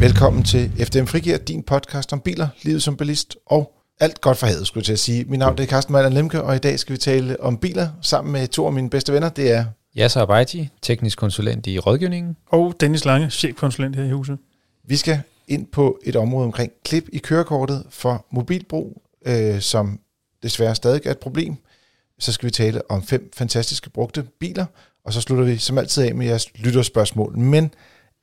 Velkommen 0.00 0.42
til 0.42 0.70
FDM 0.86 1.04
Frigir, 1.04 1.36
din 1.36 1.62
podcast 1.62 2.12
om 2.12 2.20
biler, 2.20 2.48
livet 2.62 2.82
som 2.82 2.96
bilist 2.96 3.36
og 3.46 3.72
alt 4.00 4.20
godt 4.20 4.38
for 4.38 4.46
havet, 4.46 4.66
skulle 4.66 4.80
jeg 4.80 4.84
til 4.84 4.92
at 4.92 4.98
sige. 4.98 5.24
Mit 5.24 5.38
navn 5.38 5.58
er 5.58 5.66
Carsten 5.66 5.92
Meiler 5.92 6.10
Lemke, 6.10 6.42
og 6.42 6.56
i 6.56 6.58
dag 6.58 6.78
skal 6.78 6.92
vi 6.92 6.98
tale 6.98 7.40
om 7.40 7.58
biler 7.58 7.88
sammen 8.02 8.32
med 8.32 8.48
to 8.48 8.66
af 8.66 8.72
mine 8.72 8.90
bedste 8.90 9.12
venner. 9.12 9.28
Det 9.28 9.52
er 9.52 9.64
Yasser 9.98 10.20
Abaiti, 10.20 10.68
teknisk 10.82 11.18
konsulent 11.18 11.66
i 11.66 11.78
rådgivningen. 11.78 12.36
Og 12.46 12.74
Dennis 12.80 13.04
Lange, 13.04 13.30
chefkonsulent 13.30 13.96
her 13.96 14.04
i 14.04 14.10
huset. 14.10 14.38
Vi 14.84 14.96
skal 14.96 15.20
ind 15.48 15.66
på 15.66 15.98
et 16.04 16.16
område 16.16 16.44
omkring 16.44 16.72
klip 16.84 17.08
i 17.12 17.18
kørekortet 17.18 17.84
for 17.90 18.26
mobilbrug, 18.30 19.02
øh, 19.26 19.60
som 19.60 20.00
desværre 20.42 20.74
stadig 20.74 21.06
er 21.06 21.10
et 21.10 21.18
problem. 21.18 21.56
Så 22.18 22.32
skal 22.32 22.46
vi 22.46 22.50
tale 22.50 22.90
om 22.90 23.02
fem 23.02 23.30
fantastiske 23.36 23.90
brugte 23.90 24.22
biler, 24.40 24.66
og 25.04 25.12
så 25.12 25.20
slutter 25.20 25.44
vi 25.44 25.56
som 25.56 25.78
altid 25.78 26.04
af 26.04 26.14
med 26.14 26.26
jeres 26.26 26.46
lytterspørgsmål. 26.54 27.38
Men 27.38 27.70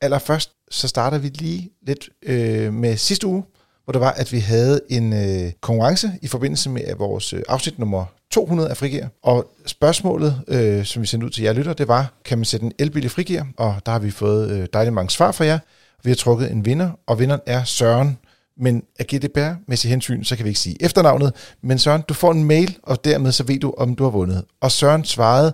allerførst, 0.02 0.52
så 0.72 0.88
starter 0.88 1.18
vi 1.18 1.28
lige 1.28 1.70
lidt 1.88 2.10
øh, 2.24 2.74
med 2.74 2.98
sidste 2.98 3.28
uge, 3.28 3.44
hvor 3.84 3.92
det 3.92 4.02
var, 4.02 4.12
at 4.12 4.32
vi 4.32 4.40
havde 4.40 4.82
en 4.90 5.14
øh, 5.14 5.52
konkurrence 5.62 6.12
i 6.22 6.28
forbindelse 6.28 6.70
med 6.70 6.96
vores 6.98 7.34
øh, 7.34 7.42
afsnit 7.48 7.80
nummer 7.80 8.06
200 8.32 8.70
af 8.70 8.78
Frigir. 8.78 9.06
Og 9.24 9.52
spørgsmålet, 9.66 10.42
øh, 10.48 10.86
som 10.86 11.02
vi 11.02 11.08
sendte 11.08 11.26
ud 11.26 11.32
til 11.32 11.44
jer 11.44 11.54
lytter, 11.54 11.74
det 11.74 11.88
var, 11.88 12.14
kan 12.26 12.38
man 12.38 12.46
sætte 12.46 12.66
en 12.66 12.72
elbil 12.80 13.06
i 13.06 13.10
Frigir? 13.10 13.44
Og 13.58 13.76
der 13.86 13.92
har 13.92 14.00
vi 14.00 14.12
fået 14.12 14.52
øh, 14.52 14.68
dejligt 14.74 14.94
mange 14.94 15.10
svar 15.10 15.32
fra 15.32 15.46
jer. 15.46 15.60
Vi 16.04 16.10
har 16.10 16.16
trukket 16.16 16.52
en 16.52 16.66
vinder, 16.66 16.92
og 17.08 17.20
vinderen 17.20 17.42
er 17.46 17.64
Søren. 17.64 18.18
Men 18.60 18.84
af 19.00 19.06
GDPR-mæssig 19.08 19.90
hensyn, 19.90 20.24
så 20.24 20.36
kan 20.36 20.46
vi 20.46 20.50
ikke 20.50 20.60
sige 20.60 20.84
efternavnet. 20.84 21.34
Men 21.64 21.80
Søren, 21.80 22.04
du 22.10 22.14
får 22.14 22.32
en 22.32 22.44
mail, 22.44 22.78
og 22.84 23.06
dermed 23.06 23.32
så 23.32 23.44
ved 23.44 23.60
du, 23.60 23.74
om 23.78 23.96
du 23.96 24.04
har 24.04 24.12
vundet. 24.12 24.44
Og 24.62 24.72
Søren 24.72 25.04
svarede, 25.04 25.54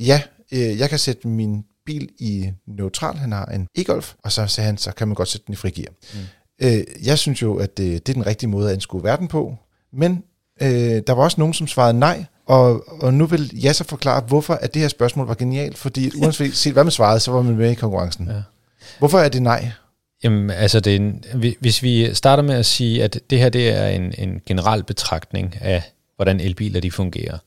ja, 0.00 0.22
øh, 0.52 0.78
jeg 0.78 0.88
kan 0.88 0.98
sætte 0.98 1.28
min 1.28 1.64
bil 1.88 2.08
i 2.18 2.50
neutral. 2.66 3.16
Han 3.16 3.32
har 3.32 3.44
en 3.44 3.68
e-golf, 3.78 4.14
og 4.24 4.32
så 4.32 4.46
sagde 4.46 4.66
han, 4.66 4.78
så 4.78 4.92
kan 4.92 5.08
man 5.08 5.14
godt 5.14 5.28
sætte 5.28 5.46
den 5.46 5.52
i 5.52 5.56
frigir. 5.56 5.86
Mm. 6.14 6.18
Øh, 6.66 6.84
jeg 7.04 7.18
synes 7.18 7.42
jo, 7.42 7.56
at 7.56 7.76
det, 7.76 8.06
det 8.06 8.12
er 8.12 8.14
den 8.14 8.26
rigtige 8.26 8.50
måde 8.50 8.68
at 8.68 8.74
anskue 8.74 9.04
verden 9.04 9.28
på. 9.28 9.56
Men 9.92 10.24
øh, 10.62 11.02
der 11.06 11.12
var 11.12 11.22
også 11.22 11.40
nogen, 11.40 11.54
som 11.54 11.66
svarede 11.66 11.98
nej, 11.98 12.24
og, 12.46 12.84
og 13.02 13.14
nu 13.14 13.26
vil 13.26 13.50
jeg 13.62 13.74
så 13.74 13.84
forklare, 13.84 14.20
hvorfor 14.20 14.54
at 14.54 14.74
det 14.74 14.82
her 14.82 14.88
spørgsmål 14.88 15.26
var 15.26 15.34
genialt, 15.34 15.78
fordi 15.78 16.10
uanset 16.22 16.72
hvad 16.72 16.84
man 16.84 16.90
svarede, 16.90 17.20
så 17.20 17.30
var 17.32 17.42
man 17.42 17.56
med 17.56 17.70
i 17.70 17.74
konkurrencen. 17.74 18.26
Ja. 18.26 18.42
Hvorfor 18.98 19.18
er 19.18 19.28
det 19.28 19.42
nej? 19.42 19.70
Jamen, 20.24 20.50
altså, 20.50 20.80
det 20.80 20.92
er 20.92 20.96
en, 20.96 21.24
hvis 21.60 21.82
vi 21.82 22.14
starter 22.14 22.42
med 22.42 22.54
at 22.54 22.66
sige, 22.66 23.04
at 23.04 23.20
det 23.30 23.38
her 23.38 23.48
det 23.48 23.68
er 23.68 23.88
en, 23.88 24.14
en 24.18 24.40
generel 24.46 24.84
betragtning 24.84 25.54
af, 25.60 25.82
hvordan 26.16 26.40
elbiler 26.40 26.80
de 26.80 26.90
fungerer. 26.90 27.38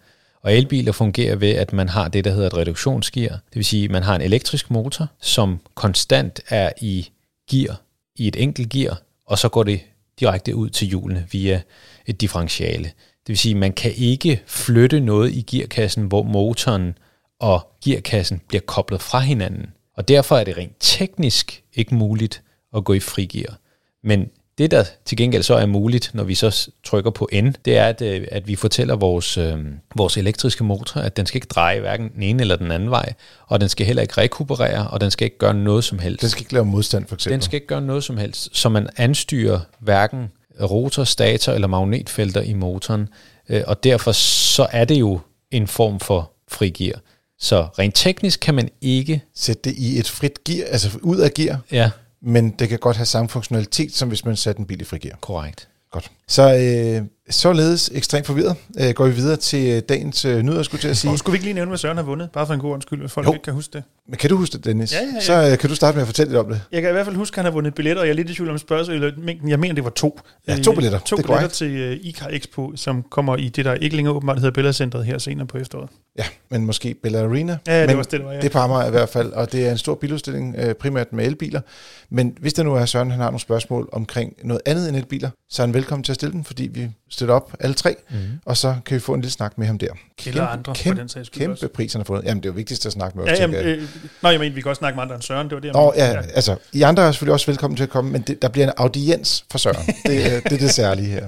Og 0.42 0.54
elbiler 0.54 0.92
fungerer 0.92 1.36
ved, 1.36 1.50
at 1.50 1.74
man 1.74 1.90
har 1.90 2.08
det, 2.08 2.26
der 2.26 2.32
hedder 2.32 2.48
et 2.48 2.58
reduktionsgear. 2.58 3.30
Det 3.30 3.56
vil 3.56 3.66
sige, 3.66 3.86
at 3.86 3.92
man 3.92 4.04
har 4.04 4.16
en 4.16 4.22
elektrisk 4.22 4.72
motor, 4.72 5.08
som 5.22 5.60
konstant 5.76 6.42
er 6.50 6.72
i 6.82 7.10
gear, 7.52 7.82
i 8.16 8.28
et 8.28 8.36
enkelt 8.36 8.70
gear, 8.70 9.02
og 9.26 9.40
så 9.40 9.50
går 9.50 9.64
det 9.64 9.80
direkte 10.20 10.56
ud 10.56 10.70
til 10.70 10.88
hjulene 10.88 11.28
via 11.32 11.62
et 12.06 12.22
differentiale. 12.22 12.84
Det 12.84 13.28
vil 13.28 13.38
sige, 13.38 13.54
at 13.54 13.60
man 13.60 13.74
kan 13.74 13.92
ikke 13.96 14.42
flytte 14.46 15.00
noget 15.00 15.32
i 15.32 15.42
gearkassen, 15.42 16.04
hvor 16.04 16.24
motoren 16.24 16.98
og 17.40 17.68
gearkassen 17.84 18.42
bliver 18.48 18.62
koblet 18.62 19.02
fra 19.02 19.20
hinanden. 19.20 19.74
Og 19.98 20.08
derfor 20.08 20.38
er 20.38 20.44
det 20.44 20.58
rent 20.58 20.76
teknisk 20.80 21.64
ikke 21.74 21.96
muligt 21.96 22.42
at 22.76 22.84
gå 22.84 22.94
i 22.94 23.00
frigear. 23.00 23.58
Men 24.04 24.30
det, 24.62 24.72
der 24.72 24.84
til 25.06 25.18
gengæld 25.18 25.44
så 25.44 25.56
er 25.56 25.66
muligt, 25.66 26.12
når 26.14 26.24
vi 26.24 26.36
så 26.36 26.70
trykker 26.84 27.12
på 27.12 27.30
N, 27.34 27.46
det 27.66 27.78
er, 27.78 27.86
at, 27.86 28.02
øh, 28.02 28.28
at 28.32 28.48
vi 28.48 28.56
fortæller 28.56 28.96
vores, 28.96 29.38
øh, 29.38 29.58
vores 29.96 30.18
elektriske 30.18 30.64
motor, 30.64 31.02
at 31.02 31.18
den 31.18 31.26
skal 31.26 31.38
ikke 31.38 31.48
dreje 31.48 31.80
hverken 31.80 32.10
den 32.16 32.24
ene 32.24 32.42
eller 32.42 32.56
den 32.56 32.72
anden 32.72 32.92
vej, 32.92 33.14
og 33.48 33.62
den 33.62 33.70
skal 33.70 33.86
heller 33.86 34.02
ikke 34.02 34.22
rekuperere, 34.22 34.88
og 34.88 35.02
den 35.02 35.12
skal 35.12 35.26
ikke 35.26 35.38
gøre 35.38 35.54
noget 35.54 35.84
som 35.84 36.00
helst. 36.00 36.22
Den 36.22 36.30
skal 36.30 36.42
ikke 36.42 36.54
lave 36.54 36.66
modstand, 36.66 37.08
for 37.08 37.16
eksempel. 37.16 37.34
Den 37.34 37.42
skal 37.42 37.56
ikke 37.56 37.68
gøre 37.68 37.82
noget 37.82 38.04
som 38.04 38.18
helst, 38.18 38.50
så 38.58 38.70
man 38.70 38.90
anstyrer 38.98 39.60
hverken 39.80 40.28
rotor, 40.62 41.04
stator 41.04 41.54
eller 41.54 41.68
magnetfelter 41.68 42.42
i 42.42 42.54
motoren, 42.54 43.08
øh, 43.50 43.64
og 43.68 43.84
derfor 43.84 44.12
så 44.12 44.68
er 44.72 44.86
det 44.86 45.00
jo 45.00 45.20
en 45.52 45.68
form 45.68 46.00
for 46.00 46.32
frigear. 46.52 47.00
Så 47.40 47.68
rent 47.80 47.96
teknisk 47.96 48.40
kan 48.40 48.56
man 48.56 48.70
ikke... 48.82 49.22
Sætte 49.36 49.62
det 49.70 49.78
i 49.78 50.00
et 50.00 50.10
frit 50.10 50.44
gear, 50.44 50.68
altså 50.68 50.90
ud 51.02 51.18
af 51.18 51.34
gear? 51.34 51.60
Ja 51.72 51.90
men 52.24 52.50
det 52.50 52.70
kan 52.70 52.80
godt 52.80 52.98
have 52.98 53.06
samme 53.06 53.30
funktionalitet, 53.30 53.96
som 53.96 54.08
hvis 54.08 54.26
man 54.26 54.36
satte 54.36 54.60
en 54.60 54.66
bil 54.66 54.82
i 54.82 54.84
frigir. 54.84 55.12
Korrekt. 55.22 55.68
Godt. 55.92 56.12
Så 56.28 56.56
øh, 56.56 57.08
således 57.30 57.92
ekstremt 57.94 58.28
forvirret 58.28 58.56
øh, 58.80 58.90
går 58.94 59.06
vi 59.06 59.12
videre 59.12 59.38
til 59.38 59.70
øh, 59.70 59.82
dagens 59.90 60.26
øh, 60.26 60.42
nyheder, 60.42 60.64
skulle 60.64 60.88
jeg 60.88 60.98
sige. 60.98 61.12
Og 61.12 61.20
skulle 61.20 61.32
vi 61.32 61.36
ikke 61.36 61.46
lige 61.46 61.54
nævne, 61.54 61.70
hvad 61.70 61.78
Søren 61.78 61.98
har 61.98 62.04
vundet? 62.04 62.32
Bare 62.32 62.48
for 62.48 62.54
en 62.54 62.60
god 62.60 62.74
undskyld, 62.74 63.00
hvis 63.00 63.12
folk 63.12 63.28
jo. 63.28 63.34
ikke 63.34 63.44
kan 63.44 63.54
huske 63.54 63.74
det. 63.74 63.84
Men 64.08 64.18
kan 64.18 64.30
du 64.30 64.38
huske 64.38 64.58
det, 64.58 64.66
Dennis? 64.66 64.94
Ja, 64.94 65.00
ja, 65.00 65.06
ja. 65.16 65.20
Så 65.22 65.52
øh, 65.52 65.58
kan 65.58 65.70
du 65.70 65.76
starte 65.76 65.96
med 65.96 66.02
at 66.02 66.08
fortælle 66.08 66.32
lidt 66.32 66.40
om 66.40 66.48
det. 66.48 66.62
Jeg 66.72 66.82
kan 66.82 66.90
i 66.90 66.94
hvert 66.94 67.06
fald 67.06 67.16
huske, 67.16 67.34
at 67.34 67.36
han 67.36 67.46
har 67.46 67.52
vundet 67.52 67.76
billetter, 67.76 68.02
og 68.02 68.08
jeg 68.08 68.12
er 68.12 68.16
lidt 68.16 68.30
i 68.30 68.34
tvivl 68.34 68.50
om 68.50 68.58
spørgsmålet. 68.58 69.16
Jeg 69.48 69.60
mener, 69.60 69.76
det 69.76 69.84
var 69.84 69.90
to. 69.90 70.20
Ja, 70.48 70.58
to 70.58 70.72
billetter. 70.72 71.00
To 71.00 71.16
det 71.16 71.26
billetter 71.26 71.48
til 71.48 71.92
uh, 71.92 72.06
ICAR 72.06 72.30
Expo, 72.32 72.76
som 72.76 73.04
kommer 73.04 73.38
i 73.38 73.50
det, 73.50 73.66
der 73.66 73.74
ikke 73.74 73.96
længere 73.96 74.16
åbenbart 74.16 74.38
hedder 74.38 74.52
Billedcentret 74.52 75.06
her 75.06 75.18
senere 75.18 75.48
på 75.48 75.58
efteråret. 75.58 75.90
Ja, 76.18 76.24
men 76.50 76.66
måske 76.66 76.96
Bella 77.04 77.20
Arena. 77.24 77.58
Ja, 77.68 77.80
men 77.80 77.90
det 77.90 77.98
var 77.98 78.04
det, 78.04 78.12
det 78.12 78.26
var, 78.26 78.32
ja. 78.32 78.38
Det 78.38 78.46
er 78.46 78.50
på 78.50 78.58
Amager 78.58 78.88
i 78.88 78.90
hvert 78.90 79.10
fald, 79.10 79.32
og 79.32 79.52
det 79.52 79.68
er 79.68 79.72
en 79.72 79.78
stor 79.78 79.96
biludstilling, 79.96 80.56
øh, 80.58 80.74
primært 80.76 81.14
med 81.14 81.26
elbiler. 81.26 81.62
Men 82.10 82.38
hvis 82.40 82.54
der 82.54 82.64
nu 82.64 82.74
er 82.74 82.86
Søren, 82.86 83.12
han 83.12 83.20
har 83.20 83.28
nogle 83.28 83.40
spørgsmål 83.40 83.90
omkring 83.92 84.34
noget 84.44 84.62
andet 84.66 84.90
end 84.90 84.98
elbiler, 84.98 85.30
så 85.50 85.62
er 85.62 85.68
han 85.68 85.74
velkommen 85.74 86.04
til 86.04 86.12
at 86.12 86.16
stille 86.16 86.34
dem, 86.34 86.44
fordi 86.44 86.70
vi 86.74 86.90
støtter 87.10 87.36
op 87.36 87.54
alle 87.60 87.74
tre, 87.74 87.96
mm. 88.10 88.18
og 88.46 88.58
så 88.58 88.76
kan 88.86 88.96
vi 88.96 89.00
få 89.00 89.14
en 89.14 89.22
lille 89.22 89.32
snak 89.32 89.58
med 89.58 89.68
ham 89.68 89.78
der. 89.78 89.88
Eller 90.26 90.48
andre, 90.48 90.74
kæmpe, 90.74 90.98
for 90.98 91.02
den 91.02 91.10
sags 91.10 91.30
Kæmpe 91.30 91.54
også. 91.54 91.68
pris, 91.68 91.94
han 91.94 92.00
har 92.00 92.04
fået. 92.04 92.24
Jamen, 92.24 92.44
det 92.44 92.50
er 92.50 92.54
jo 92.54 92.56
vigtigst 92.56 92.86
at 92.86 92.92
snakke 92.92 93.18
med 93.18 93.26
os. 93.26 93.40
Ja, 93.40 93.42
jamen, 93.42 93.56
øh, 93.56 93.88
nej, 94.24 94.32
jeg 94.32 94.40
mener, 94.40 94.56
vi 94.56 94.62
kan 94.62 94.70
også 94.70 94.80
snakke 94.80 94.96
med 94.96 95.04
andre 95.04 95.16
end 95.16 95.24
Søren, 95.24 95.50
det 95.50 95.56
var 95.56 95.62
det, 95.62 95.74
Nå, 95.74 95.94
ja, 95.96 96.12
ja, 96.12 96.22
altså, 96.22 96.56
I 96.74 96.82
andre 96.82 97.04
er 97.04 97.12
selvfølgelig 97.12 97.34
også 97.34 97.46
velkommen 97.46 97.78
til 97.78 97.84
at 97.84 97.90
komme, 97.90 98.12
men 98.12 98.22
det, 98.22 98.42
der 98.42 98.48
bliver 98.48 98.68
en 98.68 98.74
audiens 98.78 99.46
for 99.52 99.58
Søren. 99.58 99.86
det, 100.08 100.18
øh, 100.18 100.44
det 100.44 100.52
er 100.52 100.58
det 100.58 100.72
særlige 100.72 101.08
her. 101.08 101.28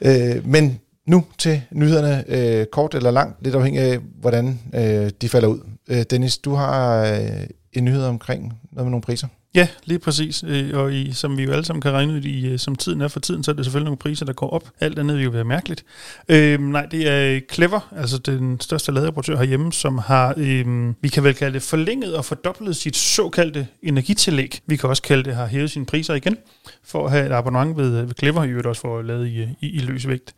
Øh, 0.00 0.46
men 0.46 0.80
nu 1.06 1.24
til 1.38 1.62
nyhederne, 1.70 2.24
øh, 2.28 2.66
kort 2.66 2.94
eller 2.94 3.10
langt, 3.10 3.44
lidt 3.44 3.54
afhængig 3.54 3.82
af, 3.82 3.98
hvordan 4.20 4.60
øh, 4.74 5.10
de 5.20 5.28
falder 5.28 5.48
ud. 5.48 5.60
Øh, 5.88 6.02
Dennis, 6.10 6.38
du 6.38 6.54
har 6.54 7.04
øh, 7.04 7.46
en 7.72 7.84
nyhed 7.84 8.04
omkring 8.04 8.42
noget 8.72 8.86
med 8.86 8.90
nogle 8.90 9.02
priser. 9.02 9.26
Ja, 9.54 9.68
lige 9.84 9.98
præcis. 9.98 10.44
Øh, 10.46 10.78
og 10.78 10.94
i, 10.94 11.12
som 11.12 11.38
vi 11.38 11.42
jo 11.42 11.52
alle 11.52 11.64
sammen 11.64 11.80
kan 11.80 11.92
regne 11.92 12.12
ud 12.12 12.20
i, 12.20 12.46
øh, 12.46 12.58
som 12.58 12.76
tiden 12.76 13.00
er 13.00 13.08
for 13.08 13.20
tiden, 13.20 13.44
så 13.44 13.50
er 13.50 13.54
det 13.54 13.64
selvfølgelig 13.64 13.84
nogle 13.84 13.96
priser, 13.96 14.26
der 14.26 14.32
går 14.32 14.50
op. 14.50 14.70
Alt 14.80 14.98
andet 14.98 15.16
vil 15.16 15.24
jo 15.24 15.30
være 15.30 15.44
mærkeligt. 15.44 15.84
Øhm, 16.28 16.62
nej, 16.62 16.86
det 16.86 17.08
er 17.08 17.34
øh, 17.34 17.40
Clever, 17.52 17.92
altså 17.96 18.18
den 18.18 18.60
største 18.60 18.92
ladeoperatør 18.92 19.36
herhjemme, 19.36 19.72
som 19.72 19.98
har, 19.98 20.34
øhm, 20.36 20.94
vi 21.00 21.08
kan 21.08 21.24
vel 21.24 21.34
kalde 21.34 21.54
det, 21.54 21.62
forlænget 21.62 22.16
og 22.16 22.24
fordoblet 22.24 22.76
sit 22.76 22.96
såkaldte 22.96 23.66
energitillæg. 23.82 24.60
Vi 24.66 24.76
kan 24.76 24.88
også 24.88 25.02
kalde 25.02 25.24
det, 25.24 25.34
har 25.34 25.46
hævet 25.46 25.70
sine 25.70 25.86
priser 25.86 26.14
igen, 26.14 26.36
for 26.84 27.06
at 27.06 27.12
have 27.12 27.26
et 27.26 27.32
abonnement 27.32 27.76
ved, 27.76 28.02
ved 28.02 28.14
Clever, 28.18 28.44
i 28.44 28.48
øvrigt 28.48 28.66
også 28.66 28.80
for 28.80 28.98
at 28.98 29.04
lade 29.04 29.30
i, 29.30 29.42
i, 29.42 29.70
i 29.70 29.78
løs 29.78 30.08
vægt. 30.08 30.34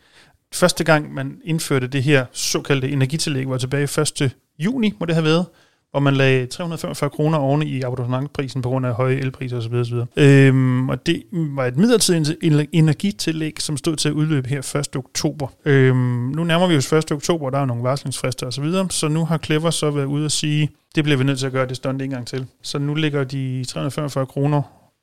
Første 0.54 0.84
gang, 0.84 1.14
man 1.14 1.38
indførte 1.44 1.86
det 1.86 2.02
her 2.02 2.26
såkaldte 2.32 2.88
energitillæg, 2.88 3.48
var 3.48 3.58
tilbage 3.58 4.00
1. 4.22 4.30
juni, 4.58 4.92
må 5.00 5.06
det 5.06 5.14
have 5.14 5.24
været 5.24 5.46
og 5.94 6.02
man 6.02 6.14
lagde 6.14 6.46
345 6.46 7.10
kroner 7.10 7.38
oven 7.38 7.62
i 7.62 7.82
abonnementprisen 7.82 8.62
på 8.62 8.68
grund 8.68 8.86
af 8.86 8.94
høje 8.94 9.16
elpriser 9.16 9.56
osv. 9.56 9.74
osv. 9.74 9.94
Øhm, 10.16 10.88
og 10.88 11.06
det 11.06 11.22
var 11.32 11.66
et 11.66 11.76
midlertidigt 11.76 12.68
energitillæg, 12.72 13.60
som 13.60 13.76
stod 13.76 13.96
til 13.96 14.08
at 14.08 14.12
udløbe 14.12 14.48
her 14.48 14.58
1. 14.58 14.96
oktober. 14.96 15.48
Øhm, 15.64 15.96
nu 16.36 16.44
nærmer 16.44 16.66
vi 16.66 16.76
os 16.76 16.92
1. 16.92 17.12
oktober, 17.12 17.46
og 17.46 17.52
der 17.52 17.58
er 17.58 17.64
nogle 17.64 17.82
varslingsfrister 17.82 18.46
osv., 18.46 18.64
så, 18.64 18.86
så 18.90 19.08
nu 19.08 19.24
har 19.24 19.38
Clever 19.38 19.70
så 19.70 19.90
været 19.90 20.04
ude 20.04 20.24
og 20.24 20.30
sige, 20.30 20.70
det 20.94 21.04
bliver 21.04 21.16
vi 21.16 21.24
nødt 21.24 21.38
til 21.38 21.46
at 21.46 21.52
gøre 21.52 21.66
det 21.66 21.76
stunt 21.76 22.02
en 22.02 22.10
gang 22.10 22.26
til. 22.26 22.46
Så 22.62 22.78
nu 22.78 22.94
ligger 22.94 23.24
de 23.24 23.64
345 23.68 24.26
kroner 24.26 24.62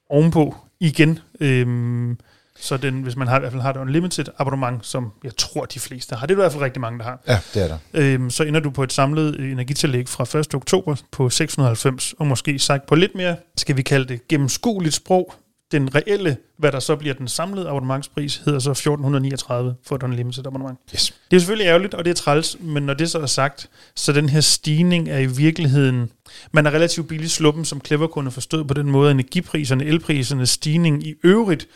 ovenpå 0.10 0.56
igen. 0.80 1.20
Øhm, 1.40 2.18
så 2.62 2.78
den, 2.78 3.02
hvis 3.02 3.16
man 3.16 3.28
har, 3.28 3.38
i 3.38 3.40
hvert 3.40 3.52
fald 3.52 3.62
har 3.62 3.70
et 3.70 3.78
unlimited 3.78 4.26
abonnement, 4.38 4.86
som 4.86 5.12
jeg 5.24 5.38
tror, 5.38 5.66
de 5.66 5.80
fleste 5.80 6.16
har, 6.16 6.28
det 6.28 6.34
er 6.34 6.38
i 6.38 6.42
hvert 6.42 6.52
fald 6.52 6.64
rigtig 6.64 6.82
mange, 6.82 7.00
der 7.00 7.06
har. 7.06 7.22
Ja, 7.28 7.40
det 7.54 7.64
er 7.64 7.68
der. 7.68 7.78
Øhm, 7.94 8.30
så 8.30 8.44
ender 8.44 8.60
du 8.60 8.70
på 8.70 8.84
et 8.84 8.94
samlet 8.94 9.40
energitillæg 9.40 10.10
fra 10.10 10.40
1. 10.40 10.56
oktober 10.56 10.96
på 11.12 11.30
690, 11.30 12.14
og 12.20 12.28
måske 12.28 12.60
sagt 12.60 12.86
på 12.86 12.96
lidt 12.96 13.16
mere, 13.16 13.36
skal 13.58 13.78
vi 13.78 13.82
kalde 13.82 14.06
det 14.08 14.28
gennemskueligt 14.28 14.96
sprog. 14.96 15.34
Den 15.72 15.96
reelle, 15.96 16.38
hvad 16.58 16.72
der 16.72 16.80
så 16.80 16.96
bliver 16.96 17.14
den 17.14 17.28
samlede 17.28 17.70
abonnementspris, 17.70 18.42
hedder 18.46 18.60
så 18.60 18.72
1439 18.72 19.76
for 19.88 19.96
et 19.96 20.04
unlimited 20.04 20.48
abonnement. 20.48 20.80
Yes. 20.94 21.14
Det 21.32 21.36
er 21.36 21.40
selvfølgelig 21.40 21.68
ærgerligt, 21.68 21.94
og 21.94 22.06
det 22.06 22.12
er 22.12 22.16
træls, 22.16 22.58
men 22.60 22.84
når 22.84 22.94
det 22.94 23.12
så 23.12 23.20
er 23.20 23.26
sagt, 23.26 23.70
så 23.96 24.14
den 24.14 24.30
her 24.30 24.42
stigning 24.42 25.10
er 25.10 25.18
i 25.18 25.26
virkeligheden, 25.26 26.12
man 26.52 26.66
er 26.66 26.72
relativt 26.72 27.08
billig 27.08 27.32
sluppen, 27.32 27.66
som 27.66 27.82
Clever 27.86 28.08
kunne 28.08 28.32
forstået 28.32 28.68
på 28.68 28.74
den 28.74 28.92
måde, 28.92 29.10
at 29.10 29.14
energipriserne, 29.14 29.86
elpriserne 29.86 30.46
stigning 30.46 31.08
i 31.08 31.14
øvrigt 31.24 31.68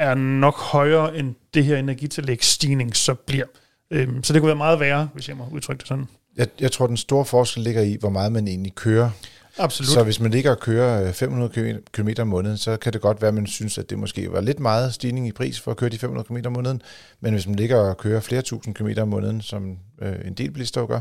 er 0.00 0.14
nok 0.14 0.58
højere 0.58 1.16
end 1.16 1.34
det 1.54 1.64
her 1.64 1.76
energitillæg 1.76 2.44
stigning 2.44 2.96
så 2.96 3.14
bliver. 3.14 3.46
Øhm, 3.90 4.24
så 4.24 4.32
det 4.32 4.42
kunne 4.42 4.46
være 4.46 4.56
meget 4.56 4.80
værre, 4.80 5.08
hvis 5.14 5.28
jeg 5.28 5.36
må 5.36 5.48
udtrykke 5.52 5.80
det 5.80 5.88
sådan. 5.88 6.06
Jeg, 6.36 6.46
jeg 6.60 6.72
tror, 6.72 6.86
den 6.86 6.96
store 6.96 7.24
forskel 7.24 7.62
ligger 7.62 7.82
i, 7.82 7.96
hvor 8.00 8.10
meget 8.10 8.32
man 8.32 8.48
egentlig 8.48 8.74
kører. 8.74 9.10
Absolut. 9.60 9.88
Så 9.90 10.02
hvis 10.04 10.20
man 10.20 10.30
ligger 10.30 10.50
og 10.50 10.60
kører 10.60 11.06
øh, 11.06 11.12
500 11.12 11.78
km 11.92 12.08
om 12.18 12.28
måneden, 12.28 12.58
så 12.58 12.76
kan 12.76 12.92
det 12.92 13.00
godt 13.00 13.22
være, 13.22 13.28
at 13.28 13.34
man 13.34 13.46
synes, 13.46 13.78
at 13.78 13.90
det 13.90 13.98
måske 13.98 14.32
var 14.32 14.40
lidt 14.40 14.60
meget 14.60 14.94
stigning 14.94 15.28
i 15.28 15.32
pris 15.32 15.60
for 15.60 15.70
at 15.70 15.76
køre 15.76 15.90
de 15.90 15.98
500 15.98 16.26
km 16.26 16.36
om 16.46 16.52
måneden. 16.52 16.82
Men 17.20 17.32
hvis 17.32 17.46
man 17.46 17.56
ligger 17.56 17.76
og 17.76 17.98
kører 17.98 18.20
flere 18.20 18.42
tusind 18.42 18.74
kilometer 18.74 19.02
om 19.02 19.08
måneden, 19.08 19.40
som 19.40 19.76
øh, 20.02 20.12
en 20.24 20.34
del 20.34 20.50
bilister 20.50 20.86
gør, 20.86 21.00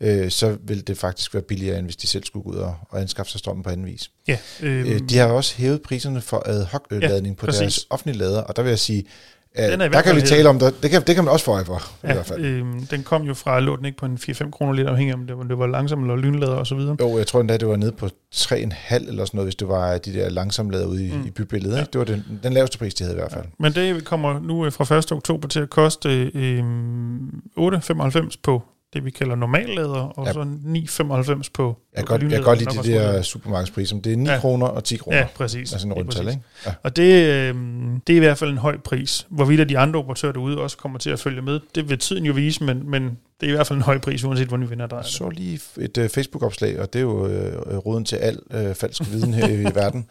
øh, 0.00 0.30
så 0.30 0.56
vil 0.62 0.86
det 0.86 0.98
faktisk 0.98 1.34
være 1.34 1.42
billigere, 1.42 1.78
end 1.78 1.86
hvis 1.86 1.96
de 1.96 2.06
selv 2.06 2.24
skulle 2.24 2.42
gå 2.44 2.50
ud 2.50 2.56
og, 2.56 2.74
og 2.88 3.00
anskaffe 3.00 3.32
sig 3.32 3.38
strømmen 3.38 3.62
på 3.62 3.70
anden 3.70 3.86
vis. 3.86 4.10
Ja, 4.28 4.38
Øh, 4.60 4.90
øhm, 4.90 5.06
de 5.06 5.18
har 5.18 5.26
også 5.26 5.56
hævet 5.56 5.82
priserne 5.82 6.20
for 6.20 6.42
ad 6.46 6.64
hoc-ladning 6.64 7.34
Ja, 7.34 7.40
på 7.40 7.46
præcis. 7.46 7.60
deres 7.60 7.86
offentlige 7.90 8.18
lader, 8.18 8.40
og 8.42 8.56
der 8.56 8.62
vil 8.62 8.68
jeg 8.70 8.78
sige, 8.78 9.04
Den 9.56 9.80
er 9.80 9.84
i 9.84 9.88
der 9.88 10.02
kan 10.02 10.16
vi 10.16 10.20
tale 10.20 10.48
om, 10.48 10.58
der, 10.58 10.70
det, 10.82 10.90
kan, 10.90 11.02
det 11.02 11.14
kan 11.14 11.24
man 11.24 11.32
også 11.32 11.44
få 11.44 11.52
øje 11.52 11.64
for, 11.64 11.76
i 11.76 12.06
hvert 12.06 12.16
ja, 12.16 12.22
fald. 12.22 12.44
øhm, 12.44 12.86
den 12.86 13.02
kom 13.02 13.22
jo 13.22 13.34
fra, 13.34 13.60
lå 13.60 13.76
den 13.76 13.84
ikke 13.84 13.98
på 13.98 14.06
en 14.06 14.18
4-5 14.22 14.50
kroner 14.50 14.72
lidt 14.72 14.88
afhængig 14.88 15.12
af, 15.14 15.18
om 15.18 15.26
det 15.26 15.38
var, 15.38 15.44
det 15.44 15.58
var 15.58 15.66
langsomt 15.66 16.02
eller 16.02 16.16
lynlader 16.16 16.54
og 16.54 16.66
så 16.66 16.74
videre. 16.74 16.96
Jo, 17.00 17.18
jeg 17.18 17.26
tror 17.26 17.40
endda, 17.40 17.56
det 17.56 17.68
var 17.68 17.76
nede 17.76 17.92
på 17.92 18.06
3,5 18.34 18.58
eller 18.58 19.24
sådan 19.24 19.28
noget, 19.32 19.46
hvis 19.46 19.54
det 19.54 19.68
var 19.68 19.98
de 19.98 20.12
der 20.12 20.28
langsomlader 20.30 20.86
ude 20.86 21.06
i, 21.06 21.12
Mm. 21.12 21.26
i 21.26 21.30
bybilledet. 21.30 21.76
Ja. 21.76 21.80
Ikke? 21.80 21.90
Det 21.92 21.98
var 21.98 22.04
den, 22.04 22.40
den 22.42 22.52
laveste 22.52 22.78
pris, 22.78 22.94
de 22.94 23.04
havde 23.04 23.16
i 23.16 23.20
hvert 23.20 23.32
fald. 23.32 23.44
Men 23.58 23.72
det 23.72 24.04
kommer 24.04 24.40
nu 24.40 24.66
øh, 24.66 24.72
fra 24.72 24.96
1. 24.96 25.12
oktober 25.12 25.48
til 25.48 25.60
at 25.60 25.70
koste 25.70 26.30
øh, 26.34 26.62
8,95 27.58 28.36
på 28.42 28.62
det, 28.96 29.04
vi 29.04 29.10
kalder 29.10 29.34
normallader, 29.34 30.18
og 30.18 30.26
Ja. 30.26 30.32
så 30.32 30.44
9,95 30.64 31.50
på 31.54 31.76
Jeg 31.96 32.06
kan 32.06 32.18
godt, 32.20 32.22
jeg 32.22 32.30
kan 32.30 32.42
godt 32.42 32.58
lide 32.58 32.70
de 32.98 32.98
der 32.98 33.22
supermarkedspriser, 33.22 33.96
det 34.00 34.12
er 34.12 34.16
9 34.16 34.30
Ja. 34.30 34.38
kroner 34.38 34.66
og 34.66 34.84
10 34.84 34.96
kroner. 34.96 35.18
Ja, 35.18 35.26
præcis. 35.36 35.72
Altså 35.72 35.86
en 35.88 35.92
rundtal, 35.92 36.28
ikke? 36.28 36.40
Ja. 36.66 36.72
Og 36.82 36.96
det, 36.96 37.02
øh, 37.28 37.54
det 38.06 38.12
er 38.12 38.16
i 38.16 38.18
hvert 38.18 38.38
fald 38.38 38.50
en 38.50 38.58
høj 38.58 38.76
pris. 38.84 39.26
Hvorvidt 39.30 39.68
de 39.68 39.78
andre 39.78 39.98
operatører 40.00 40.32
derude 40.32 40.60
også 40.60 40.76
kommer 40.76 40.98
til 40.98 41.10
at 41.10 41.20
følge 41.20 41.42
med, 41.42 41.60
det 41.74 41.88
vil 41.88 41.98
tiden 41.98 42.24
jo 42.24 42.32
vise, 42.32 42.64
men, 42.64 42.90
men 42.90 43.18
det 43.40 43.46
er 43.46 43.50
i 43.52 43.54
hvert 43.54 43.66
fald 43.66 43.76
en 43.76 43.82
høj 43.82 43.98
pris, 43.98 44.24
uanset 44.24 44.48
hvordan 44.48 44.64
vi 44.64 44.68
vinder 44.70 44.86
der. 44.86 44.96
Jeg 44.96 45.04
så 45.04 45.28
lige 45.30 45.60
et 45.80 45.98
uh, 45.98 46.08
Facebook-opslag, 46.08 46.80
og 46.80 46.92
det 46.92 46.98
er 46.98 47.02
jo 47.02 47.24
uh, 47.24 47.76
roden 47.86 48.04
til 48.04 48.16
al 48.16 48.38
uh, 48.54 48.74
falsk 48.74 49.02
viden 49.12 49.34
her 49.34 49.48
i 49.48 49.74
verden, 49.74 50.06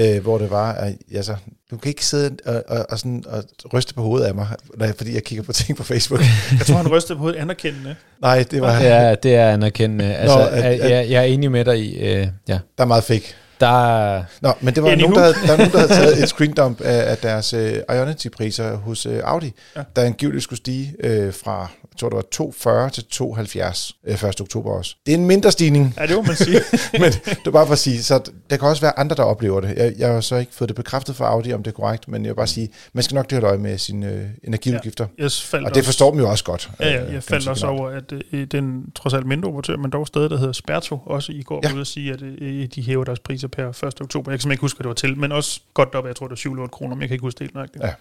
uh, 0.00 0.16
hvor 0.22 0.38
det 0.38 0.50
var, 0.50 0.72
at 0.72 0.94
altså, 1.14 1.36
du 1.70 1.76
kan 1.76 1.88
ikke 1.88 2.06
sidde 2.06 2.36
og, 2.46 2.62
og, 2.68 2.86
og, 2.90 2.98
sådan, 2.98 3.24
og 3.28 3.44
ryste 3.74 3.94
på 3.94 4.02
hovedet 4.02 4.26
af 4.26 4.34
mig, 4.34 4.46
når 4.78 4.86
jeg- 4.86 4.94
fordi 4.96 5.14
jeg 5.14 5.22
kigger 5.24 5.42
på 5.44 5.52
ting 5.52 5.78
på 5.78 5.84
Facebook. 5.84 6.20
Jeg 6.58 6.66
tror, 6.66 6.76
han 6.76 6.88
rystede 6.88 7.16
på 7.16 7.20
hovedet 7.20 7.38
anerkendende. 7.38 7.94
Nej, 8.22 8.44
det 8.50 8.60
var, 8.60 8.70
er, 8.72 9.14
det 9.14 9.34
er 9.36 9.50
anerkendende. 9.50 10.14
Altså, 10.14 10.38
Nå, 10.38 10.44
at- 10.44 10.62
at, 10.64 10.90
jeg, 10.90 11.10
jeg 11.10 11.18
er 11.20 11.22
enig 11.26 11.50
med 11.50 11.64
dig 11.64 11.78
i, 11.78 11.98
øh, 11.98 12.26
ja. 12.48 12.58
der 12.78 12.84
er 12.84 12.84
meget 12.84 13.04
fake. 13.04 13.34
Der 13.60 13.86
er, 13.96 14.24
Nå, 14.40 14.52
men 14.60 14.74
det 14.74 14.82
var 14.82 14.90
Anywho. 14.90 15.10
nogen, 15.10 15.24
der, 15.24 15.32
havde, 15.32 15.46
der, 15.46 15.52
er 15.52 15.56
nogen, 15.56 15.72
der 15.72 15.78
havde 15.78 15.92
taget 15.92 16.22
et 16.22 16.28
screendump 16.34 16.80
af, 16.80 17.10
af 17.10 17.16
deres 17.16 17.54
uh, 17.54 17.96
Ionity-priser 17.96 18.76
hos 18.76 19.06
uh, 19.06 19.12
Audi, 19.24 19.46
Ja. 19.76 19.80
ja. 19.80 19.84
der 19.96 20.02
angiveligt 20.02 20.44
skulle 20.44 20.56
stige 20.56 20.94
uh, 21.04 21.34
fra, 21.34 21.70
jeg 21.92 21.98
tror 21.98 22.08
det 22.08 22.16
var 22.16 22.22
240 22.22 22.90
til 22.90 23.04
270 23.04 23.92
uh, 24.08 24.28
1. 24.28 24.40
oktober 24.40 24.70
også. 24.70 24.96
Det 25.06 25.14
er 25.14 25.18
en 25.18 25.26
mindre 25.26 25.50
stigning, 25.52 25.94
Ja, 25.98 26.06
det 26.06 26.16
må 26.16 26.22
man 26.22 26.36
sige. 26.36 26.60
men 27.02 27.12
det 27.12 27.46
er 27.46 27.50
bare 27.50 27.66
for 27.66 27.72
at 27.72 27.78
sige, 27.78 28.02
så 28.02 28.30
der 28.50 28.56
kan 28.56 28.68
også 28.68 28.82
være 28.82 28.98
andre, 28.98 29.16
der 29.16 29.22
oplever 29.22 29.60
det. 29.60 29.74
Jeg, 29.76 29.94
jeg 29.98 30.08
har 30.12 30.20
så 30.20 30.36
ikke 30.36 30.54
fået 30.54 30.68
det 30.68 30.76
bekræftet 30.76 31.16
fra 31.16 31.24
Audi, 31.26 31.52
om 31.52 31.62
det 31.62 31.70
er 31.70 31.74
korrekt, 31.74 32.08
men 32.08 32.24
jeg 32.24 32.30
vil 32.30 32.36
bare 32.36 32.46
sige, 32.46 32.68
man 32.92 33.04
skal 33.04 33.14
nok 33.14 33.24
det 33.30 33.32
holde 33.32 33.46
øje 33.48 33.58
med 33.58 33.78
sine 33.78 34.12
øh, 34.12 34.24
energiudgifter. 34.44 35.06
Faldt 35.30 35.66
Og 35.68 35.74
det 35.74 35.84
forstår 35.84 36.10
dem 36.10 36.20
jo 36.20 36.30
også 36.30 36.44
godt. 36.44 36.70
Ja, 36.80 36.86
øh, 36.86 36.92
ja, 36.94 37.00
man 37.04 37.12
jeg 37.14 37.22
sige 37.22 37.30
faldt 37.30 37.48
også 37.48 37.66
over, 37.66 37.88
at 37.88 38.12
øh, 38.32 38.46
den 38.46 38.90
trods 38.94 39.14
alt 39.14 39.26
mindre 39.26 39.48
operatør, 39.48 39.76
men 39.76 39.90
dog 39.90 40.06
stadig, 40.06 40.30
der 40.30 40.36
hedder 40.38 40.52
Sperto, 40.52 40.98
også 41.06 41.32
i 41.32 41.42
går 41.42 41.60
Ja. 41.62 41.68
ja. 41.68 41.74
ude 41.74 41.80
at 41.80 41.86
sige, 41.86 42.12
at 42.12 42.22
øh, 42.22 42.66
de 42.74 42.82
hæver 42.82 43.04
deres 43.04 43.18
priser 43.18 43.48
per 43.48 43.68
1. 43.68 44.00
oktober. 44.00 44.30
Jeg 44.30 44.38
kan 44.38 44.42
simpelthen 44.42 44.52
ikke 44.52 44.60
huske, 44.60 44.76
hvad 44.76 44.84
det 44.84 44.88
var 44.88 44.94
til, 44.94 45.18
men 45.18 45.32
også 45.32 45.60
godt 45.74 45.94
op, 45.94 46.06
jeg 46.06 46.16
tror, 46.16 46.26
det 46.26 46.30
var 46.30 46.36
7 46.36 46.52
8 46.60 46.68
kroner, 46.72 46.94
men 46.94 47.00
jeg 47.00 47.08
kan 47.08 47.14
ikke 47.14 47.22
huske 47.22 47.38
det 47.38 47.44
helt 47.44 47.54
nøjagtigt. 47.54 47.84
Ja. 47.84 47.92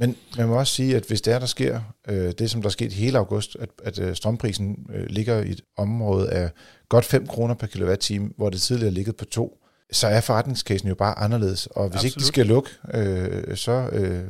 Men 0.00 0.16
man 0.36 0.48
må 0.48 0.58
også 0.58 0.74
sige, 0.74 0.96
at 0.96 1.04
hvis 1.04 1.20
det 1.20 1.34
er, 1.34 1.38
der 1.38 1.46
sker 1.46 1.80
øh, 2.08 2.32
det, 2.38 2.50
som 2.50 2.62
der 2.62 2.68
skete 2.68 2.94
hele 2.94 3.18
august, 3.18 3.56
at, 3.60 3.68
at 3.84 3.98
øh, 3.98 4.14
strømprisen 4.14 4.86
øh, 4.94 5.06
ligger 5.06 5.42
i 5.42 5.50
et 5.50 5.60
område 5.76 6.30
af 6.30 6.50
godt 6.88 7.04
5 7.04 7.26
kroner 7.26 7.54
per 7.54 7.66
kilowatt-time, 7.66 8.30
hvor 8.36 8.50
det 8.50 8.60
tidligere 8.60 8.92
ligget 8.92 9.16
på 9.16 9.24
2, 9.24 9.58
så 9.92 10.06
er 10.06 10.20
forretningscasen 10.20 10.88
jo 10.88 10.94
bare 10.94 11.18
anderledes. 11.18 11.66
Og 11.66 11.88
hvis 11.88 11.94
Absolut. 11.94 12.04
ikke 12.04 12.20
de 12.20 12.24
skal 12.24 12.46
lukke, 12.46 12.70
øh, 12.94 13.56
så 13.56 13.88
øh, 13.92 14.24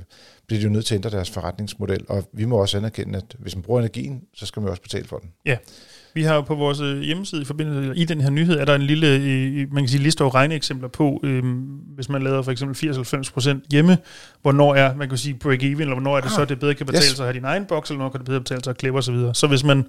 bliver 0.47 0.61
de 0.61 0.65
jo 0.65 0.69
nødt 0.69 0.87
til 0.87 0.95
at 0.95 0.99
ændre 0.99 1.11
deres 1.11 1.31
forretningsmodel. 1.31 2.05
Og 2.09 2.25
vi 2.33 2.45
må 2.45 2.57
også 2.57 2.77
anerkende, 2.77 3.17
at 3.17 3.37
hvis 3.39 3.57
man 3.57 3.63
bruger 3.63 3.81
energien, 3.81 4.23
så 4.35 4.47
skal 4.47 4.61
man 4.61 4.67
jo 4.67 4.71
også 4.71 4.83
betale 4.83 5.09
for 5.09 5.19
den. 5.19 5.33
Vi 6.15 6.23
har 6.23 6.35
jo 6.35 6.41
på 6.41 6.55
vores 6.55 6.81
øh, 6.81 7.01
hjemmeside 7.01 7.43
i 7.43 7.45
forbindelse 7.45 8.01
i 8.01 8.05
den 8.05 8.21
her 8.21 8.31
nyhed, 8.31 8.59
er 8.59 8.65
der 8.65 8.75
en 8.75 8.83
lille, 8.83 9.07
øh, 9.07 9.73
man 9.73 9.83
kan 9.83 9.89
sige, 9.89 10.03
liste 10.03 10.23
over 10.23 10.35
regneeksempler 10.35 10.89
på, 10.89 11.21
øh, 11.23 11.45
hvis 11.95 12.09
man 12.09 12.23
lader 12.23 12.43
for 12.43 12.51
eksempel 12.51 12.77
80-90% 12.77 13.61
hjemme, 13.71 13.99
hvornår 14.43 14.75
er, 14.75 14.95
man 14.95 15.09
kan 15.09 15.19
sige, 15.19 15.35
break-even, 15.45 15.81
eller 15.81 15.95
hvornår 15.95 16.17
er 16.17 16.21
det 16.21 16.27
Ah, 16.27 16.35
så, 16.35 16.45
det 16.45 16.61
bedre 16.61 16.75
kan 16.75 16.87
betale 16.87 17.05
yes. 17.05 17.17
sig 17.17 17.25
at 17.25 17.27
have 17.27 17.35
din 17.35 17.45
egen 17.45 17.67
boks, 17.67 17.91
eller 17.91 17.97
hvornår 17.97 18.11
kan 18.11 18.21
det 18.21 18.27
bedre 18.27 18.41
betale 18.41 18.65
sig 18.65 18.71
at 18.71 18.77
klippe 18.77 18.99
osv. 18.99 19.05
Så, 19.05 19.13
videre. 19.13 19.35
så 19.35 19.47
hvis 19.47 19.65
man, 19.65 19.87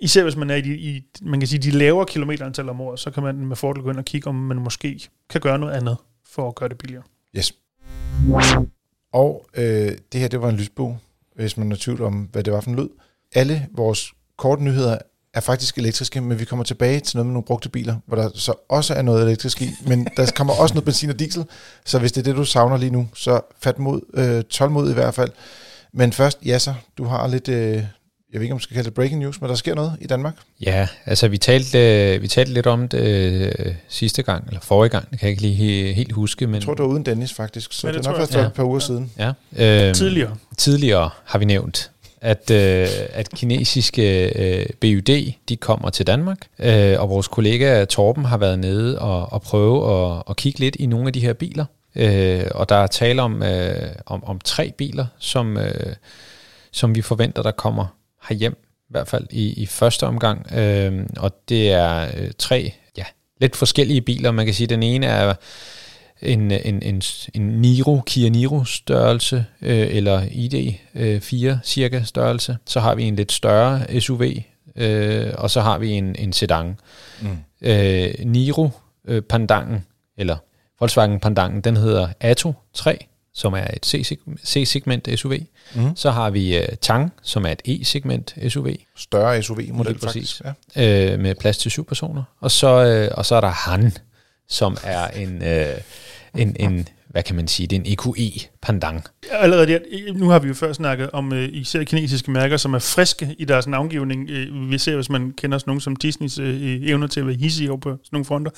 især 0.00 0.22
hvis 0.22 0.36
man 0.36 0.50
er 0.50 0.54
i, 0.54 0.60
de, 0.60 0.76
i, 0.76 1.02
man 1.22 1.40
kan 1.40 1.46
sige, 1.46 1.62
de 1.62 1.70
lavere 1.70 2.06
kilometerantal 2.06 2.68
om 2.68 2.80
året, 2.80 3.00
så 3.00 3.10
kan 3.10 3.22
man 3.22 3.46
med 3.46 3.56
fordel 3.56 3.82
gå 3.82 3.90
ind 3.90 3.98
og 3.98 4.04
kigge, 4.04 4.28
om 4.28 4.34
man 4.34 4.56
måske 4.56 5.00
kan 5.30 5.40
gøre 5.40 5.58
noget 5.58 5.72
andet 5.72 5.96
for 6.30 6.48
at 6.48 6.54
gøre 6.54 6.68
det 6.68 6.78
billigere. 6.78 7.02
Yes. 7.36 7.54
Og 9.12 9.46
øh, 9.56 9.92
det 10.12 10.20
her, 10.20 10.28
det 10.28 10.40
var 10.40 10.48
en 10.48 10.56
lysbog, 10.56 10.98
hvis 11.36 11.56
man 11.56 11.72
er 11.72 11.76
tvivl 11.76 12.02
om, 12.02 12.28
hvad 12.32 12.44
det 12.44 12.52
var 12.52 12.60
for 12.60 12.70
en 12.70 12.76
lyd. 12.76 12.88
Alle 13.34 13.68
vores 13.72 14.12
korte 14.36 14.64
nyheder 14.64 14.98
er 15.34 15.40
faktisk 15.40 15.78
elektriske, 15.78 16.20
men 16.20 16.38
vi 16.40 16.44
kommer 16.44 16.64
tilbage 16.64 17.00
til 17.00 17.16
noget 17.16 17.26
med 17.26 17.32
nogle 17.32 17.44
brugte 17.44 17.68
biler, 17.68 17.96
hvor 18.06 18.16
der 18.16 18.30
så 18.34 18.52
også 18.68 18.94
er 18.94 19.02
noget 19.02 19.22
elektrisk 19.26 19.62
i, 19.62 19.70
men 19.86 20.08
der 20.16 20.30
kommer 20.36 20.52
også 20.54 20.74
noget 20.74 20.84
benzin 20.84 21.10
og 21.10 21.18
diesel, 21.18 21.44
så 21.86 21.98
hvis 21.98 22.12
det 22.12 22.20
er 22.20 22.24
det, 22.24 22.36
du 22.36 22.44
savner 22.44 22.76
lige 22.76 22.90
nu, 22.90 23.08
så 23.14 23.40
fat 23.62 23.78
mod, 23.78 24.00
øh, 24.14 24.44
tålmod 24.44 24.90
i 24.90 24.94
hvert 24.94 25.14
fald. 25.14 25.30
Men 25.92 26.12
først, 26.12 26.38
Jasser, 26.44 26.74
du 26.98 27.04
har 27.04 27.26
lidt, 27.28 27.48
øh, 27.48 27.56
jeg 28.32 28.40
ved 28.40 28.42
ikke, 28.42 28.52
om 28.52 28.56
man 28.56 28.60
skal 28.60 28.74
kalde 28.74 28.86
det 28.86 28.94
breaking 28.94 29.20
news, 29.20 29.40
men 29.40 29.50
der 29.50 29.56
sker 29.56 29.74
noget 29.74 29.96
i 30.00 30.06
Danmark. 30.06 30.34
Ja, 30.60 30.88
altså 31.06 31.28
vi 31.28 31.38
talte, 31.38 31.78
øh, 32.14 32.22
vi 32.22 32.28
talte 32.28 32.52
lidt 32.52 32.66
om 32.66 32.88
det 32.88 33.00
øh, 33.58 33.74
sidste 33.88 34.22
gang, 34.22 34.46
eller 34.46 34.60
forrige 34.60 34.90
gang, 34.90 35.10
det 35.10 35.18
kan 35.18 35.26
jeg 35.26 35.30
ikke 35.30 35.42
lige 35.42 35.90
he- 35.90 35.94
helt 35.94 36.12
huske, 36.12 36.46
men 36.46 36.54
Jeg 36.54 36.62
tror, 36.62 36.74
det 36.74 36.82
var 36.82 36.88
uden 36.88 37.02
Dennis 37.06 37.32
faktisk, 37.32 37.72
så 37.72 37.86
Ja, 37.86 37.92
det, 37.92 38.00
det 38.00 38.06
er 38.06 38.10
nok 38.10 38.14
tror 38.14 38.20
jeg. 38.20 38.28
først 38.28 38.32
for 38.32 38.40
Ja. 38.40 38.46
et 38.46 38.52
par 38.52 38.64
uger 38.64 38.80
Ja. 38.80 38.86
siden. 38.86 39.12
ja, 39.58 39.88
øh, 39.88 39.94
Tidligere. 39.94 40.36
tidligere 40.58 41.10
har 41.24 41.38
vi 41.38 41.44
nævnt, 41.44 41.90
at, 42.22 42.50
øh, 42.50 42.88
at 43.12 43.30
kinesiske 43.30 44.28
øh, 44.28 44.66
BUD, 44.80 45.32
de 45.48 45.56
kommer 45.56 45.90
til 45.90 46.06
Danmark, 46.06 46.38
øh, 46.58 47.00
og 47.00 47.10
vores 47.10 47.28
kollega 47.28 47.84
Torben 47.84 48.24
har 48.24 48.36
været 48.36 48.58
nede 48.58 48.98
og, 48.98 49.32
og 49.32 49.42
prøve 49.42 49.92
at, 49.92 50.22
at 50.30 50.36
kigge 50.36 50.58
lidt 50.58 50.76
i 50.76 50.86
nogle 50.86 51.06
af 51.06 51.12
de 51.12 51.20
her 51.20 51.32
biler. 51.32 51.64
Øh, 51.96 52.44
og 52.50 52.68
der 52.68 52.74
er 52.74 52.86
tale 52.86 53.22
om, 53.22 53.42
øh, 53.42 53.88
om, 54.06 54.24
om 54.24 54.40
tre 54.40 54.72
biler, 54.78 55.06
som, 55.18 55.56
øh, 55.56 55.94
som 56.72 56.94
vi 56.94 57.02
forventer, 57.02 57.42
der 57.42 57.50
kommer 57.50 57.86
herhjem, 58.28 58.56
i 58.62 58.90
hvert 58.90 59.08
fald 59.08 59.26
i, 59.30 59.62
i 59.62 59.66
første 59.66 60.06
omgang. 60.06 60.52
Øh, 60.52 61.06
og 61.16 61.32
det 61.48 61.72
er 61.72 62.06
øh, 62.16 62.30
tre 62.38 62.72
ja, 62.96 63.04
lidt 63.40 63.56
forskellige 63.56 64.00
biler. 64.00 64.30
Man 64.30 64.44
kan 64.44 64.54
sige, 64.54 64.66
at 64.66 64.70
den 64.70 64.82
ene 64.82 65.06
er 65.06 65.34
en, 66.22 66.50
en, 66.50 66.82
en, 66.82 67.02
en 67.34 67.42
Niro, 67.60 68.00
Kia 68.06 68.28
Niro 68.28 68.64
størrelse, 68.64 69.46
øh, 69.62 69.96
eller 69.96 70.22
ID 70.30 70.72
øh, 70.94 71.20
4 71.20 71.60
cirka 71.64 72.02
størrelse. 72.02 72.56
Så 72.66 72.80
har 72.80 72.94
vi 72.94 73.04
en 73.04 73.16
lidt 73.16 73.32
større 73.32 74.00
SUV, 74.00 74.22
øh, 74.76 75.32
og 75.38 75.50
så 75.50 75.60
har 75.60 75.78
vi 75.78 75.90
en, 75.90 76.16
en 76.18 76.32
sedan. 76.32 76.78
Mm. 77.20 77.28
Øh, 77.62 78.14
Niro 78.24 78.70
øh, 79.08 79.22
Pandangen, 79.22 79.84
eller 80.18 80.36
Volkswagen 80.80 81.20
Pandangen, 81.20 81.60
den 81.60 81.76
hedder 81.76 82.08
Atto 82.20 82.54
3, 82.74 83.06
som 83.34 83.52
er 83.54 83.66
et 83.76 83.86
C-seg- 83.86 84.46
C-segment 84.46 85.08
SUV. 85.18 85.32
Mm. 85.74 85.96
Så 85.96 86.10
har 86.10 86.30
vi 86.30 86.56
øh, 86.56 86.68
Tang, 86.80 87.12
som 87.22 87.46
er 87.46 87.50
et 87.50 87.62
E-segment 87.64 88.34
SUV, 88.48 88.66
Større 88.96 89.42
SUV-model 89.42 89.98
faktisk. 89.98 90.42
Ja. 90.76 91.12
øh, 91.12 91.20
med 91.20 91.34
plads 91.34 91.58
til 91.58 91.70
syv 91.70 91.84
personer. 91.86 92.22
Og 92.40 92.50
så, 92.50 92.84
øh, 92.84 93.10
og 93.16 93.26
så 93.26 93.34
er 93.34 93.40
der 93.40 93.48
Han, 93.48 93.92
som 94.48 94.76
er 94.84 95.08
en, 95.08 95.42
øh, 95.42 95.66
en, 96.34 96.56
en 96.60 96.88
hvad 97.12 97.22
kan 97.22 97.36
man 97.36 97.48
sige, 97.48 97.66
det 97.66 97.76
er 97.76 97.80
en 97.80 97.92
EQE 97.92 98.48
Pandang. 98.62 99.04
Allerede 99.30 99.66
der, 99.66 99.78
nu 100.14 100.28
har 100.28 100.38
vi 100.38 100.48
jo 100.48 100.54
før 100.54 100.72
snakket 100.72 101.10
om 101.10 101.32
øh, 101.32 101.48
især 101.52 101.84
kinesiske 101.84 102.30
mærker, 102.30 102.56
som 102.56 102.74
er 102.74 102.78
friske 102.78 103.36
i 103.38 103.44
deres 103.44 103.66
navngivning. 103.66 104.30
Øh, 104.30 104.70
vi 104.70 104.78
ser, 104.78 104.94
hvis 104.94 105.10
man 105.10 105.32
kender 105.32 105.58
sådan 105.58 105.70
nogen 105.70 105.80
som 105.80 105.96
Disneys 105.96 106.38
øh, 106.38 106.80
evner 106.82 107.06
til 107.06 107.20
at 107.20 107.26
være 107.26 107.36
hissige 107.36 107.70
over 107.70 107.80
på 107.80 107.88
sådan 107.88 108.00
nogle 108.12 108.24
fronter. 108.24 108.50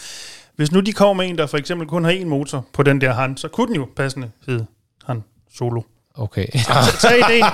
Hvis 0.57 0.73
nu 0.73 0.81
de 0.81 0.93
kommer 0.93 1.23
med 1.23 1.31
en, 1.31 1.39
der 1.39 1.47
for 1.47 1.59
eksempel 1.59 1.89
kun 1.89 2.05
har 2.05 2.11
en 2.11 2.29
motor 2.29 2.67
på 2.73 2.83
den 2.83 3.01
der 3.01 3.15
Han, 3.15 3.37
så 3.37 3.49
kunne 3.49 3.67
den 3.67 3.77
jo 3.77 3.89
passende 3.97 4.31
hedde 4.47 4.67
Han 5.07 5.23
Solo. 5.55 5.83
Okay. 6.15 6.47
Så 6.53 6.97
tag 7.01 7.19
ideen. 7.19 7.45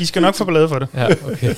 I 0.00 0.04
skal 0.04 0.22
nok 0.22 0.34
få 0.34 0.44
ballade 0.44 0.68
for 0.68 0.78
det. 0.78 0.88
ja, 0.94 1.06
okay. 1.06 1.54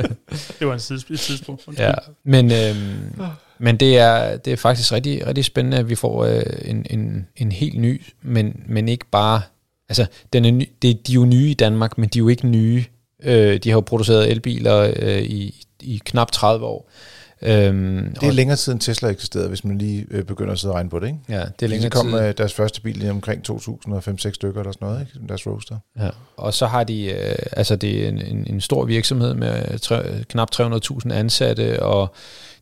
Det 0.58 0.66
var 0.66 0.72
en 0.72 1.18
tidspunkt. 1.18 1.78
Ja, 1.78 1.92
men, 2.24 2.52
øhm, 2.52 3.20
men 3.58 3.76
det, 3.76 3.98
er, 3.98 4.36
det 4.36 4.52
er 4.52 4.56
faktisk 4.56 4.92
rigtig, 4.92 5.26
rigtig 5.26 5.44
spændende, 5.44 5.78
at 5.78 5.88
vi 5.88 5.94
får 5.94 6.24
øh, 6.24 6.42
en, 6.64 6.86
en, 6.90 7.26
en 7.36 7.52
helt 7.52 7.80
ny, 7.80 8.02
men, 8.22 8.62
men 8.66 8.88
ikke 8.88 9.04
bare... 9.10 9.40
Altså, 9.88 10.06
den 10.32 10.44
er 10.44 10.50
ny, 10.50 10.68
det, 10.82 11.06
de 11.06 11.12
er 11.12 11.14
jo 11.14 11.24
nye 11.24 11.50
i 11.50 11.54
Danmark, 11.54 11.98
men 11.98 12.08
de 12.08 12.18
er 12.18 12.20
jo 12.20 12.28
ikke 12.28 12.46
nye. 12.48 12.84
Øh, 13.24 13.56
de 13.58 13.68
har 13.70 13.76
jo 13.76 13.80
produceret 13.80 14.30
elbiler 14.30 14.92
øh, 14.96 15.22
i, 15.22 15.64
i 15.82 16.00
knap 16.04 16.30
30 16.32 16.66
år. 16.66 16.90
Øhm, 17.42 18.08
Det 18.14 18.22
er 18.22 18.26
og- 18.26 18.34
længere 18.34 18.56
tid 18.56 18.72
end 18.72 18.80
Tesla 18.80 19.08
eksisterede, 19.08 19.48
hvis 19.48 19.64
man 19.64 19.78
lige 19.78 20.06
øh, 20.10 20.24
begynder 20.24 20.52
at 20.52 20.58
sidde 20.58 20.72
og 20.72 20.76
regne 20.76 20.90
på 20.90 20.98
det, 20.98 21.06
ikke? 21.06 21.18
Ja, 21.28 21.34
det 21.34 21.44
er 21.44 21.52
De 21.60 21.66
længere 21.66 21.90
kom 21.90 22.06
tid. 22.06 22.12
med 22.14 22.34
deres 22.34 22.52
første 22.54 22.80
bil 22.80 23.04
i 23.04 23.08
omkring 23.10 23.42
2005-6 23.50 24.32
stykker 24.32 24.60
eller 24.60 24.72
sådan 24.72 24.88
noget, 24.88 25.00
ikke? 25.00 25.26
Deres 25.28 25.46
Roadster. 25.46 25.76
Ja. 25.98 26.08
Og 26.36 26.54
så 26.54 26.66
har 26.66 26.84
de, 26.84 27.04
øh, 27.04 27.34
altså 27.52 27.76
det 27.76 28.04
er 28.04 28.08
en, 28.08 28.22
en, 28.22 28.46
en 28.50 28.60
stor 28.60 28.84
virksomhed 28.84 29.34
med 29.34 29.78
tre, 29.78 30.24
knap 30.28 30.48
300.000 30.54 31.12
ansatte, 31.12 31.82
og 31.82 32.14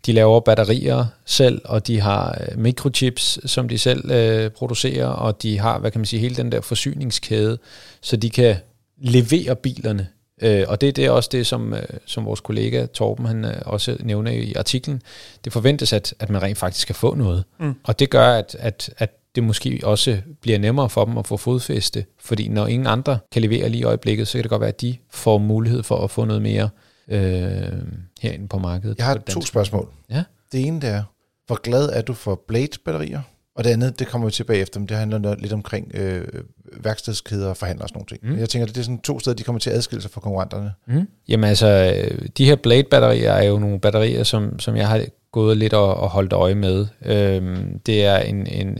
de 0.06 0.12
laver 0.12 0.40
batterier 0.40 1.06
selv, 1.24 1.62
og 1.64 1.86
de 1.86 2.00
har 2.00 2.38
øh, 2.40 2.58
mikrochips, 2.58 3.50
som 3.50 3.68
de 3.68 3.78
selv 3.78 4.10
øh, 4.10 4.50
producerer, 4.50 5.06
og 5.06 5.42
de 5.42 5.58
har, 5.58 5.78
hvad 5.78 5.90
kan 5.90 5.98
man 5.98 6.06
sige, 6.06 6.20
hele 6.20 6.36
den 6.36 6.52
der 6.52 6.60
forsyningskæde, 6.60 7.58
så 8.00 8.16
de 8.16 8.30
kan 8.30 8.56
levere 8.98 9.56
bilerne. 9.56 10.08
Øh, 10.42 10.64
og 10.68 10.80
det, 10.80 10.96
det 10.96 11.06
er 11.06 11.10
også 11.10 11.28
det, 11.32 11.46
som, 11.46 11.74
øh, 11.74 11.82
som 12.06 12.24
vores 12.24 12.40
kollega 12.40 12.86
Torben 12.86 13.26
han 13.26 13.44
øh, 13.44 13.54
også 13.66 13.96
nævner 14.00 14.30
i 14.30 14.54
artiklen. 14.54 15.02
Det 15.44 15.52
forventes, 15.52 15.92
at, 15.92 16.14
at 16.18 16.30
man 16.30 16.42
rent 16.42 16.58
faktisk 16.58 16.86
kan 16.86 16.94
få 16.94 17.14
noget. 17.14 17.44
Mm. 17.60 17.74
Og 17.84 17.98
det 17.98 18.10
gør, 18.10 18.26
at, 18.26 18.56
at, 18.58 18.94
at 18.98 19.10
det 19.34 19.44
måske 19.44 19.80
også 19.82 20.18
bliver 20.40 20.58
nemmere 20.58 20.90
for 20.90 21.04
dem 21.04 21.18
at 21.18 21.26
få 21.26 21.36
fodfæste. 21.36 22.04
Fordi 22.20 22.48
når 22.48 22.66
ingen 22.66 22.86
andre 22.86 23.18
kan 23.32 23.42
levere 23.42 23.68
lige 23.68 23.80
i 23.80 23.84
øjeblikket, 23.84 24.28
så 24.28 24.32
kan 24.32 24.42
det 24.42 24.50
godt 24.50 24.60
være, 24.60 24.68
at 24.68 24.80
de 24.80 24.96
får 25.10 25.38
mulighed 25.38 25.82
for 25.82 26.04
at 26.04 26.10
få 26.10 26.24
noget 26.24 26.42
mere 26.42 26.68
øh, 27.12 27.82
herinde 28.20 28.48
på 28.48 28.58
markedet. 28.58 28.98
Jeg 28.98 29.06
har 29.06 29.14
to 29.14 29.40
spørgsmål. 29.40 29.88
Ja. 30.10 30.24
Det 30.52 30.66
ene 30.66 30.80
det 30.80 30.90
er, 30.90 31.02
hvor 31.46 31.60
glad 31.60 31.88
er 31.92 32.02
du 32.02 32.14
for 32.14 32.42
Blade-batterier? 32.48 33.20
Og 33.56 33.64
det 33.64 33.70
andet, 33.70 33.98
det 33.98 34.06
kommer 34.06 34.26
vi 34.26 34.32
tilbage 34.32 34.60
efter, 34.60 34.80
men 34.80 34.88
det 34.88 34.96
handler 34.96 35.34
lidt 35.34 35.52
omkring 35.52 35.90
øh, 35.94 36.24
værkstedskæder 36.72 37.48
og 37.48 37.56
forhandler 37.56 37.82
og 37.82 37.88
sådan 37.88 37.98
nogle 37.98 38.06
ting. 38.06 38.34
Mm. 38.34 38.40
Jeg 38.40 38.48
tænker, 38.48 38.66
det 38.66 38.78
er 38.78 38.82
sådan 38.82 39.00
to 39.00 39.20
steder, 39.20 39.36
de 39.36 39.42
kommer 39.42 39.60
til 39.60 39.70
at 39.70 39.76
adskille 39.76 40.02
sig 40.02 40.10
fra 40.10 40.20
konkurrenterne. 40.20 40.72
Mm. 40.86 41.08
Jamen 41.28 41.44
altså, 41.44 41.94
de 42.38 42.44
her 42.44 42.56
Blade-batterier 42.56 43.32
er 43.32 43.42
jo 43.42 43.58
nogle 43.58 43.80
batterier, 43.80 44.24
som, 44.24 44.58
som 44.58 44.76
jeg 44.76 44.88
har 44.88 45.04
gået 45.32 45.56
lidt 45.56 45.72
og, 45.72 45.94
og 45.94 46.08
holdt 46.08 46.32
øje 46.32 46.54
med. 46.54 46.86
Øhm, 47.04 47.78
det 47.86 48.04
er 48.04 48.18
en, 48.18 48.46
en, 48.46 48.78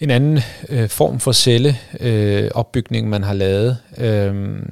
en 0.00 0.10
anden 0.10 0.38
øh, 0.68 0.88
form 0.88 1.20
for 1.20 1.32
celleopbygning, 1.32 2.44
øh, 2.44 2.50
opbygning, 2.54 3.08
man 3.08 3.22
har 3.22 3.34
lavet. 3.34 3.78
Øhm, 3.98 4.70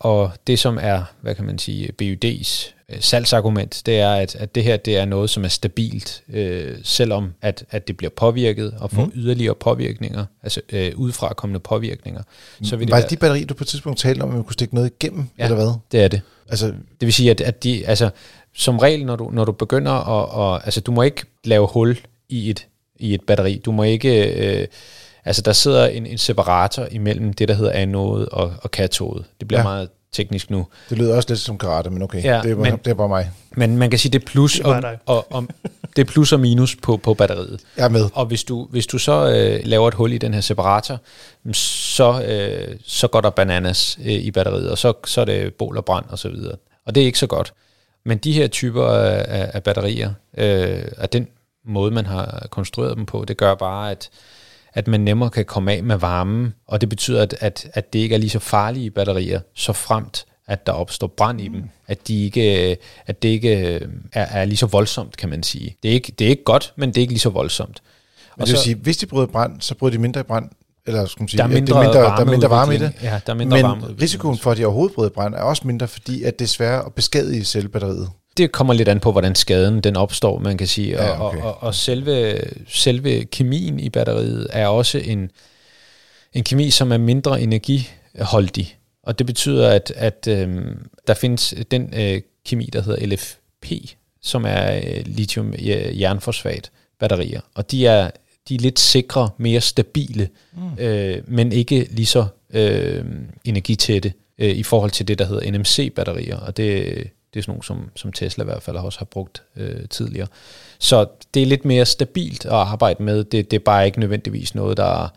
og 0.00 0.30
det, 0.46 0.58
som 0.58 0.78
er, 0.80 1.02
hvad 1.20 1.34
kan 1.34 1.44
man 1.44 1.58
sige, 1.58 1.90
BUD's 2.02 2.72
øh, 2.88 3.00
salgsargument, 3.00 3.82
det 3.86 4.00
er, 4.00 4.12
at, 4.12 4.34
at 4.34 4.54
det 4.54 4.64
her 4.64 4.76
det 4.76 4.96
er 4.96 5.04
noget, 5.04 5.30
som 5.30 5.44
er 5.44 5.48
stabilt, 5.48 6.22
øh, 6.32 6.76
selvom 6.82 7.32
at, 7.42 7.64
at 7.70 7.88
det 7.88 7.96
bliver 7.96 8.10
påvirket 8.10 8.74
og 8.78 8.90
får 8.90 9.04
mm. 9.04 9.12
yderligere 9.14 9.54
påvirkninger, 9.54 10.24
altså 10.42 10.60
øh, 10.72 10.92
udefra 10.96 11.34
kommende 11.34 11.60
påvirkninger. 11.60 12.22
Så 12.62 12.76
vil 12.76 12.86
det 12.86 12.92
Var 12.92 13.00
det 13.00 13.10
de 13.10 13.16
batterier, 13.16 13.46
du 13.46 13.54
på 13.54 13.64
et 13.64 13.68
tidspunkt 13.68 13.98
talte 13.98 14.22
om, 14.22 14.28
at 14.28 14.34
man 14.34 14.44
kunne 14.44 14.52
stikke 14.52 14.74
noget 14.74 14.92
igennem, 15.00 15.24
ja, 15.38 15.44
eller 15.44 15.56
hvad? 15.56 15.72
det 15.92 16.04
er 16.04 16.08
det. 16.08 16.20
Altså, 16.48 16.66
det 16.66 17.06
vil 17.06 17.12
sige, 17.12 17.30
at, 17.30 17.40
at 17.40 17.64
de, 17.64 17.86
altså, 17.86 18.10
som 18.54 18.78
regel, 18.78 19.06
når 19.06 19.16
du, 19.16 19.30
når 19.32 19.44
du 19.44 19.52
begynder 19.52 19.92
at, 19.92 20.54
at, 20.54 20.62
altså 20.64 20.80
du 20.80 20.92
må 20.92 21.02
ikke 21.02 21.22
lave 21.44 21.66
hul 21.66 21.98
i 22.28 22.50
et, 22.50 22.66
i 22.96 23.14
et 23.14 23.20
batteri. 23.26 23.62
Du 23.64 23.72
må 23.72 23.82
ikke, 23.82 24.32
øh, 24.32 24.66
altså 25.24 25.42
der 25.42 25.52
sidder 25.52 25.86
en, 25.86 26.06
en 26.06 26.18
separator 26.18 26.86
imellem 26.90 27.32
det, 27.32 27.48
der 27.48 27.54
hedder 27.54 27.72
anode 27.72 28.28
og, 28.28 28.54
og 28.62 28.70
katode. 28.70 29.24
Det 29.40 29.48
bliver 29.48 29.60
ja. 29.60 29.64
meget 29.64 29.88
teknisk 30.12 30.50
nu. 30.50 30.66
Det 30.90 30.98
lyder 30.98 31.16
også 31.16 31.28
lidt 31.28 31.40
som 31.40 31.58
karate, 31.58 31.90
men 31.90 32.02
okay, 32.02 32.24
ja, 32.24 32.40
det, 32.42 32.50
er 32.50 32.54
bare, 32.54 32.70
men, 32.70 32.76
det 32.84 32.90
er 32.90 32.94
bare 32.94 33.08
mig. 33.08 33.30
Men 33.50 33.76
man 33.76 33.90
kan 33.90 33.98
sige, 33.98 34.12
det 34.12 34.22
er 34.22 34.26
plus, 34.26 34.52
det 34.52 34.66
er 34.66 34.96
og, 35.06 35.16
og, 35.16 35.32
og, 35.32 35.46
det 35.96 36.02
er 36.08 36.12
plus 36.12 36.32
og 36.32 36.40
minus 36.40 36.76
på, 36.76 36.96
på 36.96 37.14
batteriet. 37.14 37.60
Jeg 37.76 37.84
er 37.84 37.88
med. 37.88 38.08
Og 38.14 38.26
hvis 38.26 38.44
du, 38.44 38.66
hvis 38.70 38.86
du 38.86 38.98
så 38.98 39.30
øh, 39.30 39.60
laver 39.64 39.88
et 39.88 39.94
hul 39.94 40.12
i 40.12 40.18
den 40.18 40.34
her 40.34 40.40
separator, 40.40 41.00
så, 41.52 42.22
øh, 42.22 42.76
så 42.86 43.08
går 43.08 43.20
der 43.20 43.30
bananas 43.30 43.98
øh, 44.04 44.12
i 44.12 44.30
batteriet, 44.30 44.70
og 44.70 44.78
så, 44.78 44.92
så 45.04 45.20
er 45.20 45.24
det 45.24 45.54
bål 45.54 45.76
og 45.76 45.84
brand 45.84 46.04
og 46.08 46.18
så 46.18 46.28
videre. 46.28 46.56
Og 46.86 46.94
det 46.94 47.00
er 47.00 47.06
ikke 47.06 47.18
så 47.18 47.26
godt. 47.26 47.52
Men 48.04 48.18
de 48.18 48.32
her 48.32 48.46
typer 48.46 48.86
af, 48.86 49.50
af 49.54 49.62
batterier, 49.62 50.12
øh, 50.38 50.82
den 51.12 51.28
måde, 51.64 51.90
man 51.90 52.06
har 52.06 52.46
konstrueret 52.50 52.96
dem 52.96 53.06
på, 53.06 53.24
det 53.28 53.36
gør 53.36 53.54
bare, 53.54 53.90
at, 53.90 54.10
at 54.74 54.88
man 54.88 55.00
nemmere 55.00 55.30
kan 55.30 55.44
komme 55.44 55.72
af 55.72 55.82
med 55.82 55.96
varmen, 55.96 56.54
og 56.66 56.80
det 56.80 56.88
betyder, 56.88 57.22
at, 57.22 57.34
at, 57.40 57.68
at 57.74 57.92
det 57.92 57.98
ikke 57.98 58.14
er 58.14 58.18
lige 58.18 58.30
så 58.30 58.38
farlige 58.38 58.90
batterier, 58.90 59.40
så 59.54 59.72
fremt 59.72 60.26
at 60.46 60.66
der 60.66 60.72
opstår 60.72 61.06
brand 61.06 61.40
i 61.40 61.48
dem, 61.48 61.64
at, 61.88 62.08
de 62.08 62.24
ikke, 62.24 62.76
at 63.06 63.22
det 63.22 63.28
ikke 63.28 63.52
er, 64.12 64.26
er 64.26 64.44
lige 64.44 64.56
så 64.56 64.66
voldsomt, 64.66 65.16
kan 65.16 65.28
man 65.28 65.42
sige. 65.42 65.76
Det 65.82 65.88
er, 65.88 65.92
ikke, 65.92 66.12
det 66.18 66.24
er 66.24 66.28
ikke 66.28 66.44
godt, 66.44 66.72
men 66.76 66.88
det 66.88 66.96
er 66.96 67.00
ikke 67.00 67.12
lige 67.12 67.20
så 67.20 67.30
voldsomt. 67.30 67.82
Men 68.36 68.42
og 68.42 68.46
det 68.46 68.52
vil 68.52 68.58
så, 68.58 68.64
sige, 68.64 68.74
hvis 68.74 68.96
de 68.96 69.06
bryder 69.06 69.26
brand, 69.26 69.60
så 69.60 69.74
bryder 69.74 69.92
de 69.96 70.00
mindre 70.00 70.24
brand 70.24 70.50
eller 70.86 71.06
skal 71.06 71.22
man 71.22 71.28
sige, 71.28 71.38
der 71.38 71.44
er 71.44 71.48
mindre, 71.48 71.74
det 71.74 71.80
er 71.80 71.82
mindre, 71.82 72.00
varme, 72.00 72.16
der 72.16 72.24
er 72.24 72.30
mindre 72.30 72.50
varme 72.50 72.74
i 72.74 72.78
det. 72.78 72.92
Ja, 73.02 73.20
der 73.26 73.32
er 73.32 73.36
mindre 73.36 73.56
Men 73.56 73.62
varme 73.62 73.94
risikoen 74.00 74.38
for, 74.38 74.50
at 74.50 74.58
de 74.58 74.64
overhovedet 74.64 74.94
bryder 74.94 75.10
brand, 75.10 75.34
er 75.34 75.42
også 75.42 75.62
mindre, 75.66 75.88
fordi 75.88 76.22
at 76.22 76.38
det 76.38 76.44
er 76.44 76.48
sværere 76.48 76.86
at 76.86 76.94
beskadige 76.94 77.44
cellebatteriet. 77.44 78.10
Det 78.36 78.52
kommer 78.52 78.74
lidt 78.74 78.88
an 78.88 79.00
på, 79.00 79.12
hvordan 79.12 79.34
skaden 79.34 79.80
den 79.80 79.96
opstår, 79.96 80.38
man 80.38 80.58
kan 80.58 80.66
sige. 80.66 80.98
Og, 80.98 81.04
ja, 81.04 81.26
okay. 81.26 81.38
og, 81.38 81.44
og, 81.44 81.62
og 81.62 81.74
selve, 81.74 82.40
selve 82.68 83.24
kemien 83.24 83.80
i 83.80 83.88
batteriet 83.88 84.46
er 84.50 84.66
også 84.66 84.98
en, 84.98 85.30
en 86.32 86.44
kemi, 86.44 86.70
som 86.70 86.92
er 86.92 86.98
mindre 86.98 87.40
energiholdig. 87.40 88.76
Og 89.02 89.18
det 89.18 89.26
betyder, 89.26 89.68
at, 89.70 89.92
at 89.96 90.28
øhm, 90.28 90.88
der 91.06 91.14
findes 91.14 91.54
den 91.70 91.94
øh, 91.96 92.20
kemi, 92.46 92.70
der 92.72 92.82
hedder 92.82 93.06
LFP, 93.06 93.96
som 94.22 94.44
er 94.48 94.76
øh, 94.76 95.04
lithium-jernfosfat 95.06 96.70
batterier. 96.98 97.40
Og 97.54 97.70
de 97.70 97.86
er 97.86 98.10
de 98.48 98.54
er 98.54 98.58
lidt 98.58 98.78
sikre, 98.78 99.30
mere 99.38 99.60
stabile, 99.60 100.28
mm. 100.52 100.84
øh, 100.84 101.22
men 101.26 101.52
ikke 101.52 101.88
lige 101.90 102.06
så 102.06 102.26
øh, 102.54 103.04
energitætte 103.44 104.12
øh, 104.38 104.50
i 104.50 104.62
forhold 104.62 104.90
til 104.90 105.08
det, 105.08 105.18
der 105.18 105.24
hedder 105.24 105.50
NMC-batterier, 105.50 106.36
og 106.36 106.56
det, 106.56 107.10
det 107.34 107.40
er 107.40 107.42
sådan 107.42 107.52
nogle, 107.52 107.64
som, 107.64 107.90
som 107.96 108.12
Tesla 108.12 108.44
i 108.44 108.44
hvert 108.44 108.62
fald 108.62 108.76
også 108.76 108.98
har 108.98 109.04
brugt 109.04 109.42
øh, 109.56 109.88
tidligere. 109.90 110.26
Så 110.78 111.06
det 111.34 111.42
er 111.42 111.46
lidt 111.46 111.64
mere 111.64 111.86
stabilt 111.86 112.44
at 112.44 112.52
arbejde 112.52 113.02
med. 113.02 113.24
Det, 113.24 113.50
det 113.50 113.56
er 113.56 113.64
bare 113.64 113.86
ikke 113.86 114.00
nødvendigvis 114.00 114.54
noget, 114.54 114.76
der, 114.76 115.12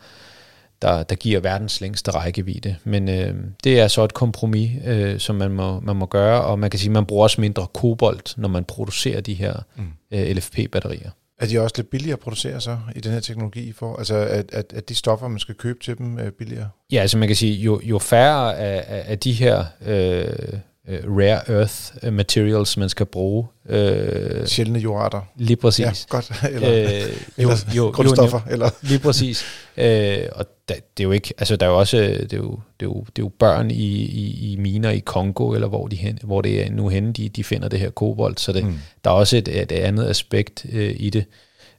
der, 0.82 1.02
der 1.02 1.14
giver 1.14 1.40
verdens 1.40 1.80
længste 1.80 2.10
rækkevidde. 2.10 2.76
Men 2.84 3.08
øh, 3.08 3.34
det 3.64 3.80
er 3.80 3.88
så 3.88 4.04
et 4.04 4.14
kompromis, 4.14 4.70
øh, 4.84 5.20
som 5.20 5.36
man 5.36 5.50
må, 5.50 5.80
man 5.80 5.96
må 5.96 6.06
gøre, 6.06 6.44
og 6.44 6.58
man 6.58 6.70
kan 6.70 6.80
sige, 6.80 6.88
at 6.88 6.92
man 6.92 7.06
bruger 7.06 7.22
også 7.22 7.40
mindre 7.40 7.66
kobolt, 7.74 8.34
når 8.36 8.48
man 8.48 8.64
producerer 8.64 9.20
de 9.20 9.34
her 9.34 9.54
mm. 9.76 9.84
øh, 10.10 10.36
LFP-batterier. 10.36 11.10
Er 11.38 11.46
de 11.46 11.58
også 11.58 11.74
lidt 11.78 11.90
billigere 11.90 12.12
at 12.12 12.20
producere 12.20 12.60
så 12.60 12.78
i 12.96 13.00
den 13.00 13.12
her 13.12 13.20
teknologi? 13.20 13.72
For, 13.72 13.96
altså 13.96 14.14
at, 14.14 14.50
at, 14.52 14.72
at 14.74 14.88
de 14.88 14.94
stoffer, 14.94 15.28
man 15.28 15.38
skal 15.38 15.54
købe 15.54 15.78
til 15.82 15.98
dem, 15.98 16.18
er 16.18 16.30
billigere? 16.30 16.68
Ja, 16.92 17.00
altså 17.00 17.18
man 17.18 17.28
kan 17.28 17.36
sige, 17.36 17.54
jo, 17.54 17.80
jo 17.82 17.98
færre 17.98 18.58
af, 18.58 19.04
af 19.10 19.18
de 19.18 19.32
her 19.32 19.64
øh, 19.86 20.58
rare 20.88 21.58
earth 21.58 22.12
materials, 22.12 22.76
man 22.76 22.88
skal 22.88 23.06
bruge. 23.06 23.46
Øh, 23.68 24.46
Sjældne 24.46 24.78
jordarter. 24.78 25.20
Lige 25.36 25.56
præcis. 25.56 25.84
Ja, 25.84 25.92
godt. 26.08 26.32
Eller, 26.54 26.72
øh, 26.72 27.02
jo, 27.44 27.50
eller 27.50 27.56
jo, 27.76 27.90
grundstoffer. 27.90 28.40
Jo, 28.46 28.52
eller. 28.52 28.70
Lige 28.82 28.98
præcis. 28.98 29.44
Øh, 29.76 30.18
og 30.32 30.46
da, 30.68 30.74
det 30.74 31.02
er 31.02 31.04
jo 31.04 31.12
ikke, 31.12 31.34
altså 31.38 31.56
der 31.56 31.66
er 31.66 31.70
jo 31.70 31.78
også, 31.78 31.96
det 31.96 32.32
er 32.32 32.36
jo, 32.36 32.60
det 32.80 32.86
er 32.86 32.90
jo, 32.90 33.00
det 33.00 33.22
er 33.22 33.26
jo 33.26 33.30
børn 33.38 33.70
i, 33.70 34.04
i, 34.04 34.52
i 34.52 34.56
miner 34.56 34.90
i 34.90 34.98
Kongo, 34.98 35.52
eller 35.52 35.68
hvor, 35.68 35.88
de 35.88 35.96
hen, 35.96 36.18
hvor 36.22 36.42
det 36.42 36.66
er 36.66 36.70
nu 36.70 36.88
henne, 36.88 37.12
de, 37.12 37.28
de 37.28 37.44
finder 37.44 37.68
det 37.68 37.80
her 37.80 37.90
kobolt, 37.90 38.40
så 38.40 38.52
det, 38.52 38.64
mm. 38.64 38.78
der 39.04 39.10
er 39.10 39.14
også 39.14 39.36
et, 39.36 39.48
et 39.48 39.72
andet 39.72 40.08
aspekt 40.08 40.66
øh, 40.72 40.96
i 40.98 41.10
det. 41.10 41.24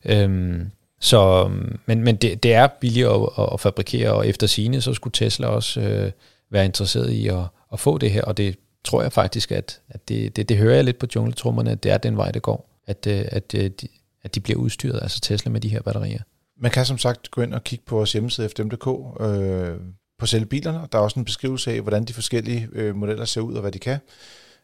Øhm, 0.06 0.72
så, 1.00 1.52
men 1.86 2.02
men 2.02 2.16
det, 2.16 2.44
det 2.44 2.54
er 2.54 2.68
billigere 2.68 3.30
at, 3.38 3.50
at 3.54 3.60
fabrikere, 3.60 4.14
og 4.14 4.28
efter 4.28 4.48
sine 4.48 4.82
så 4.82 4.94
skulle 4.94 5.12
Tesla 5.12 5.48
også 5.48 5.82
øh, 5.82 6.12
være 6.52 6.66
interesseret 6.66 7.12
i 7.12 7.28
at, 7.28 7.44
at 7.74 7.80
få 7.80 7.98
det 7.98 8.12
her, 8.12 8.22
og 8.22 8.38
det 8.38 8.56
tror 8.86 9.02
jeg 9.02 9.14
faktisk, 9.14 9.52
at, 9.52 9.80
at 9.90 10.08
det, 10.10 10.36
det, 10.36 10.50
det 10.50 10.58
hører 10.58 10.76
jeg 10.76 10.84
lidt 10.84 11.00
på 11.00 11.08
jungletrummerne, 11.16 11.72
at 11.72 11.84
det 11.84 11.92
er 11.92 11.98
den 11.98 12.18
vej, 12.18 12.32
det 12.32 12.42
går, 12.42 12.70
at, 12.88 13.08
øh, 13.08 13.26
at, 13.28 13.56
at, 13.56 13.82
de, 13.82 13.88
at 14.24 14.36
de 14.36 14.40
bliver 14.40 14.60
udstyret, 14.60 15.00
altså 15.02 15.20
Tesla 15.20 15.52
med 15.52 15.62
de 15.62 15.70
her 15.70 15.82
batterier. 15.82 16.22
Man 16.62 16.72
kan 16.72 16.86
som 16.86 16.98
sagt 16.98 17.32
gå 17.32 17.42
ind 17.42 17.54
og 17.54 17.64
kigge 17.64 17.86
på 17.88 17.96
vores 17.96 18.14
hjemmeside 18.14 18.50
fdm.dk 18.50 18.88
øh, 19.22 19.76
på 20.20 20.26
selve 20.26 20.46
bilerne. 20.46 20.80
Der 20.92 20.98
er 20.98 21.04
også 21.04 21.20
en 21.20 21.26
beskrivelse 21.26 21.72
af, 21.72 21.82
hvordan 21.82 22.06
de 22.06 22.14
forskellige 22.14 22.70
øh, 22.74 22.96
modeller 22.96 23.26
ser 23.26 23.42
ud 23.42 23.54
og 23.54 23.62
hvad 23.62 23.72
de 23.72 23.80
kan. 23.80 24.00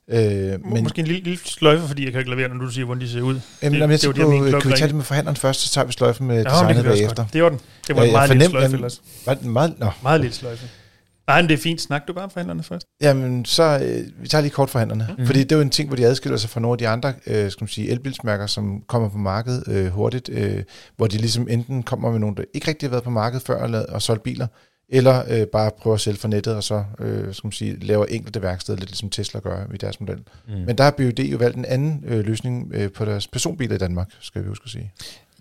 Øh, 0.08 0.18
men, 0.18 0.84
Måske 0.84 1.00
en 1.00 1.08
lille, 1.08 1.24
lille 1.24 1.40
sløjfe, 1.46 1.88
fordi 1.88 2.04
jeg 2.04 2.12
kan 2.12 2.20
ikke 2.20 2.30
lade 2.30 2.40
være, 2.40 2.50
når 2.50 2.66
du 2.66 2.72
siger, 2.72 2.86
hvordan 2.86 3.02
de 3.02 3.10
ser 3.10 3.22
ud. 3.22 3.40
Jamen, 3.62 3.82
det, 3.82 3.90
jeg 3.90 3.90
det, 3.90 4.02
det, 4.02 4.26
på, 4.26 4.46
det, 4.46 4.62
kan 4.62 4.72
vi 4.72 4.78
tage 4.78 4.88
det 4.88 4.96
med 4.96 5.04
forhandleren 5.04 5.36
først, 5.36 5.60
så 5.60 5.70
tager 5.74 5.86
vi 5.86 5.92
sløjfen 5.92 6.28
med 6.28 6.44
ja, 6.44 6.50
designet 6.50 6.86
bagefter. 6.86 7.26
Det 7.34 7.44
var 7.44 7.50
den. 7.50 7.60
Det 7.88 7.96
var 7.96 8.04
en 8.04 8.12
meget 8.12 8.30
lille 8.30 8.46
sløjfe 8.46 8.74
ellers. 8.74 9.02
Var 9.26 9.34
den 9.34 9.50
meget, 9.50 9.80
no. 9.80 9.90
meget 10.02 10.22
lille 10.22 10.36
sløjfe. 10.36 10.68
Nej, 11.28 11.42
men 11.42 11.50
det 11.50 11.54
er 11.54 11.62
fint. 11.62 11.82
Snak 11.82 12.08
du 12.08 12.14
bare 12.14 12.24
om 12.24 12.30
forhandlerne 12.30 12.64
først. 12.64 12.88
Jamen, 13.02 13.46
så 13.46 13.64
øh, 13.64 14.22
vi 14.22 14.28
tager 14.28 14.42
lige 14.42 14.52
kort 14.52 14.70
forhandlerne. 14.70 15.06
Mm-hmm. 15.10 15.26
Fordi 15.26 15.40
det 15.40 15.52
er 15.52 15.56
jo 15.56 15.62
en 15.62 15.70
ting, 15.70 15.90
hvor 15.90 15.96
de 15.96 16.06
adskiller 16.06 16.38
sig 16.38 16.50
fra 16.50 16.60
nogle 16.60 16.74
af 16.74 16.78
de 16.78 16.88
andre 16.88 17.14
øh, 17.28 17.52
skal 17.52 17.64
man 17.64 17.68
sige, 17.68 17.90
elbilsmærker, 17.90 18.48
som 18.48 18.84
kommer 18.88 19.10
på 19.10 19.18
markedet 19.18 19.64
øh, 19.68 19.88
hurtigt, 19.88 20.30
øh, 20.30 20.64
hvor 20.98 21.08
de 21.08 21.18
ligesom 21.18 21.48
enten 21.50 21.84
kommer 21.84 22.12
med 22.12 22.20
nogle, 22.20 22.36
der 22.36 22.44
ikke 22.54 22.68
rigtig 22.68 22.88
har 22.88 22.92
været 22.92 23.04
på 23.04 23.10
markedet 23.10 23.44
før 23.46 23.56
og, 23.56 23.86
og 23.90 24.02
solgt 24.02 24.24
biler, 24.24 24.48
eller 24.90 25.24
øh, 25.30 25.48
bare 25.48 25.72
prøver 25.78 25.94
at 25.94 26.02
sælge 26.02 26.18
for 26.18 26.28
nettet, 26.28 26.56
og 26.56 26.64
så 26.64 26.84
øh, 27.00 27.34
skal 27.34 27.48
man 27.48 27.52
sige, 27.52 27.80
laver 27.80 28.06
enkelte 28.06 28.42
værksteder, 28.42 28.78
lidt 28.78 28.90
ligesom 28.90 29.10
Tesla 29.10 29.40
gør 29.40 29.66
i 29.74 29.78
deres 29.78 30.00
model. 30.00 30.18
Mm. 30.48 30.54
Men 30.54 30.78
der 30.78 30.84
har 30.84 30.92
BUD 30.92 31.20
jo 31.20 31.38
valgt 31.38 31.58
en 31.58 31.66
anden 31.66 32.04
øh, 32.08 32.26
løsning 32.26 32.72
øh, 32.74 32.92
på 32.92 33.06
deres 33.06 33.28
personbiler 33.28 33.76
i 33.76 33.78
Danmark, 33.78 34.08
skal 34.20 34.44
vi 34.44 34.48
huske 34.48 34.64
at 34.66 34.72
sige. 34.72 34.94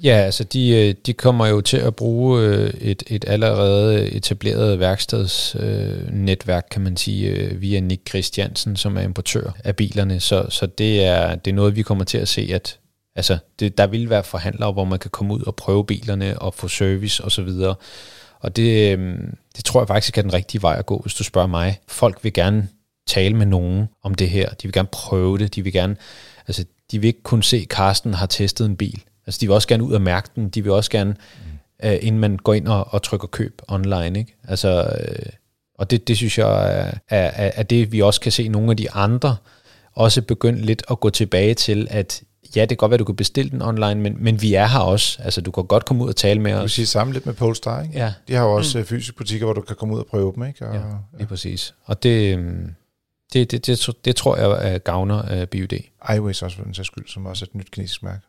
Ja, 0.02 0.16
altså 0.16 0.44
de, 0.44 0.68
øh, 0.70 0.94
de 1.06 1.12
kommer 1.12 1.46
jo 1.46 1.60
til 1.60 1.76
at 1.76 1.96
bruge 1.96 2.42
øh, 2.42 2.70
et, 2.80 3.02
et 3.06 3.24
allerede 3.28 4.10
etableret 4.10 4.80
værkstedsnetværk, 4.80 6.66
kan 6.70 6.82
man 6.82 6.96
sige, 6.96 7.30
øh, 7.30 7.60
via 7.60 7.80
Nick 7.80 8.08
Christiansen, 8.08 8.76
som 8.76 8.96
er 8.96 9.00
importør 9.00 9.50
af 9.64 9.76
bilerne. 9.76 10.20
Så, 10.20 10.46
så 10.48 10.66
det, 10.66 11.04
er, 11.04 11.34
det 11.34 11.50
er 11.50 11.54
noget, 11.54 11.76
vi 11.76 11.82
kommer 11.82 12.04
til 12.04 12.18
at 12.18 12.28
se, 12.28 12.50
at 12.52 12.78
altså, 13.16 13.38
det, 13.58 13.78
der 13.78 13.86
vil 13.86 14.10
være 14.10 14.24
forhandlere, 14.24 14.72
hvor 14.72 14.84
man 14.84 14.98
kan 14.98 15.10
komme 15.10 15.34
ud 15.34 15.42
og 15.42 15.56
prøve 15.56 15.86
bilerne 15.86 16.38
og 16.38 16.54
få 16.54 16.68
service 16.68 17.24
osv., 17.24 17.48
og, 17.48 17.78
og 18.40 18.56
det, 18.56 18.98
det 19.56 19.64
tror 19.64 19.80
jeg 19.80 19.88
faktisk 19.88 20.18
er 20.18 20.22
den 20.22 20.32
rigtige 20.32 20.62
vej 20.62 20.76
at 20.78 20.86
gå, 20.86 20.98
hvis 20.98 21.14
du 21.14 21.24
spørger 21.24 21.48
mig. 21.48 21.80
Folk 21.88 22.24
vil 22.24 22.32
gerne 22.32 22.68
tale 23.06 23.36
med 23.36 23.46
nogen 23.46 23.88
om 24.02 24.14
det 24.14 24.30
her. 24.30 24.48
De 24.48 24.62
vil 24.62 24.72
gerne 24.72 24.88
prøve 24.92 25.38
det. 25.38 25.54
De 25.54 25.64
vil 25.64 25.72
gerne, 25.72 25.96
altså 26.48 26.64
de 26.90 26.98
vil 26.98 27.08
ikke 27.08 27.22
kun 27.22 27.42
se, 27.42 27.56
at 27.56 27.66
Carsten 27.68 28.14
har 28.14 28.26
testet 28.26 28.66
en 28.66 28.76
bil. 28.76 29.02
Altså, 29.30 29.40
de 29.40 29.46
vil 29.46 29.54
også 29.54 29.68
gerne 29.68 29.84
ud 29.84 29.92
og 29.92 30.02
mærke 30.02 30.28
den. 30.36 30.48
De 30.48 30.62
vil 30.62 30.72
også 30.72 30.90
gerne, 30.90 31.10
mm. 31.10 31.88
øh, 31.88 31.98
inden 32.00 32.20
man 32.20 32.36
går 32.36 32.54
ind 32.54 32.68
og, 32.68 32.94
og 32.94 33.02
trykker 33.02 33.26
køb 33.26 33.62
online. 33.68 34.18
Ikke? 34.18 34.36
Altså, 34.48 34.96
øh, 35.00 35.26
og 35.74 35.90
det, 35.90 36.08
det 36.08 36.16
synes 36.16 36.38
jeg 36.38 36.78
er, 36.78 36.92
er, 37.08 37.50
er 37.54 37.62
det, 37.62 37.92
vi 37.92 38.02
også 38.02 38.20
kan 38.20 38.32
se 38.32 38.48
nogle 38.48 38.70
af 38.70 38.76
de 38.76 38.90
andre 38.90 39.36
også 39.92 40.22
begynde 40.22 40.60
lidt 40.60 40.82
at 40.90 41.00
gå 41.00 41.10
tilbage 41.10 41.54
til, 41.54 41.86
at 41.90 42.22
ja, 42.56 42.60
det 42.60 42.68
kan 42.68 42.76
godt 42.76 42.90
være, 42.90 42.98
du 42.98 43.04
kan 43.04 43.16
bestille 43.16 43.50
den 43.50 43.62
online, 43.62 43.94
men, 43.94 44.16
men 44.20 44.42
vi 44.42 44.54
er 44.54 44.66
her 44.66 44.78
også. 44.78 45.22
Altså, 45.22 45.40
du 45.40 45.50
kan 45.50 45.64
godt 45.64 45.84
komme 45.84 46.04
ud 46.04 46.08
og 46.08 46.16
tale 46.16 46.40
med 46.40 46.52
os. 46.52 46.58
Du 46.58 46.62
kan 46.62 46.68
sige 46.68 46.86
sammen 46.86 47.12
lidt 47.12 47.26
med 47.26 47.34
Polestar, 47.34 47.82
ikke? 47.82 47.98
Ja. 47.98 48.12
De 48.28 48.34
har 48.34 48.44
jo 48.44 48.52
også 48.52 48.78
mm. 48.78 48.84
fysiske 48.84 49.16
butikker, 49.16 49.46
hvor 49.46 49.54
du 49.54 49.60
kan 49.60 49.76
komme 49.76 49.94
ud 49.94 50.00
og 50.00 50.06
prøve 50.06 50.32
dem, 50.34 50.44
ikke? 50.44 50.66
Og, 50.66 50.74
ja, 50.74 50.80
lige 50.80 50.96
ja. 51.20 51.24
præcis. 51.24 51.74
Og 51.84 52.02
det, 52.02 52.38
øhm, 52.38 52.74
det, 53.32 53.50
det, 53.50 53.66
det, 53.66 53.88
det 54.04 54.16
tror 54.16 54.36
jeg 54.36 54.74
uh, 54.74 54.80
gavner 54.80 55.42
uh, 55.42 55.48
BUD. 55.48 55.78
iWays 56.16 56.42
også 56.42 56.56
for 56.56 56.64
den 56.64 56.74
sags 56.74 56.86
skyld, 56.86 57.08
som 57.08 57.26
også 57.26 57.44
er 57.44 57.46
et 57.46 57.54
nyt 57.54 57.70
kinesisk 57.70 58.02
mærke. 58.02 58.26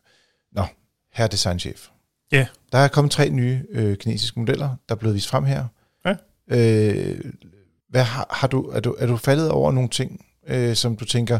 Nå, 0.52 0.64
her 1.12 1.26
designchef. 1.26 1.88
Ja. 2.32 2.36
Yeah. 2.36 2.46
Der 2.72 2.78
er 2.78 2.88
kommet 2.88 3.10
tre 3.10 3.30
nye 3.30 3.62
øh, 3.70 3.96
kinesiske 3.96 4.40
modeller, 4.40 4.68
der 4.88 4.94
er 4.94 4.98
blevet 4.98 5.14
vist 5.14 5.28
frem 5.28 5.44
her. 5.44 5.64
Ja. 6.06 6.14
Øh, 6.48 7.20
hvad 7.88 8.02
har, 8.02 8.26
har 8.30 8.48
du, 8.48 8.62
er, 8.62 8.80
du, 8.80 8.96
er 8.98 9.06
du 9.06 9.16
faldet 9.16 9.50
over 9.50 9.72
nogle 9.72 9.88
ting, 9.88 10.26
øh, 10.48 10.76
som 10.76 10.96
du 10.96 11.04
tænker, 11.04 11.38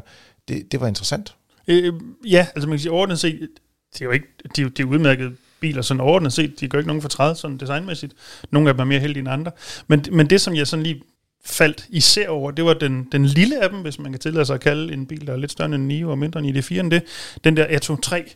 det, 0.48 0.72
det 0.72 0.80
var 0.80 0.86
interessant? 0.86 1.36
Øh, 1.68 1.92
ja, 2.26 2.46
altså 2.54 2.68
man 2.68 2.76
kan 2.76 2.80
sige 2.80 2.92
overordnet 2.92 3.20
set, 3.20 3.48
det 3.92 4.00
er 4.00 4.04
jo 4.04 4.10
ikke, 4.10 4.26
de, 4.56 4.68
de 4.68 4.82
er 4.82 4.86
udmærket 4.86 5.36
biler 5.60 5.82
sådan 5.82 6.00
overordnet 6.00 6.32
set, 6.32 6.60
de 6.60 6.68
gør 6.68 6.78
ikke 6.78 6.86
nogen 6.86 7.02
fortræd 7.02 7.34
sådan 7.34 7.56
designmæssigt. 7.56 8.14
Nogle 8.50 8.68
af 8.68 8.74
dem 8.74 8.80
er 8.80 8.84
mere 8.84 9.00
heldige 9.00 9.20
end 9.20 9.28
andre. 9.28 9.52
Men, 9.86 10.04
men 10.12 10.30
det, 10.30 10.40
som 10.40 10.54
jeg 10.54 10.66
sådan 10.66 10.82
lige 10.82 11.02
faldt 11.44 11.86
især 11.88 12.28
over, 12.28 12.50
det 12.50 12.64
var 12.64 12.74
den, 12.74 13.08
den 13.12 13.26
lille 13.26 13.62
af 13.62 13.70
dem, 13.70 13.78
hvis 13.78 13.98
man 13.98 14.12
kan 14.12 14.20
tillade 14.20 14.46
sig 14.46 14.54
at 14.54 14.60
kalde 14.60 14.92
en 14.92 15.06
bil, 15.06 15.26
der 15.26 15.32
er 15.32 15.36
lidt 15.36 15.52
større 15.52 15.66
end 15.66 15.74
en 15.74 15.88
9 15.88 16.04
og 16.04 16.18
mindre 16.18 16.40
end 16.40 16.56
ID4 16.56 16.74
end 16.74 16.90
det, 16.90 17.02
den 17.44 17.56
der 17.56 17.66
Atto 17.68 17.96
3. 17.96 18.34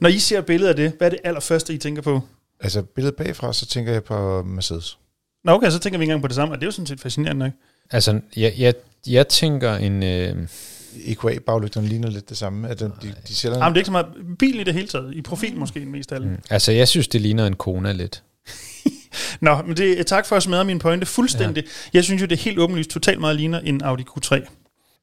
Når 0.00 0.08
I 0.08 0.18
ser 0.18 0.40
billedet 0.40 0.70
af 0.70 0.76
det, 0.76 0.92
hvad 0.98 1.06
er 1.06 1.10
det 1.10 1.20
allerførste, 1.24 1.74
I 1.74 1.78
tænker 1.78 2.02
på? 2.02 2.20
Altså 2.60 2.82
billedet 2.82 3.16
bagfra, 3.16 3.52
så 3.52 3.66
tænker 3.66 3.92
jeg 3.92 4.04
på 4.04 4.42
Mercedes. 4.42 4.98
Nå 5.44 5.52
okay, 5.52 5.70
så 5.70 5.78
tænker 5.78 5.98
vi 5.98 6.02
ikke 6.02 6.10
engang 6.10 6.22
på 6.22 6.28
det 6.28 6.36
samme, 6.36 6.54
og 6.54 6.60
det 6.60 6.64
er 6.64 6.68
jo 6.68 6.72
sådan 6.72 6.86
set 6.86 7.00
fascinerende, 7.00 7.46
ikke? 7.46 7.58
Altså, 7.90 8.20
jeg, 8.36 8.54
jeg, 8.58 8.74
jeg 9.06 9.28
tænker 9.28 9.74
en... 9.74 10.02
Øh 10.02 10.48
EQA-baglygterne 11.04 11.88
ligner 11.88 12.10
lidt 12.10 12.28
det 12.28 12.36
samme. 12.36 12.68
At 12.68 12.80
de, 12.80 12.92
de 13.28 13.34
sælger 13.34 13.58
Jamen, 13.58 13.68
det 13.68 13.76
er 13.76 13.80
ikke 13.80 13.86
så 13.86 13.92
meget 13.92 14.06
bil 14.38 14.60
i 14.60 14.64
det 14.64 14.74
hele 14.74 14.88
taget. 14.88 15.14
I 15.14 15.22
profil 15.22 15.56
måske 15.56 15.80
mest 15.80 16.12
af 16.12 16.16
alle. 16.16 16.28
Mm. 16.28 16.38
Altså, 16.50 16.72
jeg 16.72 16.88
synes, 16.88 17.08
det 17.08 17.20
ligner 17.20 17.46
en 17.46 17.56
Kona 17.56 17.92
lidt. 17.92 18.22
Nå, 19.40 19.62
men 19.62 19.76
det, 19.76 20.06
tak 20.06 20.26
for 20.26 20.36
at 20.36 20.42
smadre 20.42 20.64
min 20.64 20.78
pointe 20.78 21.06
fuldstændig. 21.06 21.64
Ja. 21.64 21.70
Jeg 21.92 22.04
synes 22.04 22.22
jo, 22.22 22.26
det 22.26 22.38
er 22.38 22.42
helt 22.42 22.58
åbenlyst 22.58 22.90
totalt 22.90 23.20
meget 23.20 23.36
ligner 23.36 23.60
en 23.60 23.82
Audi 23.82 24.02
Q3. 24.02 24.46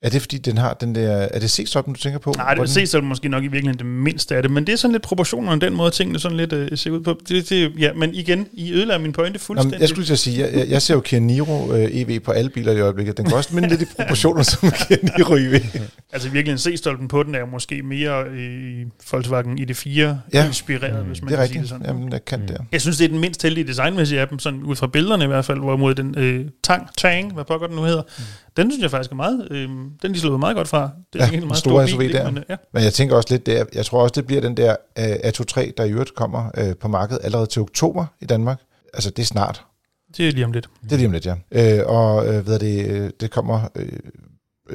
Er 0.04 0.10
det 0.10 0.22
fordi, 0.22 0.38
den 0.38 0.58
har 0.58 0.74
den 0.74 0.96
der... 0.96 1.12
Er 1.12 1.40
det 1.40 1.60
C-stoppen, 1.60 1.94
du 1.94 2.00
tænker 2.00 2.20
på? 2.20 2.34
Nej, 2.38 2.54
det 2.54 2.78
er 2.78 2.82
C-stoppen 2.82 3.06
måske 3.06 3.30
nok 3.30 3.44
i 3.44 3.48
virkeligheden 3.48 3.78
det 3.78 3.86
mindste 3.86 4.36
af 4.36 4.42
det, 4.42 4.52
men 4.52 4.68
det 4.68 4.74
er 4.74 4.78
sådan 4.78 4.92
lidt 4.92 5.04
proportionerne, 5.04 5.62
den 5.62 5.74
måde 5.74 5.92
tingene 5.92 6.20
sådan 6.20 6.38
lidt 6.38 6.54
uh, 6.54 6.68
ser 6.76 6.92
ud 6.92 7.02
på. 7.02 7.20
Det, 7.30 7.50
det, 7.50 7.74
ja, 7.80 7.94
men 7.94 8.16
igen, 8.16 8.48
I 8.54 8.74
ødelagde 8.74 9.02
min 9.02 9.14
pointe 9.14 9.40
fuldstændig. 9.40 9.80
Nå, 9.80 9.82
jeg 9.82 9.90
skulle 9.90 10.12
at 10.12 10.20
sige, 10.20 10.40
jeg, 10.40 10.70
jeg 10.70 10.82
ser 10.82 10.94
jo 10.94 11.00
Kia 11.00 11.20
Niro 11.20 11.74
øh, 11.74 11.90
EV 11.92 12.20
på 12.20 12.32
alle 12.32 12.50
biler 12.50 12.74
i 12.74 12.80
øjeblikket. 12.80 13.18
Den 13.18 13.30
går 13.30 13.38
også 13.38 13.56
minde 13.56 13.70
lidt 13.70 13.82
i 13.82 13.86
proportioner 13.98 14.44
som 14.52 14.72
Kia 14.88 14.98
Niro 15.18 15.36
EV. 15.36 15.54
altså 16.12 16.28
i 16.28 16.32
virkeligheden, 16.32 16.58
C-stolpen 16.58 17.08
på 17.08 17.24
den 17.24 17.36
er 17.36 17.46
måske 17.46 17.82
mere 17.84 18.38
i 18.38 18.84
Volkswagen 19.12 19.60
ID4 19.60 19.90
ja. 19.90 20.48
inspireret, 20.48 21.04
mm, 21.04 21.08
hvis 21.08 21.22
man 21.22 21.30
det 21.30 21.38
kan 21.38 21.48
sige 21.48 21.62
det 21.62 21.70
sådan. 21.70 21.86
Jamen, 21.86 22.12
jeg 22.12 22.26
kan 22.26 22.40
mm. 22.40 22.48
det. 22.48 22.58
Jeg 22.72 22.82
synes, 22.82 22.98
det 22.98 23.04
er 23.04 23.10
den 23.10 23.20
mindst 23.20 23.44
heldige 23.44 23.68
designmæssige 23.68 24.22
af 24.22 24.28
dem, 24.28 24.40
sådan 24.40 24.64
ud 24.64 24.76
fra 24.76 24.88
billederne 24.88 25.24
i 25.24 25.28
hvert 25.28 25.46
fald, 25.46 25.60
hvorimod 25.60 25.96
den 25.96 26.40
uh, 26.40 26.46
Tang, 26.64 26.88
Tang, 26.98 27.34
hvad 27.34 27.44
pokker 27.44 27.68
den 27.68 27.76
nu 27.76 27.84
hedder, 27.84 28.02
mm 28.18 28.24
den 28.58 28.72
synes 28.72 28.82
jeg 28.82 28.92
faktisk 28.92 29.12
er 29.12 29.16
meget, 29.16 29.48
øh, 29.52 29.70
den 30.02 30.14
de 30.14 30.20
slået 30.20 30.40
meget 30.40 30.56
godt 30.56 30.68
fra. 30.68 30.90
Det 31.14 31.22
er 31.22 31.26
ja, 31.26 31.38
en 31.38 31.48
meget 31.48 31.58
stor 31.58 31.86
SUV 31.86 32.00
bil, 32.00 32.14
der. 32.14 32.32
Men, 32.32 32.44
ja. 32.50 32.56
men 32.74 32.84
jeg 32.84 32.94
tænker 32.94 33.16
også 33.16 33.28
lidt, 33.32 33.46
det 33.46 33.60
er, 33.60 33.66
jeg 33.74 33.86
tror 33.86 34.02
også, 34.02 34.14
det 34.16 34.28
bliver 34.28 34.42
den 34.42 34.58
der 34.58 34.76
uh, 35.00 35.06
A23, 35.06 35.72
der 35.78 35.84
i 35.84 35.92
øvrigt 35.92 36.16
kommer 36.16 36.50
uh, 36.58 36.76
på 36.80 36.88
markedet 36.88 37.22
allerede 37.24 37.48
til 37.48 37.62
oktober 37.62 38.06
i 38.22 38.26
Danmark. 38.26 38.62
Altså, 38.94 39.10
det 39.10 39.20
er 39.20 39.26
snart. 39.26 39.66
Det 40.18 40.28
er 40.28 40.32
lige 40.32 40.46
om 40.46 40.52
lidt. 40.52 40.70
Det 40.84 40.92
er 40.92 40.98
lige 40.98 41.08
om 41.08 41.12
lidt, 41.12 41.26
ja. 41.26 41.84
Uh, 41.84 41.96
og 41.96 42.28
uh, 42.28 42.48
ved 42.48 42.60
det, 42.60 43.22
det 43.22 43.32
kommer 43.32 43.68
uh, 43.76 43.84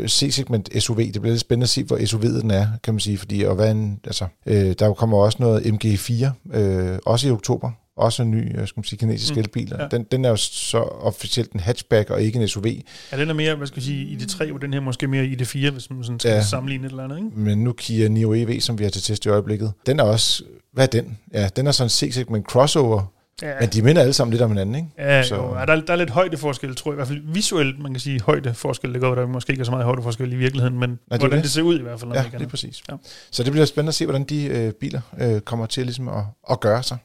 C-segment 0.06 0.82
SUV. 0.82 0.96
Det 0.96 1.20
bliver 1.20 1.32
lidt 1.32 1.40
spændende 1.40 1.64
at 1.64 1.68
se, 1.68 1.84
hvor 1.84 1.96
SUV'et 1.96 2.40
den 2.40 2.50
er, 2.50 2.66
kan 2.82 2.94
man 2.94 3.00
sige. 3.00 3.18
Fordi, 3.18 3.42
og 3.42 3.54
hvad 3.54 3.70
en, 3.70 4.00
altså, 4.04 4.26
øh, 4.46 4.74
der 4.78 4.94
kommer 4.94 5.18
også 5.18 5.38
noget 5.40 5.60
MG4, 5.60 6.56
øh, 6.58 6.98
også 7.06 7.28
i 7.28 7.30
oktober 7.30 7.70
også 7.96 8.22
en 8.22 8.30
ny 8.30 8.52
skal 8.52 8.72
man 8.76 8.84
sige, 8.84 8.98
kinesisk 8.98 9.34
mm. 9.34 9.38
elbil. 9.38 9.72
Ja. 9.78 9.86
Den, 9.90 10.04
den 10.04 10.24
er 10.24 10.28
jo 10.28 10.36
så 10.36 10.78
officielt 10.78 11.52
en 11.52 11.60
hatchback 11.60 12.10
og 12.10 12.22
ikke 12.22 12.38
en 12.38 12.48
SUV. 12.48 12.66
Ja, 13.12 13.20
den 13.20 13.30
er 13.30 13.34
mere, 13.34 13.54
hvad 13.54 13.66
skal 13.66 13.76
jeg 13.76 13.84
sige, 13.84 14.06
i 14.06 14.14
det 14.14 14.28
3 14.28 14.52
og 14.52 14.62
den 14.62 14.72
her 14.72 14.80
måske 14.80 15.06
mere 15.06 15.26
i 15.26 15.34
det 15.34 15.46
4 15.46 15.70
hvis 15.70 15.90
man 15.90 16.04
sådan 16.04 16.20
skal 16.20 16.30
ja. 16.30 16.42
sammenligne 16.42 16.86
et 16.86 16.90
eller 16.90 17.04
andet, 17.04 17.16
ikke? 17.16 17.30
Men 17.34 17.64
nu 17.64 17.72
Kia 17.72 18.08
Niro 18.08 18.32
EV, 18.34 18.60
som 18.60 18.78
vi 18.78 18.84
har 18.84 18.90
til 18.90 19.02
test 19.02 19.26
i 19.26 19.28
øjeblikket, 19.28 19.72
den 19.86 20.00
er 20.00 20.04
også, 20.04 20.44
hvad 20.72 20.84
er 20.84 21.02
den? 21.02 21.18
Ja, 21.32 21.48
den 21.56 21.66
er 21.66 21.72
sådan 21.72 21.86
en 21.86 21.90
C-segment 21.90 22.46
crossover, 22.46 23.12
Ja. 23.42 23.52
Men 23.60 23.68
de 23.68 23.82
minder 23.82 24.02
alle 24.02 24.12
sammen 24.12 24.32
lidt 24.32 24.42
om 24.42 24.50
hinanden, 24.50 24.74
ikke? 24.74 24.88
Ja, 24.98 25.22
så. 25.22 25.34
Jo, 25.34 25.58
ja 25.58 25.66
der, 25.66 25.72
er, 25.72 25.80
der 25.80 25.92
er 25.92 25.96
lidt 25.96 26.10
højdeforskel, 26.10 26.74
tror 26.74 26.90
jeg. 26.90 26.94
I 26.94 26.98
hvert 26.98 27.08
fald 27.08 27.20
visuelt, 27.24 27.78
man 27.78 27.92
kan 27.92 28.00
sige 28.00 28.20
højdeforskel. 28.20 28.92
Det 28.92 29.00
går, 29.00 29.14
der 29.14 29.26
måske 29.26 29.50
ikke 29.50 29.60
er 29.60 29.64
så 29.64 29.70
meget 29.70 29.84
højdeforskel 29.84 30.32
i 30.32 30.36
virkeligheden, 30.36 30.78
men 30.78 30.90
Nej, 30.90 31.18
hvordan 31.18 31.36
det. 31.36 31.44
det 31.44 31.52
ser 31.52 31.62
ud 31.62 31.78
i 31.78 31.82
hvert 31.82 32.00
fald. 32.00 32.12
Ja, 32.12 32.24
det 32.32 32.42
er 32.42 32.48
præcis. 32.48 32.82
Ja. 32.90 32.96
Så 33.30 33.42
det 33.42 33.52
bliver 33.52 33.66
spændende 33.66 33.88
at 33.90 33.94
se, 33.94 34.04
hvordan 34.04 34.24
de 34.24 34.44
øh, 34.44 34.72
biler 34.72 35.00
øh, 35.20 35.40
kommer 35.40 35.66
til 35.66 35.84
ligesom 35.84 36.08
at, 36.08 36.24
at 36.50 36.60
gøre 36.60 36.82
sig. 36.82 36.98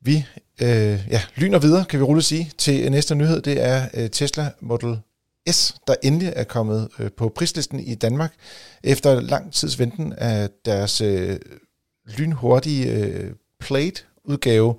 Vi 0.00 0.24
øh, 0.62 1.06
ja, 1.10 1.20
lyner 1.36 1.58
videre, 1.58 1.84
kan 1.84 1.98
vi 1.98 2.04
rulle 2.04 2.22
sige, 2.22 2.52
til 2.58 2.90
næste 2.90 3.14
nyhed. 3.14 3.42
Det 3.42 3.64
er 3.64 3.88
øh, 3.94 4.10
Tesla 4.10 4.50
Model 4.60 4.98
S, 5.50 5.74
der 5.86 5.94
endelig 6.02 6.32
er 6.36 6.44
kommet 6.44 6.88
øh, 6.98 7.10
på 7.16 7.28
prislisten 7.28 7.80
i 7.80 7.94
Danmark, 7.94 8.34
efter 8.84 9.20
lang 9.20 9.52
tids 9.52 9.78
venten 9.78 10.12
af 10.12 10.48
deres 10.64 11.00
øh, 11.00 11.38
lynhurtige 12.18 12.92
øh, 12.92 13.32
Plate-udgave 13.60 14.74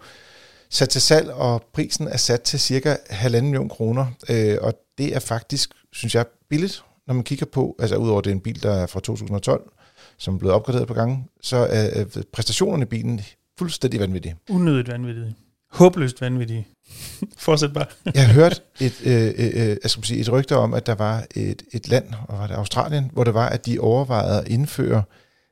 sat 0.70 0.90
til 0.90 1.02
salg, 1.02 1.32
og 1.32 1.64
prisen 1.74 2.08
er 2.08 2.18
sat 2.18 2.42
til 2.42 2.60
cirka 2.60 2.96
halvanden 3.10 3.52
million 3.52 3.70
kroner. 3.70 4.06
Øh, 4.30 4.58
og 4.62 4.74
det 4.98 5.16
er 5.16 5.20
faktisk, 5.20 5.70
synes 5.94 6.16
jeg, 6.16 6.26
billigt, 6.50 6.84
når 7.08 7.14
man 7.14 7.24
kigger 7.24 7.46
på, 7.46 7.76
altså 7.80 7.96
udover 7.96 8.22
det 8.22 8.30
er 8.30 8.36
en 8.36 8.42
bil, 8.42 8.64
der 8.64 8.72
er 8.72 8.86
fra 8.86 9.00
2012, 9.00 9.72
som 10.18 10.34
er 10.34 10.40
blevet 10.40 10.56
opgraderet 10.56 10.88
på 10.88 10.94
gange, 10.94 11.28
så 11.42 11.58
er 11.58 12.00
øh, 12.00 12.24
præstationerne 12.34 12.84
i 12.84 12.86
bilen 12.86 13.22
fuldstændig 13.58 14.00
vanvittige. 14.00 14.36
Unødigt 14.50 14.88
vanvittige. 14.88 15.36
Håbløst 15.72 16.22
vanvittige. 16.22 16.68
Fortsæt 17.38 17.74
bare. 17.74 17.86
jeg 18.14 18.28
har 18.28 18.34
hørt 18.34 18.64
et, 18.80 19.02
øh, 19.06 19.14
øh, 19.14 19.32
øh, 19.38 19.78
jeg 19.84 19.92
skal 19.92 20.04
sige, 20.04 20.20
et 20.20 20.32
rygte 20.32 20.58
om, 20.58 20.74
at 20.74 20.86
der 20.86 20.96
var 20.96 21.26
et, 21.36 21.64
et 21.72 21.88
land, 21.88 22.06
og 22.28 22.38
var 22.38 22.48
det 22.48 22.54
Australien, 22.54 23.12
hvor 23.14 23.24
det 23.24 23.34
var, 23.34 23.50
at 23.50 23.66
de 23.66 23.80
overvejede 23.80 24.42
at 24.42 24.48
indføre 24.48 25.04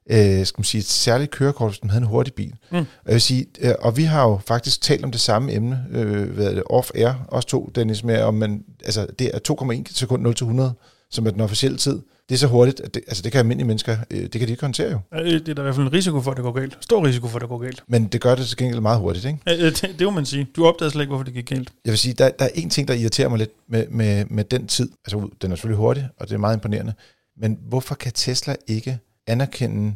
øh, 0.10 0.46
skal 0.46 0.60
man 0.60 0.64
sige, 0.64 0.80
et 0.80 0.86
særligt 0.86 1.32
kørekort, 1.32 1.72
hvis 1.72 1.84
man 1.84 1.90
havde 1.90 2.02
en 2.02 2.08
hurtig 2.08 2.34
bil. 2.34 2.54
Mm. 2.72 2.78
Og, 2.78 2.86
jeg 3.06 3.14
vil 3.14 3.22
sige, 3.22 3.46
øh, 3.62 3.74
og 3.80 3.98
vi 3.98 4.04
har 4.04 4.24
jo 4.24 4.40
faktisk 4.48 4.82
talt 4.82 5.04
om 5.04 5.12
det 5.12 5.22
samme 5.22 5.54
emne, 5.54 5.86
øh, 5.92 6.30
hvad 6.30 6.46
er 6.46 6.54
det, 6.54 6.64
off-air, 6.70 7.14
også 7.28 7.48
to, 7.48 7.72
Dennis, 7.76 8.04
med, 8.04 8.22
om 8.22 8.34
man, 8.34 8.64
altså, 8.86 9.08
det 9.20 9.32
er 9.34 9.40
2,1 9.84 9.94
sekund 9.94 10.28
0-100, 10.28 11.08
som 11.12 11.28
er 11.28 11.32
den 11.32 11.42
officielle 11.42 11.78
tid 11.78 12.02
det 12.30 12.36
er 12.36 12.40
så 12.40 12.48
hurtigt, 12.48 12.80
at 12.80 12.94
det, 12.94 13.02
altså 13.08 13.24
det 13.24 13.32
kan 13.32 13.40
almindelige 13.40 13.68
mennesker, 13.68 13.98
øh, 14.12 14.22
det 14.22 14.32
kan 14.32 14.42
de 14.42 14.52
ikke 14.52 14.62
håndtere 14.62 14.92
jo. 14.92 15.00
Det 15.12 15.50
er 15.50 15.54
der 15.54 15.62
i 15.62 15.64
hvert 15.64 15.76
fald 15.76 15.88
en 15.88 15.94
risiko 15.94 16.22
for, 16.22 16.32
at 16.32 16.38
det 16.38 16.44
går 16.44 16.52
galt. 16.52 16.78
Stor 16.82 17.06
risiko 17.06 17.28
for, 17.28 17.38
at 17.38 17.42
det 17.42 17.50
går 17.50 17.58
galt. 17.58 17.84
Men 17.88 18.08
det 18.08 18.22
gør 18.22 18.36
det 18.36 18.48
til 18.48 18.58
gengæld 18.58 18.82
meget 18.82 19.00
hurtigt, 19.00 19.26
ikke? 19.26 19.40
Ja, 19.48 19.66
det, 19.66 19.96
det 20.00 20.08
må 20.08 20.12
man 20.12 20.26
sige. 20.26 20.48
Du 20.56 20.66
opdagede 20.66 20.92
slet 20.92 21.02
ikke, 21.02 21.10
hvorfor 21.10 21.24
det 21.24 21.34
gik 21.34 21.46
galt. 21.50 21.70
Jeg 21.86 21.92
vil 21.92 21.98
sige, 21.98 22.14
der, 22.14 22.30
der 22.30 22.46
er 22.46 22.50
en 22.54 22.70
ting, 22.70 22.88
der 22.88 22.94
irriterer 22.94 23.30
mig 23.30 23.40
lidt 23.40 23.52
med, 23.70 23.88
med, 23.90 24.26
med 24.26 24.44
den 24.44 24.68
tid. 24.68 24.90
Altså, 25.06 25.30
den 25.42 25.52
er 25.52 25.56
selvfølgelig 25.56 25.78
hurtig, 25.78 26.10
og 26.20 26.28
det 26.28 26.34
er 26.34 26.40
meget 26.40 26.56
imponerende. 26.56 26.94
Men 27.38 27.60
hvorfor 27.70 27.96
kan 27.96 28.12
Tesla 28.12 28.56
ikke 28.68 29.00
anerkende 29.28 29.96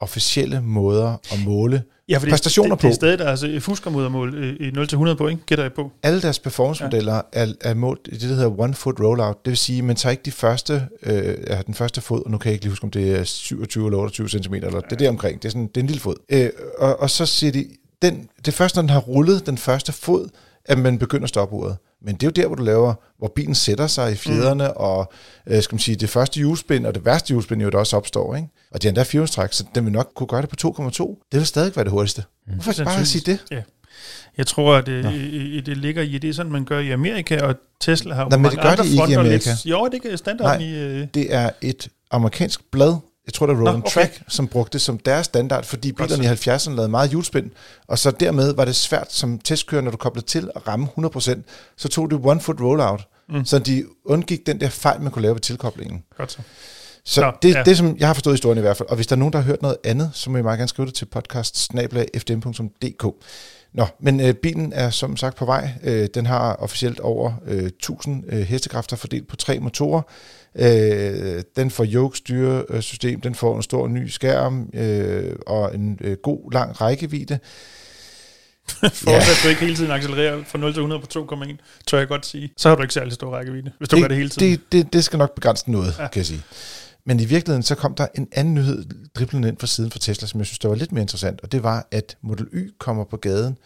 officielle 0.00 0.60
måder 0.62 1.16
at 1.32 1.44
måle 1.44 1.82
ja, 2.08 2.18
for 2.18 2.26
præstationer 2.26 2.74
det, 2.74 2.80
på. 2.80 2.86
Det 2.86 2.92
er 2.92 2.94
stadig 2.94 3.18
der 3.18 3.28
altså 3.28 3.60
fuskermodermål 3.60 4.34
øh, 4.34 4.54
i 4.60 4.70
0-100 4.70 5.14
på, 5.14 5.28
ikke? 5.28 5.42
Gætter 5.46 5.64
jeg 5.64 5.72
på. 5.72 5.92
Alle 6.02 6.22
deres 6.22 6.38
performancemodeller 6.38 7.14
ja. 7.14 7.20
er, 7.32 7.52
er 7.60 7.74
målt 7.74 8.08
i 8.12 8.14
det, 8.16 8.28
der 8.28 8.34
hedder 8.34 8.60
one 8.60 8.74
foot 8.74 9.00
rollout. 9.00 9.44
Det 9.44 9.50
vil 9.50 9.56
sige, 9.56 9.78
at 9.78 9.84
man 9.84 9.96
tager 9.96 10.10
ikke 10.10 10.22
de 10.22 10.32
første, 10.32 10.88
øh, 11.02 11.36
den 11.66 11.74
første 11.74 12.00
fod, 12.00 12.22
og 12.24 12.30
nu 12.30 12.38
kan 12.38 12.48
jeg 12.48 12.54
ikke 12.54 12.64
lige 12.64 12.72
huske, 12.72 12.84
om 12.84 12.90
det 12.90 13.18
er 13.18 13.24
27 13.24 13.86
eller 13.86 13.98
28 13.98 14.28
cm, 14.28 14.54
eller 14.54 14.70
ja. 14.72 14.78
det 14.78 14.92
er 14.92 14.96
der 14.96 15.08
omkring. 15.08 15.42
Det 15.42 15.48
er, 15.48 15.50
sådan, 15.50 15.66
det 15.66 15.76
er 15.76 15.80
en 15.80 15.86
lille 15.86 16.00
fod. 16.00 16.14
Øh, 16.28 16.50
og, 16.78 17.00
og 17.00 17.10
så 17.10 17.26
siger 17.26 17.52
de, 17.52 17.66
den, 18.02 18.28
det 18.46 18.54
første, 18.54 18.76
når 18.76 18.82
den 18.82 18.90
har 18.90 19.00
rullet 19.00 19.46
den 19.46 19.58
første 19.58 19.92
fod, 19.92 20.28
at 20.64 20.78
man 20.78 20.98
begynder 20.98 21.24
at 21.24 21.28
stoppe 21.28 21.54
uret. 21.56 21.76
Men 22.04 22.14
det 22.14 22.22
er 22.22 22.26
jo 22.26 22.42
der, 22.42 22.46
hvor 22.46 22.56
du 22.56 22.62
laver, 22.62 22.94
hvor 23.18 23.32
bilen 23.34 23.54
sætter 23.54 23.86
sig 23.86 24.12
i 24.12 24.14
fjederne, 24.14 24.64
mm. 24.64 24.72
og 24.76 25.12
øh, 25.46 25.62
skal 25.62 25.74
man 25.74 25.80
sige, 25.80 25.96
det 25.96 26.10
første 26.10 26.38
hjulspind 26.38 26.86
og 26.86 26.94
det 26.94 27.04
værste 27.04 27.28
hjulspind 27.28 27.62
jo 27.62 27.70
der 27.70 27.78
også 27.78 27.96
opstår. 27.96 28.36
Ikke? 28.36 28.48
Og 28.70 28.82
det 28.82 28.88
er 28.88 28.90
endda 28.90 29.02
firehjulstræk, 29.02 29.52
så 29.52 29.64
den 29.74 29.84
vil 29.84 29.92
nok 29.92 30.12
kunne 30.14 30.26
gøre 30.26 30.42
det 30.42 30.48
på 30.48 30.56
2,2. 30.80 31.28
Det 31.32 31.38
vil 31.38 31.46
stadig 31.46 31.76
være 31.76 31.84
det 31.84 31.92
hurtigste. 31.92 32.24
Mm. 32.46 32.54
Hvorfor 32.54 32.84
bare 32.84 33.04
sige 33.04 33.32
det? 33.32 33.44
Ja. 33.50 33.62
Jeg 34.36 34.46
tror, 34.46 34.76
at 34.76 34.86
det, 34.86 35.12
i, 35.14 35.60
det 35.60 35.76
ligger 35.76 36.02
i, 36.02 36.18
det 36.18 36.30
er 36.30 36.34
sådan, 36.34 36.52
man 36.52 36.64
gør 36.64 36.78
i 36.78 36.90
Amerika, 36.90 37.42
og 37.42 37.54
Tesla 37.80 38.14
har 38.14 38.22
jo 38.22 38.28
Nej, 38.28 38.38
men 38.38 38.50
det 38.50 38.60
gør 38.60 38.74
de 38.74 38.88
ikke 38.88 39.10
i 39.10 39.12
Amerika. 39.12 39.50
Lidt, 39.50 39.66
jo, 39.66 39.88
det 39.92 40.12
er 40.12 40.16
standard 40.16 40.58
Nej, 40.58 40.66
i... 40.66 40.74
Øh... 40.74 41.06
det 41.14 41.34
er 41.34 41.50
et 41.62 41.88
amerikansk 42.10 42.60
blad, 42.72 42.96
jeg 43.26 43.34
tror, 43.34 43.46
det 43.46 43.56
var 43.56 43.62
Roland 43.62 43.76
okay. 43.76 43.90
Track, 43.90 44.22
som 44.28 44.48
brugte 44.48 44.72
det 44.72 44.80
som 44.80 44.98
deres 44.98 45.24
standard, 45.24 45.64
fordi 45.64 45.92
bilerne 45.92 46.24
i 46.24 46.26
70'erne 46.26 46.70
lavede 46.70 46.88
meget 46.88 47.10
hjulspind, 47.10 47.50
og 47.86 47.98
så 47.98 48.10
dermed 48.10 48.54
var 48.54 48.64
det 48.64 48.76
svært 48.76 49.12
som 49.12 49.38
testkører, 49.38 49.82
når 49.82 49.90
du 49.90 49.96
koblede 49.96 50.26
til 50.26 50.50
at 50.56 50.68
ramme 50.68 50.88
100%, 50.98 51.40
så 51.76 51.88
tog 51.88 52.10
det 52.10 52.20
one 52.24 52.40
foot 52.40 52.60
rollout, 52.60 53.08
mm. 53.28 53.44
så 53.44 53.58
de 53.58 53.84
undgik 54.04 54.46
den 54.46 54.60
der 54.60 54.68
fejl, 54.68 55.00
man 55.00 55.12
kunne 55.12 55.22
lave 55.22 55.34
ved 55.34 55.40
tilkoblingen. 55.40 56.02
Godt 56.16 56.32
så. 56.32 56.38
Så 57.06 57.20
Nå, 57.20 57.32
det, 57.42 57.54
ja. 57.54 57.62
det, 57.62 57.76
som 57.76 57.96
jeg 57.98 58.08
har 58.08 58.14
forstået 58.14 58.34
historien 58.34 58.58
i 58.58 58.60
hvert 58.60 58.76
fald, 58.76 58.88
og 58.88 58.96
hvis 58.96 59.06
der 59.06 59.16
er 59.16 59.18
nogen, 59.18 59.32
der 59.32 59.38
har 59.38 59.46
hørt 59.46 59.62
noget 59.62 59.76
andet, 59.84 60.10
så 60.14 60.30
må 60.30 60.38
I 60.38 60.42
meget 60.42 60.58
gerne 60.58 60.68
skrive 60.68 60.86
det 60.86 60.94
til 60.94 61.04
podcast 61.04 61.56
Nå, 63.74 63.86
men 64.00 64.20
øh, 64.20 64.34
bilen 64.34 64.72
er 64.72 64.90
som 64.90 65.16
sagt 65.16 65.36
på 65.36 65.44
vej. 65.44 65.68
Øh, 65.82 66.08
den 66.14 66.26
har 66.26 66.54
officielt 66.54 67.00
over 67.00 67.32
øh, 67.46 67.64
1000 67.64 68.24
øh, 68.32 68.40
hestekræfter 68.40 68.96
fordelt 68.96 69.28
på 69.28 69.36
tre 69.36 69.58
motorer. 69.58 70.02
Øh, 70.58 71.42
den 71.56 71.70
får 71.70 71.84
yoke 71.84 72.18
styresystem, 72.18 73.20
den 73.20 73.34
får 73.34 73.56
en 73.56 73.62
stor 73.62 73.88
ny 73.88 74.08
skærm 74.08 74.70
øh, 74.74 75.36
og 75.46 75.74
en 75.74 75.98
øh, 76.00 76.16
god 76.16 76.52
lang 76.52 76.80
rækkevidde. 76.80 77.38
Forudsat 78.80 79.12
ja. 79.12 79.42
du 79.44 79.48
ikke 79.48 79.60
hele 79.60 79.76
tiden 79.76 79.90
accelererer 79.90 80.44
fra 80.46 80.58
0 80.58 80.72
til 80.72 80.80
100 80.80 81.02
på 81.02 81.34
2,1, 81.34 81.56
tør 81.86 81.98
jeg 81.98 82.08
godt 82.08 82.26
sige. 82.26 82.52
Så 82.56 82.68
har 82.68 82.76
du 82.76 82.82
ikke 82.82 82.94
særlig 82.94 83.12
stor 83.12 83.36
rækkevidde, 83.36 83.70
hvis 83.78 83.88
du 83.88 84.00
gør 84.00 84.08
det 84.08 84.16
hele 84.16 84.28
tiden. 84.28 84.50
Det, 84.50 84.72
det, 84.72 84.92
det 84.92 85.04
skal 85.04 85.18
nok 85.18 85.34
begrænse 85.34 85.70
noget, 85.70 85.94
ja. 85.98 86.08
kan 86.08 86.18
jeg 86.18 86.26
sige. 86.26 86.42
Men 87.06 87.20
i 87.20 87.24
virkeligheden, 87.24 87.62
så 87.62 87.74
kom 87.74 87.94
der 87.94 88.06
en 88.14 88.28
anden 88.32 88.54
nyhed 88.54 88.84
driblende 89.14 89.48
ind 89.48 89.58
fra 89.58 89.66
siden 89.66 89.90
fra 89.90 89.98
Tesla, 89.98 90.26
som 90.26 90.40
jeg 90.40 90.46
synes, 90.46 90.58
der 90.58 90.68
var 90.68 90.74
lidt 90.74 90.92
mere 90.92 91.02
interessant, 91.02 91.40
og 91.40 91.52
det 91.52 91.62
var, 91.62 91.88
at 91.90 92.16
Model 92.22 92.46
Y 92.52 92.70
kommer 92.78 93.04
på 93.04 93.16
gaden 93.16 93.58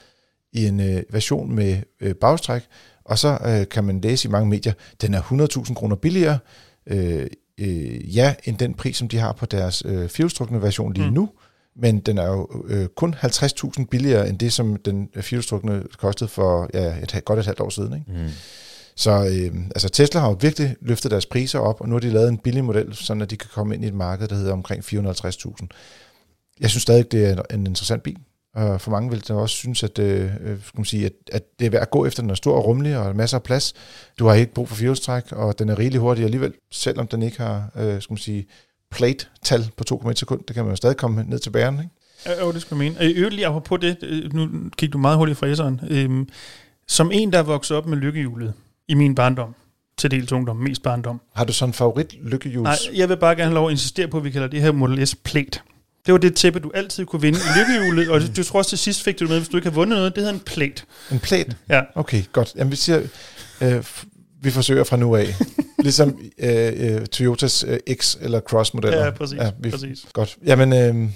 i 0.52 0.66
en 0.66 0.80
øh, 0.80 1.02
version 1.10 1.54
med 1.54 1.76
øh, 2.00 2.14
bagstræk, 2.14 2.62
og 3.04 3.18
så 3.18 3.38
øh, 3.44 3.68
kan 3.68 3.84
man 3.84 4.00
læse 4.00 4.28
i 4.28 4.30
mange 4.30 4.48
medier, 4.48 4.72
den 5.00 5.14
er 5.14 5.22
100.000 5.22 5.74
kroner 5.74 5.96
billigere, 5.96 6.38
øh, 6.86 7.26
øh, 7.60 8.16
ja, 8.16 8.34
end 8.44 8.58
den 8.58 8.74
pris, 8.74 8.96
som 8.96 9.08
de 9.08 9.18
har 9.18 9.32
på 9.32 9.46
deres 9.46 9.82
øh, 9.86 10.08
firehjulstrukne 10.08 10.62
version 10.62 10.92
lige 10.92 11.06
mm. 11.06 11.12
nu, 11.12 11.30
men 11.76 12.00
den 12.00 12.18
er 12.18 12.26
jo 12.26 12.64
øh, 12.68 12.86
kun 12.86 13.14
50.000 13.14 13.84
billigere 13.84 14.28
end 14.28 14.38
det, 14.38 14.52
som 14.52 14.76
den 14.76 15.08
firehjulstrukne 15.14 15.84
kostede 15.98 16.30
for 16.30 16.70
ja, 16.74 16.96
et, 17.02 17.24
godt 17.24 17.38
et 17.38 17.44
halvt 17.44 17.60
år 17.60 17.70
siden. 17.70 17.94
Ikke? 17.94 18.22
Mm. 18.22 18.30
Så 18.98 19.10
øh, 19.10 19.60
altså 19.74 19.88
Tesla 19.88 20.20
har 20.20 20.28
jo 20.28 20.36
virkelig 20.40 20.76
løftet 20.80 21.10
deres 21.10 21.26
priser 21.26 21.58
op, 21.58 21.80
og 21.80 21.88
nu 21.88 21.94
har 21.94 22.00
de 22.00 22.10
lavet 22.10 22.28
en 22.28 22.38
billig 22.38 22.64
model, 22.64 22.94
så 22.94 23.12
at 23.12 23.30
de 23.30 23.36
kan 23.36 23.50
komme 23.52 23.74
ind 23.74 23.84
i 23.84 23.88
et 23.88 23.94
marked, 23.94 24.28
der 24.28 24.34
hedder 24.34 24.52
omkring 24.52 24.84
450.000. 24.84 25.66
Jeg 26.60 26.70
synes 26.70 26.82
stadig, 26.82 27.12
det 27.12 27.30
er 27.30 27.42
en 27.50 27.66
interessant 27.66 28.02
bil, 28.02 28.16
og 28.54 28.80
for 28.80 28.90
mange 28.90 29.10
vil 29.10 29.28
der 29.28 29.34
også 29.34 29.56
synes, 29.56 29.82
at, 29.82 29.98
øh, 29.98 30.30
øh 30.40 30.58
skal 30.62 30.78
man 30.78 30.84
sige, 30.84 31.06
at, 31.06 31.12
at 31.32 31.42
det 31.58 31.66
er 31.66 31.70
værd 31.70 31.82
at 31.82 31.90
gå 31.90 32.06
efter, 32.06 32.22
den 32.22 32.30
er 32.30 32.34
stor 32.34 32.56
og 32.56 32.64
rummelig 32.64 32.98
og 32.98 33.16
masser 33.16 33.36
af 33.36 33.42
plads. 33.42 33.74
Du 34.18 34.26
har 34.26 34.34
ikke 34.34 34.52
brug 34.52 34.68
for 34.68 34.76
fjolstræk, 34.76 35.32
og 35.32 35.58
den 35.58 35.68
er 35.68 35.78
rigelig 35.78 36.00
hurtig 36.00 36.24
alligevel, 36.24 36.52
selvom 36.70 37.08
den 37.08 37.22
ikke 37.22 37.38
har, 37.38 37.70
øh, 37.76 38.02
skal 38.02 38.12
man 38.12 38.18
sige, 38.18 38.46
plate-tal 38.90 39.70
på 39.76 39.84
2,1 39.90 40.12
sekund. 40.14 40.40
Det 40.48 40.54
kan 40.54 40.64
man 40.64 40.72
jo 40.72 40.76
stadig 40.76 40.96
komme 40.96 41.24
ned 41.28 41.38
til 41.38 41.50
bæren, 41.50 41.78
ikke? 41.78 42.40
Jo, 42.42 42.52
det 42.52 42.60
skal 42.62 42.76
man 42.76 42.78
mene. 42.78 43.04
Øh, 43.04 43.10
og 43.10 43.16
øvrigt 43.16 43.34
lige 43.34 43.46
apropos 43.46 43.80
det, 43.80 43.96
øh, 44.02 44.34
nu 44.34 44.48
kigger 44.76 44.92
du 44.92 44.98
meget 44.98 45.16
hurtigt 45.16 45.38
fra 45.38 45.52
S'eren. 45.52 45.92
Øhm, 45.94 46.28
som 46.88 47.10
en, 47.12 47.32
der 47.32 47.38
er 47.38 47.42
vokset 47.42 47.76
op 47.76 47.86
med 47.86 47.96
lykkehjulet 47.96 48.54
i 48.88 48.94
min 48.94 49.14
barndom, 49.14 49.54
til 49.96 50.10
dels 50.10 50.32
ungdom, 50.32 50.56
mest 50.56 50.82
barndom. 50.82 51.20
Har 51.34 51.44
du 51.44 51.52
sådan 51.52 51.68
en 51.68 51.74
favorit 51.74 52.14
lykkehjuls? 52.22 52.64
Nej, 52.64 52.98
jeg 52.98 53.08
vil 53.08 53.16
bare 53.16 53.30
gerne 53.30 53.44
have 53.44 53.54
lov 53.54 53.66
at 53.66 53.70
insistere 53.72 54.08
på, 54.08 54.16
at 54.16 54.24
vi 54.24 54.30
kalder 54.30 54.48
det 54.48 54.60
her 54.60 54.72
Model 54.72 55.06
S 55.06 55.14
Plate. 55.14 55.60
Det 56.06 56.12
var 56.12 56.18
det 56.18 56.36
tæppe, 56.36 56.60
du 56.60 56.70
altid 56.74 57.04
kunne 57.04 57.22
vinde 57.22 57.38
i 57.38 57.58
lykkehjulet, 57.58 58.10
og 58.10 58.36
du 58.36 58.42
tror 58.42 58.58
også 58.58 58.68
til 58.68 58.78
sidst 58.78 59.02
fik 59.02 59.20
du 59.20 59.24
det 59.24 59.30
med, 59.30 59.38
hvis 59.38 59.48
du 59.48 59.56
ikke 59.56 59.68
har 59.68 59.74
vundet 59.74 59.98
noget, 59.98 60.14
det 60.14 60.22
hedder 60.22 60.34
en 60.34 60.40
plate. 60.40 60.82
En 61.12 61.18
plate? 61.18 61.56
Ja. 61.68 61.80
Okay, 61.94 62.22
godt. 62.32 62.52
Jamen, 62.56 62.70
vi 62.70 62.76
siger, 62.76 63.02
øh, 63.60 63.84
vi 64.42 64.50
forsøger 64.50 64.84
fra 64.84 64.96
nu 64.96 65.16
af. 65.16 65.26
ligesom 65.78 66.18
øh, 66.38 66.72
øh, 66.76 67.06
Toyotas 67.06 67.64
øh, 67.68 67.78
X 67.94 68.16
eller 68.20 68.40
Cross-modeller. 68.40 69.04
Ja, 69.04 69.10
præcis. 69.10 69.38
Ja, 69.38 69.50
vi, 69.60 69.70
præcis. 69.70 70.06
Godt. 70.12 70.36
Jamen, 70.44 70.72
øh, 70.72 71.10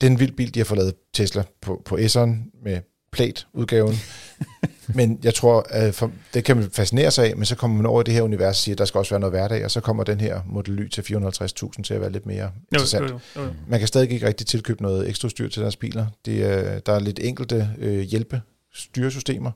det 0.00 0.06
er 0.06 0.10
en 0.10 0.20
vild 0.20 0.32
bil, 0.32 0.54
de 0.54 0.60
har 0.60 0.64
fået 0.64 0.78
lavet 0.78 0.94
Tesla 1.14 1.42
på, 1.62 1.82
på 1.84 1.96
S'eren 1.96 2.60
med 2.64 2.80
plate-udgaven. 3.12 3.94
men 4.88 5.18
jeg 5.24 5.34
tror, 5.34 5.66
at 5.70 5.94
for, 5.94 6.10
det 6.34 6.44
kan 6.44 6.56
man 6.56 6.70
fascinere 6.70 7.10
sig 7.10 7.26
af, 7.26 7.36
men 7.36 7.44
så 7.44 7.56
kommer 7.56 7.76
man 7.76 7.86
over 7.86 8.00
i 8.00 8.04
det 8.04 8.14
her 8.14 8.22
univers 8.22 8.48
og 8.48 8.56
siger, 8.56 8.74
at 8.74 8.78
der 8.78 8.84
skal 8.84 8.98
også 8.98 9.10
være 9.10 9.20
noget 9.20 9.32
hverdag, 9.32 9.64
og 9.64 9.70
så 9.70 9.80
kommer 9.80 10.04
den 10.04 10.20
her 10.20 10.40
Model 10.46 10.78
Y 10.78 10.88
til 10.88 11.02
450.000 11.02 11.82
til 11.82 11.94
at 11.94 12.00
være 12.00 12.12
lidt 12.12 12.26
mere 12.26 12.50
interessant. 12.72 13.10
Jo, 13.10 13.20
jo, 13.36 13.42
jo, 13.42 13.42
jo. 13.42 13.52
Man 13.68 13.78
kan 13.78 13.88
stadig 13.88 14.12
ikke 14.12 14.26
rigtig 14.26 14.46
tilkøbe 14.46 14.82
noget 14.82 15.08
ekstra 15.08 15.28
styr 15.28 15.48
til 15.48 15.62
deres 15.62 15.76
biler. 15.76 16.06
Det 16.24 16.44
er, 16.44 16.78
der 16.78 16.92
er 16.92 16.98
lidt 16.98 17.20
enkelte 17.22 17.70
øh, 17.78 18.00
hjælpe 18.00 18.40
styresystemer, 18.74 19.50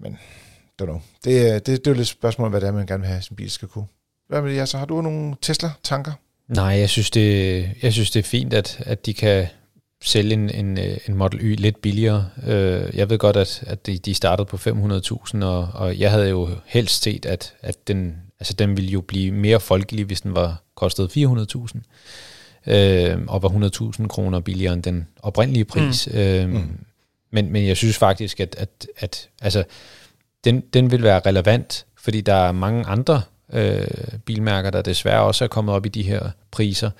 men 0.00 0.18
don't 0.82 0.84
know. 0.84 1.00
Det, 1.24 1.48
er, 1.50 1.54
det, 1.54 1.66
det 1.66 1.86
er 1.86 1.90
jo 1.90 1.96
lidt 1.96 2.08
spørgsmål, 2.08 2.50
hvad 2.50 2.60
det 2.60 2.66
er, 2.66 2.72
man 2.72 2.86
gerne 2.86 3.00
vil 3.00 3.08
have, 3.08 3.22
sin 3.22 3.36
bil 3.36 3.50
skal 3.50 3.68
kunne. 3.68 3.86
Hvad 4.28 4.42
med 4.42 4.52
jer 4.52 4.64
så? 4.64 4.78
Har 4.78 4.86
du 4.86 5.02
nogle 5.02 5.34
Tesla-tanker? 5.42 6.12
Nej, 6.48 6.64
jeg 6.64 6.88
synes, 6.88 7.10
det, 7.10 7.68
jeg 7.82 7.92
synes, 7.92 8.10
det 8.10 8.18
er 8.18 8.28
fint, 8.28 8.54
at, 8.54 8.82
at 8.86 9.06
de 9.06 9.14
kan 9.14 9.46
sælge 10.02 10.32
en, 10.32 10.50
en, 10.50 10.78
en 11.08 11.14
Model 11.14 11.40
Y 11.42 11.56
lidt 11.56 11.82
billigere. 11.82 12.28
Øh, 12.46 12.96
jeg 12.96 13.10
ved 13.10 13.18
godt, 13.18 13.36
at, 13.36 13.64
at 13.66 13.86
de, 13.86 13.98
de 13.98 14.14
startede 14.14 14.46
på 14.46 14.56
500.000, 14.56 15.44
og, 15.44 15.68
og 15.74 15.98
jeg 15.98 16.10
havde 16.10 16.28
jo 16.28 16.48
helst 16.66 17.02
set, 17.02 17.26
at, 17.26 17.54
at 17.60 17.88
den, 17.88 18.16
altså 18.40 18.54
den 18.54 18.76
ville 18.76 18.90
jo 18.90 19.00
blive 19.00 19.32
mere 19.32 19.60
folkelig, 19.60 20.04
hvis 20.04 20.20
den 20.20 20.34
var 20.34 20.62
kostet 20.74 21.16
400.000, 21.16 22.72
øh, 22.72 23.18
og 23.28 23.42
var 23.42 23.48
100.000 23.98 24.06
kroner 24.06 24.40
billigere 24.40 24.72
end 24.72 24.82
den 24.82 25.06
oprindelige 25.22 25.64
pris. 25.64 26.08
Mm. 26.12 26.18
Øh, 26.18 26.48
mm. 26.48 26.84
Men, 27.30 27.52
men 27.52 27.66
jeg 27.66 27.76
synes 27.76 27.98
faktisk, 27.98 28.40
at, 28.40 28.56
at, 28.58 28.86
at 28.96 29.28
altså, 29.42 29.64
den, 30.44 30.60
den 30.60 30.90
vil 30.90 31.02
være 31.02 31.20
relevant, 31.26 31.86
fordi 31.96 32.20
der 32.20 32.34
er 32.34 32.52
mange 32.52 32.86
andre 32.86 33.22
øh, 33.52 33.86
bilmærker, 34.24 34.70
der 34.70 34.82
desværre 34.82 35.22
også 35.22 35.44
er 35.44 35.48
kommet 35.48 35.74
op 35.74 35.86
i 35.86 35.88
de 35.88 36.02
her 36.02 36.30
priser, 36.50 36.90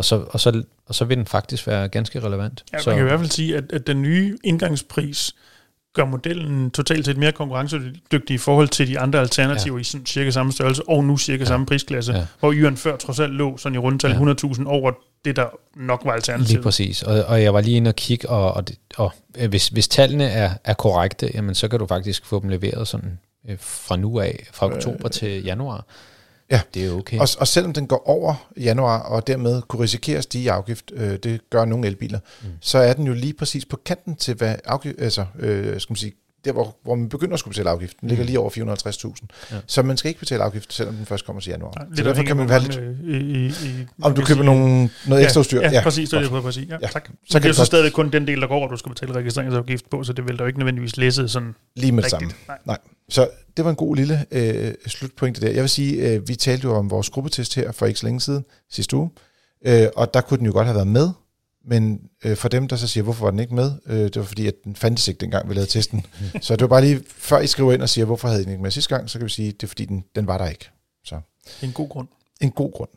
og 0.00 0.04
så, 0.04 0.24
og 0.30 0.40
så, 0.40 0.62
og 0.86 0.94
så 0.94 1.04
vil 1.04 1.16
den 1.16 1.26
faktisk 1.26 1.66
være 1.66 1.88
ganske 1.88 2.20
relevant. 2.20 2.64
Ja, 2.72 2.78
så. 2.78 2.90
man 2.90 2.98
kan 2.98 3.06
i 3.06 3.08
hvert 3.08 3.20
fald 3.20 3.30
sige, 3.30 3.56
at, 3.56 3.72
at 3.72 3.86
den 3.86 4.02
nye 4.02 4.38
indgangspris 4.44 5.34
gør 5.94 6.04
modellen 6.04 6.70
totalt 6.70 7.06
set 7.06 7.16
mere 7.16 7.32
konkurrencedygtig 7.32 8.34
i 8.34 8.38
forhold 8.38 8.68
til 8.68 8.88
de 8.88 8.98
andre 8.98 9.18
alternativer 9.18 9.76
ja. 9.76 9.80
i 9.80 9.84
sådan 9.84 10.06
cirka 10.06 10.30
samme 10.30 10.52
størrelse, 10.52 10.88
og 10.88 11.04
nu 11.04 11.16
cirka 11.16 11.42
ja. 11.42 11.48
samme 11.48 11.66
prisklasse, 11.66 12.12
ja. 12.12 12.26
hvor 12.40 12.52
Yren 12.52 12.76
før 12.76 12.96
trods 12.96 13.20
alt 13.20 13.32
lå 13.32 13.56
sådan 13.56 13.76
i 13.76 13.78
rundtal 13.78 14.10
ja. 14.10 14.16
100.000 14.16 14.66
over 14.66 14.92
det, 15.24 15.36
der 15.36 15.46
nok 15.76 16.00
var 16.04 16.12
alternativet. 16.12 16.50
Lige 16.50 16.62
præcis, 16.62 17.02
og, 17.02 17.24
og 17.24 17.42
jeg 17.42 17.54
var 17.54 17.60
lige 17.60 17.76
inde 17.76 17.88
og 17.88 17.96
kigge, 17.96 18.28
og, 18.28 18.52
og, 18.52 18.64
og 18.96 19.12
hvis, 19.48 19.68
hvis 19.68 19.88
tallene 19.88 20.24
er, 20.24 20.50
er 20.64 20.74
korrekte, 20.74 21.30
jamen 21.34 21.54
så 21.54 21.68
kan 21.68 21.78
du 21.78 21.86
faktisk 21.86 22.26
få 22.26 22.40
dem 22.40 22.48
leveret 22.48 22.88
sådan 22.88 23.18
øh, 23.48 23.56
fra 23.60 23.96
nu 23.96 24.20
af, 24.20 24.48
fra 24.52 24.66
oktober 24.66 25.04
øh, 25.04 25.10
til 25.10 25.44
januar. 25.44 25.86
Ja, 26.50 26.60
det 26.74 26.86
er 26.86 26.92
okay. 26.92 27.18
Og, 27.18 27.28
og 27.38 27.48
selvom 27.48 27.72
den 27.72 27.86
går 27.86 28.08
over 28.08 28.50
januar, 28.56 28.98
og 28.98 29.26
dermed 29.26 29.62
kunne 29.62 29.82
risikere 29.82 30.18
at 30.18 30.24
stige 30.24 30.44
i 30.44 30.48
afgift, 30.48 30.92
øh, 30.94 31.16
det 31.16 31.40
gør 31.50 31.64
nogle 31.64 31.86
elbiler, 31.86 32.18
mm. 32.42 32.48
så 32.60 32.78
er 32.78 32.92
den 32.92 33.06
jo 33.06 33.12
lige 33.12 33.34
præcis 33.34 33.64
på 33.64 33.76
kanten 33.84 34.16
til, 34.16 34.34
hvad 34.34 34.56
afgift, 34.64 35.00
altså, 35.00 35.24
øh, 35.38 35.80
skal 35.80 35.92
man 35.92 35.96
sige, 35.96 36.12
der 36.44 36.52
hvor, 36.52 36.76
hvor 36.82 36.94
man 36.94 37.08
begynder 37.08 37.32
at 37.34 37.40
skulle 37.40 37.52
betale 37.52 37.70
afgift. 37.70 38.00
Den 38.00 38.08
ligger 38.08 38.24
lige 38.24 38.38
over 38.38 38.50
450.000. 38.50 39.26
Ja. 39.50 39.56
Så 39.66 39.82
man 39.82 39.96
skal 39.96 40.08
ikke 40.08 40.20
betale 40.20 40.42
afgift, 40.42 40.72
selvom 40.72 40.94
den 40.94 41.06
først 41.06 41.26
kommer 41.26 41.40
til 41.42 41.50
januar. 41.50 41.72
Ja, 41.90 41.96
så 41.96 42.04
derfor 42.04 42.22
kan 42.22 42.36
man 42.36 42.48
være 42.48 42.60
lidt... 42.60 42.80
I, 43.04 43.16
i, 43.16 43.46
i, 43.46 43.86
om 44.02 44.14
du 44.14 44.24
køber 44.24 44.42
nogle, 44.42 44.90
noget 45.06 45.24
ekstra 45.24 45.40
udstyr. 45.40 45.60
Ja, 45.60 45.70
ja, 45.70 45.82
præcis, 45.82 46.10
det 46.10 46.16
er 46.16 46.22
det, 46.22 46.32
jeg 46.32 46.46
at 46.46 46.54
sige. 46.54 46.66
Ja, 46.70 46.76
ja. 46.82 46.86
Tak. 46.86 47.08
Så 47.28 47.32
kan 47.32 47.42
det 47.42 47.48
er 47.48 47.52
så 47.52 47.64
stadig 47.64 47.92
kun 47.92 48.12
den 48.12 48.26
del, 48.26 48.40
der 48.40 48.46
går 48.46 48.54
over, 48.54 48.68
du 48.68 48.76
skal 48.76 48.88
betale 48.88 49.14
registreringsafgift 49.14 49.90
på, 49.90 50.04
så 50.04 50.12
det 50.12 50.26
vil 50.26 50.38
der 50.38 50.44
jo 50.44 50.46
ikke 50.46 50.58
nødvendigvis 50.58 50.96
læse 50.96 51.28
sådan 51.28 51.54
Lige 51.76 51.92
med 51.92 52.02
det 52.02 52.10
samme. 52.10 52.30
Nej. 52.48 52.58
Nej. 52.66 52.78
Så 53.08 53.28
det 53.56 53.64
var 53.64 53.70
en 53.70 53.76
god 53.76 53.96
lille 53.96 54.26
øh, 54.30 54.74
slutpointe 54.86 55.40
der. 55.40 55.50
Jeg 55.50 55.60
vil 55.60 55.70
sige, 55.70 56.08
øh, 56.08 56.28
vi 56.28 56.34
talte 56.34 56.64
jo 56.64 56.74
om 56.74 56.90
vores 56.90 57.10
gruppetest 57.10 57.54
her 57.54 57.72
for 57.72 57.86
ikke 57.86 58.00
så 58.00 58.06
længe 58.06 58.20
siden, 58.20 58.44
sidste 58.70 58.96
uge, 58.96 59.10
øh, 59.66 59.86
og 59.96 60.14
der 60.14 60.20
kunne 60.20 60.38
den 60.38 60.46
jo 60.46 60.52
godt 60.52 60.66
have 60.66 60.74
været 60.74 60.88
med, 60.88 61.10
men 61.64 62.00
øh, 62.24 62.36
for 62.36 62.48
dem, 62.48 62.68
der 62.68 62.76
så 62.76 62.88
siger, 62.88 63.04
hvorfor 63.04 63.24
var 63.24 63.30
den 63.30 63.40
ikke 63.40 63.54
med, 63.54 63.72
øh, 63.86 63.96
det 63.96 64.16
var 64.16 64.22
fordi, 64.22 64.46
at 64.46 64.54
den 64.64 64.76
fandtes 64.76 65.08
ikke 65.08 65.20
dengang, 65.20 65.48
vi 65.48 65.54
lavede 65.54 65.70
testen. 65.70 66.06
så 66.42 66.56
det 66.56 66.60
var 66.60 66.68
bare 66.68 66.84
lige, 66.84 67.02
før 67.08 67.40
I 67.40 67.46
skriver 67.46 67.72
ind 67.72 67.82
og 67.82 67.88
siger, 67.88 68.04
hvorfor 68.04 68.28
havde 68.28 68.42
den 68.42 68.50
ikke 68.50 68.62
med 68.62 68.70
sidste 68.70 68.96
gang, 68.96 69.10
så 69.10 69.18
kan 69.18 69.24
vi 69.24 69.30
sige, 69.30 69.52
det 69.52 69.62
er 69.62 69.66
fordi, 69.66 69.84
den, 69.84 70.04
den 70.14 70.26
var 70.26 70.38
der 70.38 70.48
ikke. 70.48 70.70
Så. 71.04 71.20
En 71.62 71.72
god 71.72 71.88
grund. 71.88 72.08
En 72.40 72.50
god 72.50 72.72
grund. 72.72 72.90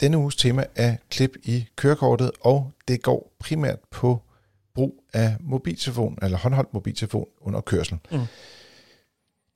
Denne 0.00 0.18
uges 0.18 0.36
tema 0.36 0.64
er 0.74 0.96
klip 1.10 1.36
i 1.44 1.66
kørekortet, 1.76 2.30
og 2.40 2.70
det 2.88 3.02
går 3.02 3.36
primært 3.38 3.78
på 3.90 4.22
brug 4.74 5.04
af 5.12 5.36
mobiltelefon, 5.40 6.18
eller 6.22 6.38
håndholdt 6.38 6.74
mobiltelefon 6.74 7.26
under 7.40 7.60
kørsel. 7.60 7.98
Mm. 8.10 8.20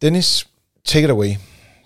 Dennis, 0.02 0.48
take 0.84 1.04
it 1.04 1.10
away. 1.10 1.34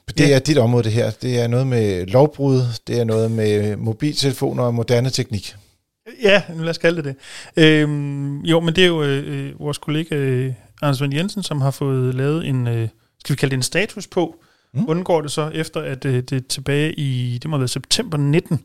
Det 0.08 0.20
yeah. 0.20 0.30
er 0.30 0.38
dit 0.38 0.58
område, 0.58 0.84
det 0.84 0.92
her. 0.92 1.10
Det 1.10 1.40
er 1.40 1.46
noget 1.46 1.66
med 1.66 2.06
lovbrud, 2.06 2.62
det 2.86 3.00
er 3.00 3.04
noget 3.04 3.30
med 3.30 3.76
mobiltelefoner 3.76 4.62
og 4.62 4.74
moderne 4.74 5.10
teknik. 5.10 5.56
Ja, 6.22 6.42
lad 6.48 6.68
os 6.68 6.78
kalde 6.78 7.02
det 7.02 7.04
det. 7.04 7.64
Øhm, 7.64 8.40
jo, 8.40 8.60
men 8.60 8.76
det 8.76 8.84
er 8.84 8.88
jo 8.88 9.02
øh, 9.02 9.60
vores 9.60 9.78
kollega 9.78 10.16
øh, 10.16 10.52
Anders 10.82 11.00
Vend 11.00 11.14
Jensen, 11.14 11.42
som 11.42 11.60
har 11.60 11.70
fået 11.70 12.14
lavet 12.14 12.46
en, 12.46 12.68
øh, 12.68 12.88
skal 13.20 13.32
vi 13.32 13.36
kalde 13.36 13.50
det 13.50 13.56
en 13.56 13.62
status 13.62 14.06
på, 14.06 14.36
mm. 14.74 14.84
undgår 14.88 15.20
det 15.20 15.30
så 15.30 15.50
efter, 15.54 15.80
at 15.80 16.04
øh, 16.04 16.22
det 16.22 16.46
tilbage 16.46 16.92
i, 16.92 17.38
det 17.42 17.50
må 17.50 17.56
været 17.56 17.70
september 17.70 18.18
19, 18.18 18.60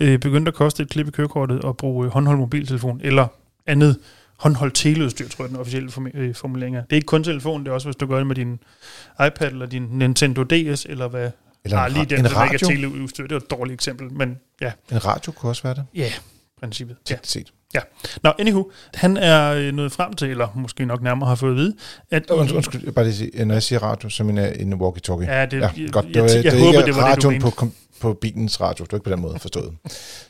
øh, 0.00 0.18
begyndte 0.18 0.48
at 0.48 0.54
koste 0.54 0.82
et 0.82 0.88
klip 0.88 1.08
i 1.08 1.10
kørekortet 1.10 1.60
at 1.64 1.76
bruge 1.76 2.06
øh, 2.06 2.12
håndholdt 2.12 2.40
mobiltelefon, 2.40 3.00
eller 3.04 3.26
andet 3.66 3.96
håndholdt 4.40 4.74
teleudstyr, 4.74 5.28
tror 5.28 5.44
jeg, 5.44 5.50
den 5.50 5.58
officielle 5.58 5.90
øh, 6.14 6.34
formulering 6.34 6.76
er. 6.76 6.80
Det 6.80 6.92
er 6.92 6.96
ikke 6.96 7.06
kun 7.06 7.24
telefon, 7.24 7.64
det 7.64 7.68
er 7.68 7.72
også, 7.72 7.86
hvis 7.86 7.96
du 7.96 8.06
gør 8.06 8.16
det 8.16 8.26
med 8.26 8.36
din 8.36 8.58
iPad, 9.26 9.50
eller 9.50 9.66
din 9.66 9.82
Nintendo 9.82 10.42
DS, 10.42 10.86
eller 10.88 11.08
hvad. 11.08 11.30
Eller 11.64 11.78
ah, 11.78 11.92
lige 11.92 12.02
en, 12.02 12.10
den, 12.10 12.18
en 12.18 12.36
radio. 12.36 12.52
ikke 12.52 12.64
er 12.64 12.68
teleudstyr. 12.68 13.22
Det 13.22 13.32
er 13.32 13.36
et 13.36 13.50
dårligt 13.50 13.74
eksempel, 13.74 14.12
men 14.12 14.38
ja. 14.60 14.72
En 14.92 15.04
radio 15.04 15.32
kunne 15.32 15.50
også 15.50 15.62
være 15.62 15.74
det. 15.74 15.84
Ja, 15.94 16.00
yeah, 16.00 16.12
princippet. 16.60 16.96
Ja. 17.10 17.16
Set. 17.22 17.52
Ja. 17.74 17.80
Nå, 18.22 18.32
anywho, 18.38 18.70
han 18.94 19.16
er 19.16 19.52
øh, 19.52 19.72
nået 19.72 19.92
frem 19.92 20.12
til, 20.12 20.30
eller 20.30 20.48
måske 20.54 20.86
nok 20.86 21.02
nærmere 21.02 21.28
har 21.28 21.34
fået 21.34 21.50
at 21.50 21.56
vide, 21.56 21.76
at... 22.10 22.30
Und, 22.30 22.52
undskyld, 22.52 22.84
jeg 22.84 22.94
bare 22.94 23.04
lige 23.04 23.14
sige, 23.14 23.44
når 23.44 23.54
jeg 23.54 23.62
siger 23.62 23.78
radio, 23.82 24.08
så 24.08 24.24
mener 24.24 24.42
jeg 24.42 24.56
en 24.60 24.72
walkie-talkie. 24.72 25.32
Ja, 25.32 25.46
det, 25.46 25.60
Ja, 25.60 25.70
jeg, 25.76 25.90
godt. 25.92 26.06
Jeg, 26.06 26.14
Det 26.14 26.22
var, 26.22 26.28
jeg, 26.28 26.44
jeg, 26.44 26.52
det 26.52 26.60
er 26.60 26.64
håber, 26.64 26.84
det 26.84 26.96
var 26.96 27.14
det, 27.14 27.22
du 27.22 27.50
på, 27.50 27.68
på 28.00 28.14
bilens 28.14 28.60
radio. 28.60 28.84
Det 28.84 28.92
var 28.92 28.96
ikke 28.96 29.04
på 29.04 29.10
den 29.10 29.20
måde 29.20 29.38
forstået. 29.38 29.74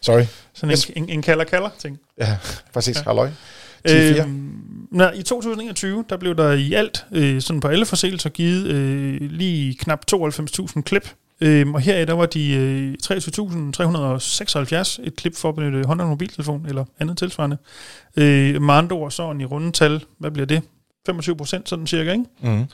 Sorry. 0.00 0.22
Sådan 0.54 0.76
en, 0.96 1.02
en, 1.02 1.08
en 1.08 1.22
kalder-kalder 1.22 1.70
ting. 1.78 1.98
Ja, 2.18 2.36
præcis. 2.72 2.96
Ja. 2.96 3.02
Halløj. 3.02 3.30
10-4. 3.88 4.22
Øhm, 4.22 4.62
nej, 4.90 5.12
I 5.12 5.22
2021, 5.22 6.04
der 6.08 6.16
blev 6.16 6.36
der 6.36 6.52
i 6.52 6.72
alt, 6.72 7.04
øh, 7.12 7.40
sådan 7.40 7.60
på 7.60 7.68
alle 7.68 7.86
forseelser, 7.86 8.30
givet 8.30 8.66
øh, 8.66 9.20
lige 9.20 9.74
knap 9.74 10.04
92.000 10.14 10.82
klip. 10.82 11.10
Øhm, 11.40 11.74
og 11.74 11.80
heraf 11.80 12.06
der 12.06 12.12
var 12.12 12.26
de 12.26 12.54
øh, 12.54 12.94
23.376 13.04 15.06
et 15.06 15.16
klip 15.16 15.36
for 15.36 15.48
at 15.48 15.54
benytte 15.54 15.86
håndholdt 15.86 16.10
mobiltelefon 16.10 16.66
eller 16.66 16.84
andet 17.00 17.18
tilsvarende. 17.18 17.56
Øh, 18.16 18.62
med 18.62 18.74
andre 18.74 18.96
ord, 18.96 19.10
sådan 19.10 19.40
i 19.40 19.44
rundetal, 19.44 20.04
hvad 20.18 20.30
bliver 20.30 20.46
det? 20.46 20.62
25 21.06 21.36
procent 21.36 21.68
sådan 21.68 21.86
cirka, 21.86 22.12
ikke? 22.12 22.24
Mm. 22.42 22.64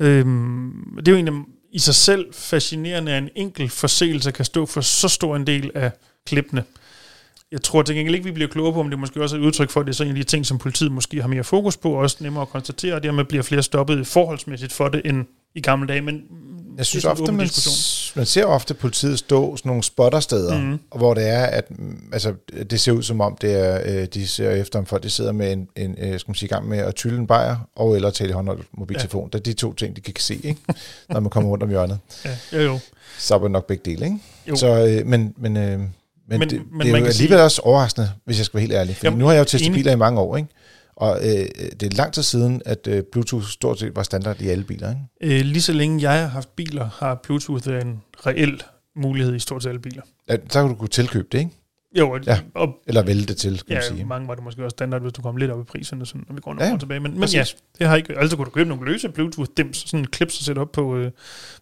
Øhm, 0.00 0.72
det 0.96 1.08
er 1.08 1.12
jo 1.12 1.16
egentlig 1.16 1.44
i 1.72 1.78
sig 1.78 1.94
selv 1.94 2.26
fascinerende, 2.32 3.12
at 3.12 3.22
en 3.22 3.28
enkelt 3.36 3.72
forseelse 3.72 4.30
kan 4.30 4.44
stå 4.44 4.66
for 4.66 4.80
så 4.80 5.08
stor 5.08 5.36
en 5.36 5.46
del 5.46 5.70
af 5.74 5.90
klippene. 6.26 6.64
Jeg 7.52 7.62
tror 7.62 7.82
til 7.82 7.94
gengæld 7.94 8.14
ikke, 8.14 8.24
vi 8.24 8.32
bliver 8.32 8.48
klogere 8.48 8.72
på, 8.72 8.80
om 8.80 8.90
det 8.90 8.98
måske 8.98 9.22
også 9.22 9.36
er 9.36 9.40
et 9.40 9.44
udtryk 9.44 9.70
for, 9.70 9.80
at 9.80 9.86
det 9.86 9.92
er 9.92 9.96
så 9.96 10.02
en 10.04 10.08
af 10.10 10.14
de 10.16 10.22
ting, 10.22 10.46
som 10.46 10.58
politiet 10.58 10.92
måske 10.92 11.20
har 11.20 11.28
mere 11.28 11.44
fokus 11.44 11.76
på, 11.76 11.90
og 11.92 11.98
også 11.98 12.16
nemmere 12.20 12.42
at 12.42 12.48
konstatere, 12.48 12.94
og 12.94 13.02
dermed 13.02 13.24
bliver 13.24 13.42
flere 13.42 13.62
stoppet 13.62 14.06
forholdsmæssigt 14.06 14.72
for 14.72 14.88
det, 14.88 15.02
end 15.04 15.24
i 15.54 15.60
gamle 15.60 15.88
dage. 15.88 16.00
Men 16.02 16.22
Jeg 16.76 16.86
synes 16.86 17.02
sådan 17.02 17.22
ofte, 17.22 17.32
man, 17.32 17.46
diskussion. 17.46 18.18
man 18.20 18.26
ser 18.26 18.44
ofte 18.44 18.74
politiet 18.74 19.18
stå 19.18 19.56
sådan 19.56 19.68
nogle 19.70 19.82
spottersteder, 19.82 20.58
Mhm. 20.58 20.66
mm. 20.70 20.78
hvor 20.96 21.14
det 21.14 21.28
er, 21.28 21.44
at 21.46 21.70
mm, 21.78 22.02
altså, 22.12 22.34
det 22.70 22.80
ser 22.80 22.92
ud 22.92 23.02
som 23.02 23.20
om, 23.20 23.36
det 23.40 23.52
er, 23.54 24.00
øh, 24.00 24.06
de 24.14 24.26
ser 24.28 24.50
efter, 24.50 24.78
om 24.78 24.86
folk 24.86 25.02
de 25.02 25.10
sidder 25.10 25.32
med 25.32 25.52
en, 25.52 25.68
en 25.76 25.96
øh, 25.98 26.20
skal 26.20 26.30
man 26.30 26.34
sige, 26.34 26.46
i 26.46 26.48
gang 26.48 26.68
med 26.68 26.78
at 26.78 26.94
tylle 26.94 27.18
en 27.18 27.26
bajer, 27.26 27.56
og 27.76 27.96
eller 27.96 28.10
tale 28.10 28.30
i 28.30 28.32
håndholdt 28.32 28.66
mobiltelefon. 28.72 29.30
Ja. 29.32 29.38
Det 29.38 29.46
er 29.48 29.52
de 29.52 29.58
to 29.58 29.72
ting, 29.72 29.96
de 29.96 30.00
kan 30.00 30.14
se, 30.18 30.34
ikke? 30.34 30.60
når 31.08 31.20
man 31.20 31.30
kommer 31.30 31.50
rundt 31.50 31.62
om 31.62 31.68
hjørnet. 31.68 31.98
Ja, 32.24 32.30
jo, 32.52 32.60
jo. 32.62 32.78
Så 33.18 33.34
er 33.34 33.38
det 33.38 33.50
nok 33.50 33.66
begge 33.66 33.90
dele, 33.90 34.04
ikke? 34.04 34.18
Jo. 34.48 34.56
Så, 34.56 34.86
øh, 34.86 35.06
men, 35.06 35.34
men, 35.36 35.56
øh, 35.56 35.80
men, 36.30 36.38
Men- 36.38 36.50
det, 36.50 36.62
men 36.72 36.80
det 36.80 36.86
er 36.86 36.90
jo 36.90 36.96
alligevel 36.96 37.12
sige- 37.14 37.42
også 37.42 37.62
overraskende, 37.62 38.10
hvis 38.24 38.38
jeg 38.38 38.46
skal 38.46 38.54
være 38.56 38.60
helt 38.62 38.72
ærlig. 38.74 38.96
For 38.96 39.10
nu 39.10 39.24
har 39.24 39.32
jeg 39.32 39.40
jo 39.40 39.44
testet 39.44 39.72
biler 39.72 39.92
i 39.92 39.96
mange 39.96 40.20
år, 40.20 40.36
ikke? 40.36 40.48
Og 40.96 41.16
øh, 41.22 41.46
det 41.80 41.82
er 41.82 41.96
lang 41.96 42.12
tid 42.12 42.22
siden, 42.22 42.62
at 42.66 42.86
øh, 42.86 43.02
Bluetooth 43.12 43.46
stort 43.46 43.78
set 43.78 43.96
var 43.96 44.02
standard 44.02 44.40
i 44.40 44.48
alle 44.48 44.64
biler, 44.64 44.88
ikke? 45.20 45.38
Øh, 45.38 45.44
lige 45.46 45.62
så 45.62 45.72
længe 45.72 46.02
jeg 46.10 46.20
har 46.20 46.26
haft 46.28 46.56
biler, 46.56 46.88
har 46.98 47.14
Bluetooth 47.14 47.68
været 47.68 47.84
en 47.84 48.00
reel 48.26 48.62
mulighed 48.96 49.34
i 49.36 49.38
stort 49.38 49.62
set 49.62 49.68
alle 49.68 49.80
biler. 49.80 50.02
Ja, 50.28 50.36
så 50.48 50.60
kan 50.60 50.68
du 50.70 50.74
kunne 50.74 50.88
tilkøbe 50.88 51.28
det, 51.32 51.38
ikke? 51.38 51.50
Jo, 51.98 52.10
og, 52.10 52.20
Ja. 52.26 52.38
og 52.54 52.68
Eller 52.86 53.02
vælge 53.02 53.26
det 53.26 53.36
til, 53.36 53.50
kan 53.58 53.64
ja, 53.68 53.74
man 53.74 53.82
sige. 53.82 54.04
mange 54.04 54.28
var 54.28 54.34
det 54.34 54.44
måske 54.44 54.64
også 54.64 54.74
standard, 54.74 55.00
hvis 55.02 55.12
du 55.12 55.22
kom 55.22 55.36
lidt 55.36 55.50
op 55.50 55.60
i 55.60 55.64
priserne, 55.64 56.06
sådan, 56.06 56.24
når 56.28 56.34
vi 56.34 56.40
går 56.40 56.50
nogle 56.50 56.62
Ja, 56.62 56.66
ja, 56.66 56.70
ja. 56.70 56.74
år 56.74 56.78
tilbage. 56.78 57.00
Men, 57.00 57.20
men 57.20 57.28
ja, 57.28 57.44
det 57.78 57.86
har 57.86 57.96
ikke... 57.96 58.18
Altså 58.18 58.36
kunne 58.36 58.44
du 58.44 58.50
købe 58.50 58.68
nogle 58.68 58.92
løse 58.92 59.08
Bluetooth-dims, 59.08 59.72
sådan 59.88 60.00
en 60.00 60.06
clips 60.14 60.38
og 60.38 60.44
sætte 60.44 60.58
op 60.58 60.72
på, 60.72 60.96
øh, 60.96 61.00
hvad 61.00 61.10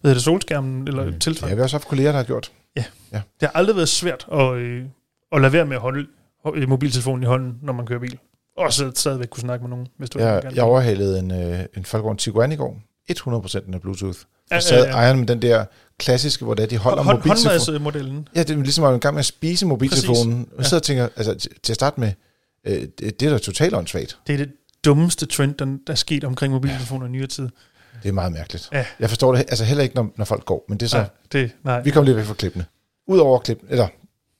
hedder 0.03 0.13
det, 0.13 0.23
solskærmen 0.23 0.87
eller 0.87 1.05
mm, 1.05 1.11
har 1.11 1.19
tilsvarende. 1.19 1.55
vi 1.57 1.61
også 1.63 1.75
haft 1.75 1.87
kolleger, 1.87 2.11
der 2.11 2.17
har 2.17 2.23
gjort. 2.25 2.51
Det 2.75 3.23
har 3.41 3.51
aldrig 3.53 3.75
været 3.75 3.89
svært 3.89 4.27
at, 4.31 4.53
øh, 4.53 4.85
at 5.31 5.41
lade 5.41 5.53
være 5.53 5.65
med 5.65 5.75
at 5.75 5.81
holde 5.81 6.07
øh, 6.55 6.69
mobiltelefonen 6.69 7.23
i 7.23 7.25
hånden, 7.25 7.59
når 7.61 7.73
man 7.73 7.85
kører 7.85 7.99
bil. 7.99 8.17
Og 8.57 8.73
så 8.73 8.91
stadigvæk 8.95 9.27
kunne 9.27 9.41
snakke 9.41 9.63
med 9.63 9.69
nogen, 9.69 9.87
hvis 9.97 10.09
du 10.09 10.19
Jeg, 10.19 10.41
gerne 10.41 10.55
jeg 10.55 10.63
overhalede 10.63 11.19
en, 11.19 11.31
øh, 11.31 11.59
en 11.59 11.85
Volkswagen 11.91 12.17
Tiguan 12.17 12.51
i 12.51 12.55
går. 12.55 12.79
100% 13.11 13.73
af 13.73 13.81
Bluetooth. 13.81 14.17
Ja, 14.51 14.55
Jeg 14.55 14.63
sad 14.63 14.83
ja, 14.83 14.89
ja. 14.89 14.95
ejeren 14.95 15.17
med 15.19 15.27
den 15.27 15.41
der 15.41 15.65
klassiske, 15.97 16.45
hvor 16.45 16.53
det 16.53 16.63
er, 16.63 16.67
de 16.67 16.77
holder 16.77 17.03
Hånd, 17.03 17.17
mobiltelefonen. 17.17 18.27
Ja, 18.35 18.43
det 18.43 18.49
er 18.57 18.63
ligesom 18.63 18.83
at 18.83 18.91
er 18.91 18.95
i 18.95 18.99
gang 18.99 19.13
med 19.13 19.19
at 19.19 19.25
spise 19.25 19.65
mobiltelefonen. 19.65 20.45
Præcis. 20.45 20.57
Og 20.57 20.65
sidder 20.65 20.79
og 20.79 20.83
tænker, 20.83 21.09
altså 21.15 21.33
til- 21.63 21.71
at 21.71 21.75
starte 21.75 21.99
med, 21.99 22.11
øh, 22.67 22.73
det, 22.99 23.19
det 23.19 23.21
er 23.23 23.29
da 23.29 23.37
totalt 23.37 23.75
åndssvagt. 23.75 24.17
Det 24.27 24.33
er 24.33 24.37
det 24.37 24.51
dummeste 24.85 25.25
trend, 25.25 25.55
der, 25.55 25.65
der 25.65 25.93
er 25.93 25.95
sket 25.95 26.23
omkring 26.23 26.53
mobiltelefoner 26.53 27.05
i 27.05 27.09
nyere 27.09 27.27
tid. 27.27 27.49
Det 28.03 28.09
er 28.09 28.13
meget 28.13 28.31
mærkeligt. 28.31 28.69
Ja. 28.71 28.85
Jeg 28.99 29.09
forstår 29.09 29.31
det 29.31 29.39
altså 29.39 29.65
heller 29.65 29.83
ikke, 29.83 29.95
når, 29.95 30.13
når 30.17 30.25
folk 30.25 30.45
går, 30.45 30.65
men 30.69 30.77
det 30.77 30.85
er 30.85 30.89
så, 30.89 30.97
Nej, 30.97 31.09
det, 31.31 31.51
nej. 31.63 31.81
vi 31.81 31.89
kommer 31.91 32.05
lige 32.05 32.15
væk 32.15 32.25
fra 32.25 32.33
klippene. 32.33 32.65
Udover 33.07 33.39
klip, 33.39 33.59
eller 33.69 33.87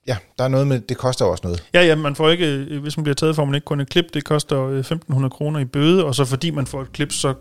ja, 0.07 0.17
der 0.37 0.43
er 0.43 0.47
noget 0.47 0.67
med, 0.67 0.79
det 0.79 0.97
koster 0.97 1.25
også 1.25 1.41
noget. 1.43 1.63
Ja, 1.73 1.81
ja, 1.81 1.95
man 1.95 2.15
får 2.15 2.29
ikke, 2.29 2.47
øh, 2.47 2.81
hvis 2.81 2.97
man 2.97 3.03
bliver 3.03 3.15
taget, 3.15 3.35
får 3.35 3.45
man 3.45 3.55
ikke 3.55 3.65
kun 3.65 3.79
et 3.79 3.89
klip, 3.89 4.05
det 4.13 4.25
koster 4.25 4.65
øh, 4.65 4.85
1.500 5.11 5.29
kroner 5.29 5.59
i 5.59 5.65
bøde, 5.65 6.05
og 6.05 6.15
så 6.15 6.25
fordi 6.25 6.51
man 6.51 6.67
får 6.67 6.81
et 6.81 6.91
klip, 6.91 7.11
så 7.11 7.33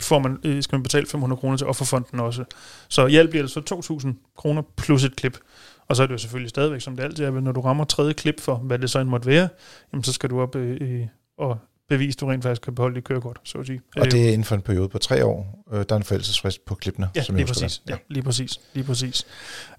får 0.00 0.18
man, 0.18 0.38
øh, 0.44 0.62
skal 0.62 0.76
man 0.76 0.82
betale 0.82 1.06
500 1.06 1.40
kroner 1.40 1.56
til 1.56 1.66
offerfonden 1.66 2.20
også. 2.20 2.44
Så 2.88 3.06
i 3.06 3.16
alt 3.16 3.30
bliver 3.30 3.42
det 3.42 3.50
så 3.52 3.60
2.000 4.04 4.34
kroner 4.36 4.62
plus 4.76 5.04
et 5.04 5.16
klip. 5.16 5.38
Og 5.88 5.96
så 5.96 6.02
er 6.02 6.06
det 6.06 6.12
jo 6.12 6.18
selvfølgelig 6.18 6.50
stadigvæk, 6.50 6.80
som 6.80 6.96
det 6.96 7.04
altid 7.04 7.24
er, 7.24 7.30
når 7.30 7.52
du 7.52 7.60
rammer 7.60 7.84
tredje 7.84 8.12
klip 8.12 8.40
for, 8.40 8.54
hvad 8.54 8.78
det 8.78 8.90
så 8.90 8.98
end 8.98 9.08
måtte 9.08 9.26
være, 9.26 9.48
jamen 9.92 10.04
så 10.04 10.12
skal 10.12 10.30
du 10.30 10.40
op 10.40 10.56
øh, 10.56 10.78
øh, 10.80 11.06
og 11.38 11.58
bevise, 11.88 12.16
at 12.16 12.20
du 12.20 12.26
rent 12.26 12.42
faktisk 12.42 12.62
kan 12.62 12.74
beholde 12.74 12.94
dit 12.94 13.04
kørekort, 13.04 13.36
så 13.44 13.58
at 13.58 13.66
sige. 13.66 13.80
Og 13.96 14.06
Øh, 14.06 14.10
det 14.10 14.22
er 14.24 14.28
inden 14.28 14.44
for 14.44 14.54
en 14.54 14.60
periode 14.62 14.88
på 14.88 14.98
tre 14.98 15.24
år. 15.24 15.64
Øh, 15.72 15.78
der 15.78 15.94
er 15.94 15.96
en 15.96 16.02
forældelsesfrist 16.02 16.64
på 16.64 16.74
klippene. 16.74 17.08
Ja, 17.16 17.22
som 17.22 17.34
lige 17.36 17.46
præcis. 17.46 17.78
det. 17.78 17.90
Ja, 17.90 17.96
lige 18.08 18.22
præcis. 18.22 18.60
Lige 18.74 18.84
præcis. 18.84 19.26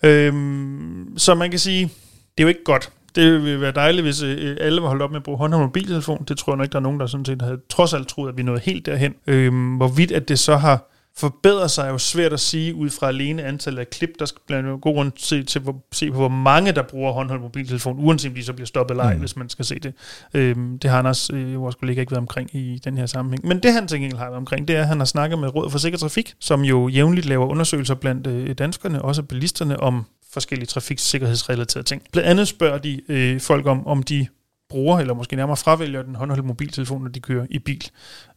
Øhm, 0.04 1.13
så 1.17 1.36
man 1.36 1.50
kan 1.50 1.60
sige, 1.60 1.84
det 1.84 1.91
er 2.38 2.43
jo 2.43 2.48
ikke 2.48 2.63
godt. 2.65 2.89
Det 3.15 3.43
vil 3.43 3.62
være 3.62 3.72
dejligt, 3.72 4.04
hvis 4.04 4.22
øh, 4.22 4.58
alle 4.60 4.82
var 4.82 4.88
holdt 4.88 5.02
op 5.02 5.12
med 5.12 5.17
at 5.17 5.24
bruge 5.24 5.38
håndholdt 5.38 5.65
mobiltelefon. 5.65 6.26
Det 6.28 6.38
tror 6.38 6.54
jeg 6.54 6.58
nok 6.58 6.65
ikke, 6.65 6.72
der 6.72 6.80
er 6.80 6.84
nogen, 6.84 7.00
der 7.00 7.08
sådan 7.08 7.26
set 7.26 7.41
havde 7.41 7.60
trods 7.70 7.93
alt 7.93 8.08
troet, 8.08 8.30
at 8.30 8.38
vi 8.38 8.43
nåede 8.43 8.60
helt 8.63 8.86
derhen. 8.86 9.15
Øhm, 9.28 9.76
hvorvidt 9.76 10.12
at 10.12 10.28
det 10.28 10.39
så 10.39 10.56
har 10.58 10.91
forbedret 11.17 11.71
sig, 11.71 11.86
er 11.88 11.89
jo 11.91 11.97
svært 11.97 12.34
at 12.34 12.39
sige 12.39 12.75
ud 12.75 12.89
fra 12.89 13.08
alene 13.08 13.43
antallet 13.43 13.80
af 13.80 13.89
klip. 13.89 14.10
Der 14.19 14.25
skal 14.25 14.41
blandt 14.47 14.67
andet 14.67 14.82
gå 14.82 14.89
rundt 14.89 15.15
til, 15.15 15.45
til 15.45 15.62
hvor, 15.62 15.75
se 15.91 16.12
på, 16.12 16.17
hvor 16.17 16.27
mange 16.27 16.71
der 16.71 16.82
bruger 16.82 17.12
håndholdt 17.12 17.43
mobiltelefon, 17.43 17.95
uanset 17.99 18.30
om 18.30 18.36
de 18.36 18.43
så 18.43 18.53
bliver 18.53 18.67
stoppet 18.67 18.93
eller 18.93 19.03
ej, 19.03 19.13
Mm. 19.13 19.19
hvis 19.19 19.36
man 19.36 19.49
skal 19.49 19.65
se 19.65 19.80
det. 19.80 19.93
Øhm, 20.34 20.80
det 20.80 20.89
har 20.89 20.99
Anders, 20.99 21.30
øh, 21.34 21.62
vores 21.62 21.75
kollega, 21.75 21.99
ikke 22.01 22.12
været 22.12 22.21
omkring 22.21 22.56
i 22.56 22.82
den 22.84 22.97
her 22.97 23.06
sammenhæng. 23.06 23.47
Men 23.47 23.63
det 23.63 23.73
han 23.73 23.88
til 23.88 23.99
gengæld 23.99 24.17
har 24.17 24.25
været 24.25 24.38
omkring, 24.38 24.67
det 24.67 24.75
er, 24.75 24.82
at 24.82 24.88
han 24.88 24.97
har 24.99 25.06
snakket 25.06 25.39
med 25.39 25.56
Rådet 25.56 25.71
for 25.71 25.80
Sikker 25.80 25.97
Trafik, 25.99 26.34
som 26.39 26.62
jo 26.62 26.88
jævnligt 26.88 27.25
laver 27.25 27.45
undersøgelser 27.47 27.95
blandt 27.95 28.27
øh, 28.27 28.56
danskerne, 28.58 29.01
også 29.01 29.23
bilisterne, 29.23 29.80
om 29.80 30.06
forskellige 30.34 30.67
trafiksikkerhedsrelaterede 30.67 31.88
ting. 31.88 32.01
Blandt 32.12 32.30
andet 32.30 32.47
spørger 32.47 32.77
de 32.77 33.01
øh, 33.10 33.39
folk 33.41 33.65
om, 33.65 33.88
om 33.88 34.03
de 34.03 34.27
bruger, 34.69 34.99
eller 34.99 35.13
måske 35.13 35.36
nærmere 35.36 35.58
fravælger 35.58 36.03
den 36.03 36.15
håndholdte 36.15 36.47
mobiltelefon, 36.47 37.01
når 37.03 37.10
de 37.10 37.19
kører 37.19 37.45
i 37.49 37.60
bil. 37.60 37.89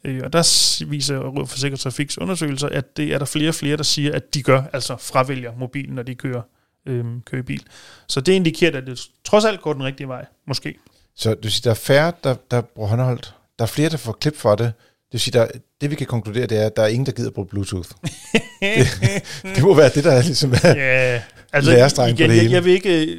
Øh, 0.04 0.20
og 0.24 0.32
der 0.32 0.84
viser 0.86 1.18
Rådet 1.18 1.48
for 1.48 1.58
Sikker 1.58 1.78
Trafiks 1.78 2.18
undersøgelser, 2.18 2.68
at 2.68 2.96
det 2.96 3.12
er 3.12 3.18
der 3.18 3.24
flere 3.24 3.48
og 3.48 3.54
flere, 3.54 3.76
der 3.76 3.82
siger, 3.82 4.14
at 4.14 4.34
de 4.34 4.42
gør, 4.42 4.62
altså 4.72 4.96
fravælger 4.96 5.52
mobilen, 5.58 5.94
når 5.94 6.02
de 6.02 6.14
kører, 6.14 6.42
øh, 6.86 7.04
kører 7.26 7.42
i 7.42 7.44
bil. 7.44 7.62
Så 8.08 8.20
det 8.20 8.32
indikerer, 8.32 8.78
at 8.78 8.86
det 8.86 9.00
trods 9.24 9.44
alt 9.44 9.60
går 9.60 9.72
den 9.72 9.82
rigtige 9.84 10.08
vej, 10.08 10.26
måske. 10.46 10.74
Så 11.16 11.30
det 11.30 11.38
vil 11.42 11.52
sige, 11.52 11.64
der 11.64 11.70
er 11.70 11.74
færre, 11.74 12.12
der, 12.24 12.34
der 12.50 12.60
bruger 12.60 12.88
håndholdt. 12.88 13.34
Der 13.58 13.64
er 13.64 13.68
flere, 13.68 13.88
der 13.88 13.96
får 13.96 14.12
klip 14.12 14.36
for 14.36 14.54
det. 14.54 14.66
Det 14.66 15.12
vil 15.12 15.20
sige, 15.20 15.38
der, 15.38 15.46
det 15.80 15.90
vi 15.90 15.94
kan 15.94 16.06
konkludere, 16.06 16.46
det 16.46 16.58
er, 16.58 16.66
at 16.66 16.76
der 16.76 16.82
er 16.82 16.86
ingen, 16.86 17.06
der 17.06 17.12
gider 17.12 17.30
bruge 17.30 17.46
Bluetooth. 17.46 17.88
Det 19.54 19.62
må 19.62 19.74
være 19.74 19.90
det, 19.94 20.04
der 20.04 20.12
er 20.12 20.22
ligesom 20.22 20.52
er. 20.62 20.74
Ja, 20.74 21.22
altså 21.52 21.70
Lærestreng 21.70 22.16
på 22.16 22.22
igen, 22.22 22.30
det 22.30 22.36
jeg, 22.36 22.42
hele. 22.42 22.54
jeg, 22.54 22.64
vil 22.64 22.72
ikke, 22.72 23.16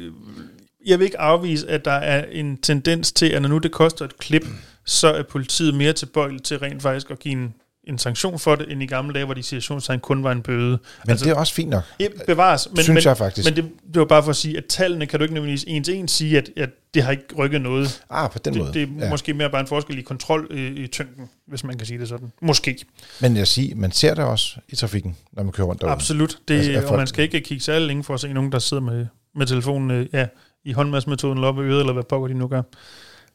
jeg 0.86 0.98
vil 0.98 1.04
ikke 1.04 1.20
afvise, 1.20 1.68
at 1.70 1.84
der 1.84 1.92
er 1.92 2.24
en 2.32 2.56
tendens 2.56 3.12
til, 3.12 3.26
at 3.26 3.42
når 3.42 3.48
nu 3.48 3.58
det 3.58 3.72
koster 3.72 4.04
et 4.04 4.18
klip, 4.18 4.46
så 4.86 5.08
er 5.14 5.22
politiet 5.22 5.74
mere 5.74 5.92
tilbøjeligt 5.92 6.44
til 6.44 6.58
rent 6.58 6.82
faktisk 6.82 7.10
at 7.10 7.18
give 7.18 7.32
en, 7.32 7.54
en 7.84 7.98
sanktion 7.98 8.38
for 8.38 8.54
det, 8.54 8.72
end 8.72 8.82
i 8.82 8.86
gamle 8.86 9.14
dage, 9.14 9.24
hvor 9.24 9.34
de 9.34 9.42
situationstegn 9.42 10.00
kun 10.00 10.24
var 10.24 10.32
en 10.32 10.42
bøde. 10.42 10.68
Men 10.68 10.78
altså, 11.08 11.24
det 11.24 11.30
er 11.32 11.34
også 11.36 11.54
fint 11.54 11.70
nok, 11.70 11.82
Ja, 12.00 12.08
bevares, 12.26 12.68
men, 12.70 12.76
synes 12.82 12.88
men, 13.04 13.04
jeg 13.04 13.16
faktisk. 13.16 13.48
men 13.48 13.56
det, 13.56 13.64
det 13.94 13.98
var 14.00 14.04
bare 14.04 14.22
for 14.22 14.30
at 14.30 14.36
sige, 14.36 14.56
at 14.58 14.64
tallene 14.68 15.06
kan 15.06 15.18
du 15.18 15.22
ikke 15.22 15.34
nødvendigvis 15.34 15.64
en 15.68 15.84
til 15.84 15.94
en 15.94 16.08
sige, 16.08 16.38
at, 16.38 16.50
at 16.56 16.70
det 16.94 17.02
har 17.02 17.10
ikke 17.10 17.24
rykket 17.38 17.60
noget. 17.60 18.02
ah, 18.10 18.30
på 18.30 18.38
den 18.38 18.54
Det, 18.54 18.62
måde. 18.62 18.74
det 18.74 18.82
er 18.82 18.86
ja. 19.04 19.10
måske 19.10 19.34
mere 19.34 19.50
bare 19.50 19.60
en 19.60 19.66
forskel 19.66 19.98
i 19.98 20.02
kontrol 20.02 20.46
øh, 20.50 20.76
i 20.76 20.86
tyngden, 20.86 21.28
hvis 21.46 21.64
man 21.64 21.78
kan 21.78 21.86
sige 21.86 21.98
det 22.00 22.08
sådan. 22.08 22.32
Måske. 22.42 22.78
Men 23.20 23.36
jeg 23.36 23.46
siger, 23.46 23.76
man 23.76 23.92
ser 23.92 24.14
det 24.14 24.24
også 24.24 24.56
i 24.68 24.76
trafikken, 24.76 25.16
når 25.32 25.42
man 25.42 25.52
kører 25.52 25.66
rundt 25.66 25.80
derude. 25.80 25.92
Absolut. 25.92 26.38
Det, 26.48 26.54
Altså, 26.54 26.72
er 26.72 26.76
altså, 26.76 26.92
og 26.92 26.98
man 26.98 27.06
skal 27.06 27.24
ikke 27.24 27.40
kigge 27.40 27.64
særlig 27.64 27.86
længe 27.86 28.04
for 28.04 28.14
at 28.14 28.20
se 28.20 28.32
nogen, 28.32 28.52
der 28.52 28.58
sidder 28.58 28.82
med, 28.82 29.06
med 29.34 29.46
telefonen 29.46 29.90
øh, 29.90 30.06
ja, 30.12 30.26
i 30.64 30.72
håndmadsmetoden 30.72 31.38
eller 31.38 31.48
op 31.48 31.58
i 31.58 31.60
øret, 31.60 31.80
eller 31.80 31.92
hvad 31.92 32.02
pokker 32.02 32.28
de 32.28 32.34
nu 32.34 32.46
gør. 32.46 32.62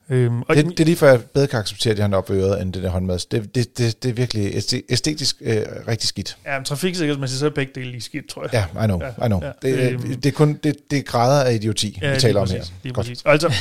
Øhm, 0.10 0.42
og 0.42 0.56
Det, 0.56 0.66
det 0.66 0.80
er 0.80 0.86
lige 0.86 0.96
for, 0.96 1.06
at 1.08 1.12
jeg 1.12 1.22
bedre 1.22 1.48
kan 1.48 1.60
acceptere, 1.60 1.92
at 1.92 1.98
de 1.98 2.02
har 2.02 2.16
op 2.18 2.30
ved 2.30 2.44
øret, 2.44 2.62
end 2.62 2.74
det 2.74 2.84
der 2.84 2.90
håndmads. 2.90 3.26
Det, 3.26 3.56
det, 3.56 3.78
det, 3.78 4.04
det 4.04 4.10
er 4.10 4.14
virkelig 4.14 4.54
æste- 4.56 4.82
æstetisk 4.90 5.36
øh, 5.42 5.62
rigtig 5.88 6.08
skidt. 6.10 6.38
ja, 6.46 6.58
men 6.58 6.66
trafiksikkerhedsmæssigt, 6.66 7.40
så 7.40 7.46
er 7.46 7.50
begge 7.50 7.72
dele 7.76 7.92
lige 7.92 8.02
skidt, 8.02 8.30
tror 8.30 8.48
jeg. 8.52 8.68
Ja, 8.76 8.84
I 8.84 8.88
know, 8.88 9.00
Ja, 9.02 9.26
I 9.26 9.28
know. 9.28 9.42
ja. 9.44 9.52
Det, 9.62 9.92
Øhm. 9.92 10.02
det, 10.22 10.26
er 10.26 10.32
kun 10.32 10.60
det, 10.64 10.76
det 10.92 11.00
er 11.00 11.04
grader 11.04 11.44
af 11.44 11.54
idioti, 11.54 11.88
vi 11.88 12.00
taler 12.02 12.20
lige 12.28 12.38
om 12.40 12.48
præcis, 12.48 12.68
her. 12.70 12.76
Lige 12.84 12.94
Godt. 12.94 13.06
præcis. 13.06 13.22
Altså, 13.26 13.48
det 13.48 13.56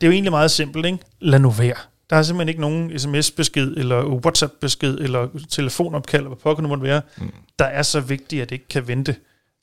er 0.00 0.06
jo 0.06 0.12
egentlig 0.12 0.32
meget 0.32 0.50
simpelt, 0.50 0.86
ikke? 0.86 0.98
Lad 1.20 1.38
nu 1.38 1.50
være. 1.50 1.74
Der 2.10 2.16
er 2.16 2.22
simpelthen 2.22 2.48
ikke 2.48 2.60
nogen 2.60 2.98
sms-besked, 2.98 3.74
eller 3.76 4.04
WhatsApp-besked, 4.04 4.94
eller 4.98 5.28
telefonopkald, 5.50 6.20
eller 6.20 6.28
hvad 6.30 6.42
pokker 6.42 6.62
nu 6.62 6.68
måtte 6.68 6.82
være, 6.84 7.00
Mm. 7.18 7.30
der 7.58 7.64
er 7.64 7.82
så 7.82 8.00
vigtigt, 8.00 8.42
at 8.42 8.48
det 8.50 8.54
ikke 8.54 8.68
kan 8.68 8.88
vente. 8.88 9.16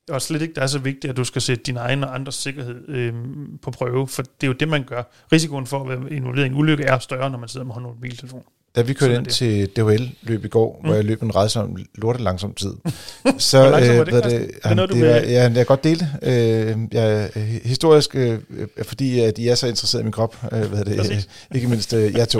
Og 0.10 0.22
slet 0.22 0.42
ikke, 0.42 0.54
der 0.54 0.62
er 0.62 0.68
så 0.68 0.80
vigtigt, 0.80 1.12
at 1.12 1.18
du 1.18 1.24
skal 1.24 1.42
sætte 1.42 1.64
din 1.64 1.78
egen 1.78 2.04
og 2.04 2.16
andres 2.16 2.36
sikkerhed 2.36 2.90
øh, 2.90 3.14
på 3.62 3.72
prøve, 3.72 4.08
for 4.08 4.22
det 4.22 4.44
er 4.44 4.48
jo 4.48 4.54
det, 4.54 4.68
man 4.68 4.84
gør. 4.84 5.04
Risikoen 5.32 5.66
for 5.66 5.82
at 5.82 5.90
være 5.90 6.14
involveret 6.14 6.46
i 6.46 6.50
en 6.50 6.56
ulykke 6.56 6.84
er 6.84 7.00
større, 7.00 7.30
når 7.30 7.38
man 7.38 7.50
sidder 7.50 7.66
med 7.66 7.74
håndholdt 7.74 7.98
mobiltelefon 7.98 8.44
da 8.80 8.84
vi 8.88 8.94
kørte 8.94 9.16
ind 9.16 9.26
det. 9.26 9.34
til 9.34 9.66
DHL-løb 9.76 10.46
i 10.46 10.48
går, 10.48 10.80
mm. 10.82 10.88
hvor 10.88 10.96
jeg 10.96 11.06
løb 11.06 11.24
en 11.24 11.36
rædsom 11.36 11.78
lorte 11.96 12.24
langsom 12.24 12.54
tid, 12.54 12.70
så 13.38 13.62
Hvor 13.62 13.70
langsom 13.70 13.98
var 13.98 14.04
det, 14.04 14.14
hvad 14.14 14.22
Carsten? 14.22 14.42
det, 14.42 14.52
Er 14.64 14.68
det 14.68 14.76
noget, 14.76 14.90
du 14.90 14.96
det 14.96 15.02
vil- 15.04 15.10
var, 15.10 15.16
ja, 15.16 15.42
jeg 15.44 15.54
kan 15.56 15.66
godt 15.66 15.84
dele 15.84 16.00
det. 16.24 16.30
Øh, 16.70 16.78
jeg, 16.92 17.30
øh, 17.36 17.44
historisk, 17.64 18.16
øh, 18.16 18.40
fordi 18.84 19.20
at 19.20 19.38
I 19.38 19.48
er 19.48 19.56
så 19.56 19.68
interesseret 19.68 20.02
i 20.02 20.04
min 20.04 20.12
krop, 20.12 20.36
øh, 20.52 20.62
hvad 20.62 20.86
det, 20.86 21.12
øh, 21.12 21.22
ikke 21.56 21.68
mindst 21.68 21.94
øh, 21.94 22.14
jer 22.16 22.26
to, 22.26 22.40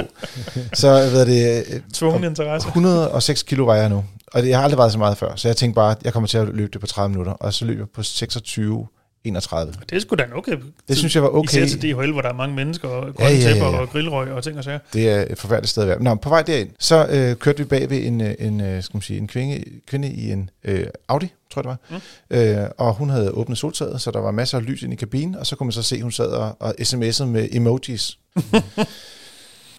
så 0.74 1.10
hvad 1.12 1.26
det, 1.26 1.64
øh, 1.74 1.80
Tvungen 1.94 2.24
interesse. 2.24 2.68
106 2.68 3.44
kilo 3.44 3.66
vejer 3.66 3.82
jeg 3.82 3.90
nu, 3.90 4.04
og 4.34 4.42
det, 4.42 4.50
jeg 4.50 4.58
har 4.58 4.64
aldrig 4.64 4.78
været 4.78 4.92
så 4.92 4.98
meget 4.98 5.18
før, 5.18 5.36
så 5.36 5.48
jeg 5.48 5.58
tænkte 5.58 5.76
bare, 5.76 5.92
at 5.92 5.98
jeg 6.04 6.14
kommer 6.14 6.28
til 6.28 6.38
at 6.38 6.48
løbe 6.48 6.70
det 6.74 6.82
på 6.82 6.88
30 6.88 7.10
minutter, 7.10 7.32
og 7.34 7.54
så 7.54 7.66
løber 7.66 7.80
jeg 7.82 7.88
på 7.96 8.04
26 8.04 8.88
31. 9.24 9.74
Det 9.90 9.96
er 9.96 10.00
sgu 10.00 10.16
da 10.16 10.24
en 10.24 10.34
okay. 10.34 10.58
Det 10.88 10.98
synes 10.98 11.16
jeg 11.16 11.24
var 11.24 11.30
okay. 11.30 11.66
Især 11.66 11.66
til 11.66 11.82
DHL, 11.82 12.12
hvor 12.12 12.22
der 12.22 12.30
er 12.30 12.34
mange 12.34 12.56
mennesker, 12.56 12.88
og 12.88 13.16
grønne 13.16 13.32
Ja, 13.32 13.50
ja, 13.50 13.56
ja, 13.56 13.70
ja, 13.70 13.80
og 13.80 13.90
grillrøg 13.90 14.32
og 14.32 14.44
ting 14.44 14.58
og 14.58 14.64
sager. 14.64 14.80
Det 14.94 15.10
er 15.10 15.26
et 15.30 15.38
forfærdeligt 15.38 15.70
sted 15.70 15.84
at 15.84 15.90
være. 15.90 16.04
Nå, 16.04 16.16
på 16.16 16.30
vej 16.30 16.42
derind, 16.42 16.70
så 16.80 17.08
øh, 17.10 17.36
kørte 17.36 17.58
vi 17.58 17.64
bag 17.64 17.90
ved 17.90 18.06
en, 18.06 18.22
øh, 18.22 18.36
en, 18.40 18.62
øh, 18.62 18.84
skal 18.84 18.96
man 18.96 19.02
sige, 19.02 19.20
en 19.20 19.28
kvinde, 19.28 19.64
kvinde 19.88 20.12
i 20.12 20.32
en 20.32 20.50
øh, 20.64 20.88
Audi, 21.08 21.28
tror 21.54 21.62
jeg 21.62 21.64
det 21.64 21.78
var. 21.90 22.58
Mm. 22.60 22.64
Øh, 22.64 22.70
og 22.78 22.94
hun 22.94 23.10
havde 23.10 23.32
åbnet 23.32 23.58
soltaget, 23.58 24.02
så 24.02 24.12
der 24.12 24.20
var 24.20 24.32
masser 24.32 24.58
af 24.58 24.66
lys 24.66 24.84
ind 24.84 24.94
i 24.94 24.96
kabinen, 24.96 25.36
og 25.36 25.48
så 25.48 25.56
kunne 25.56 25.66
man 25.66 25.72
så 25.72 25.84
se, 25.84 25.96
at 25.96 26.02
hun 26.02 26.12
sad 26.12 26.28
og, 26.28 26.58
og 26.60 26.76
sms'ede 26.80 27.26
med 27.26 27.48
emojis. 27.52 28.18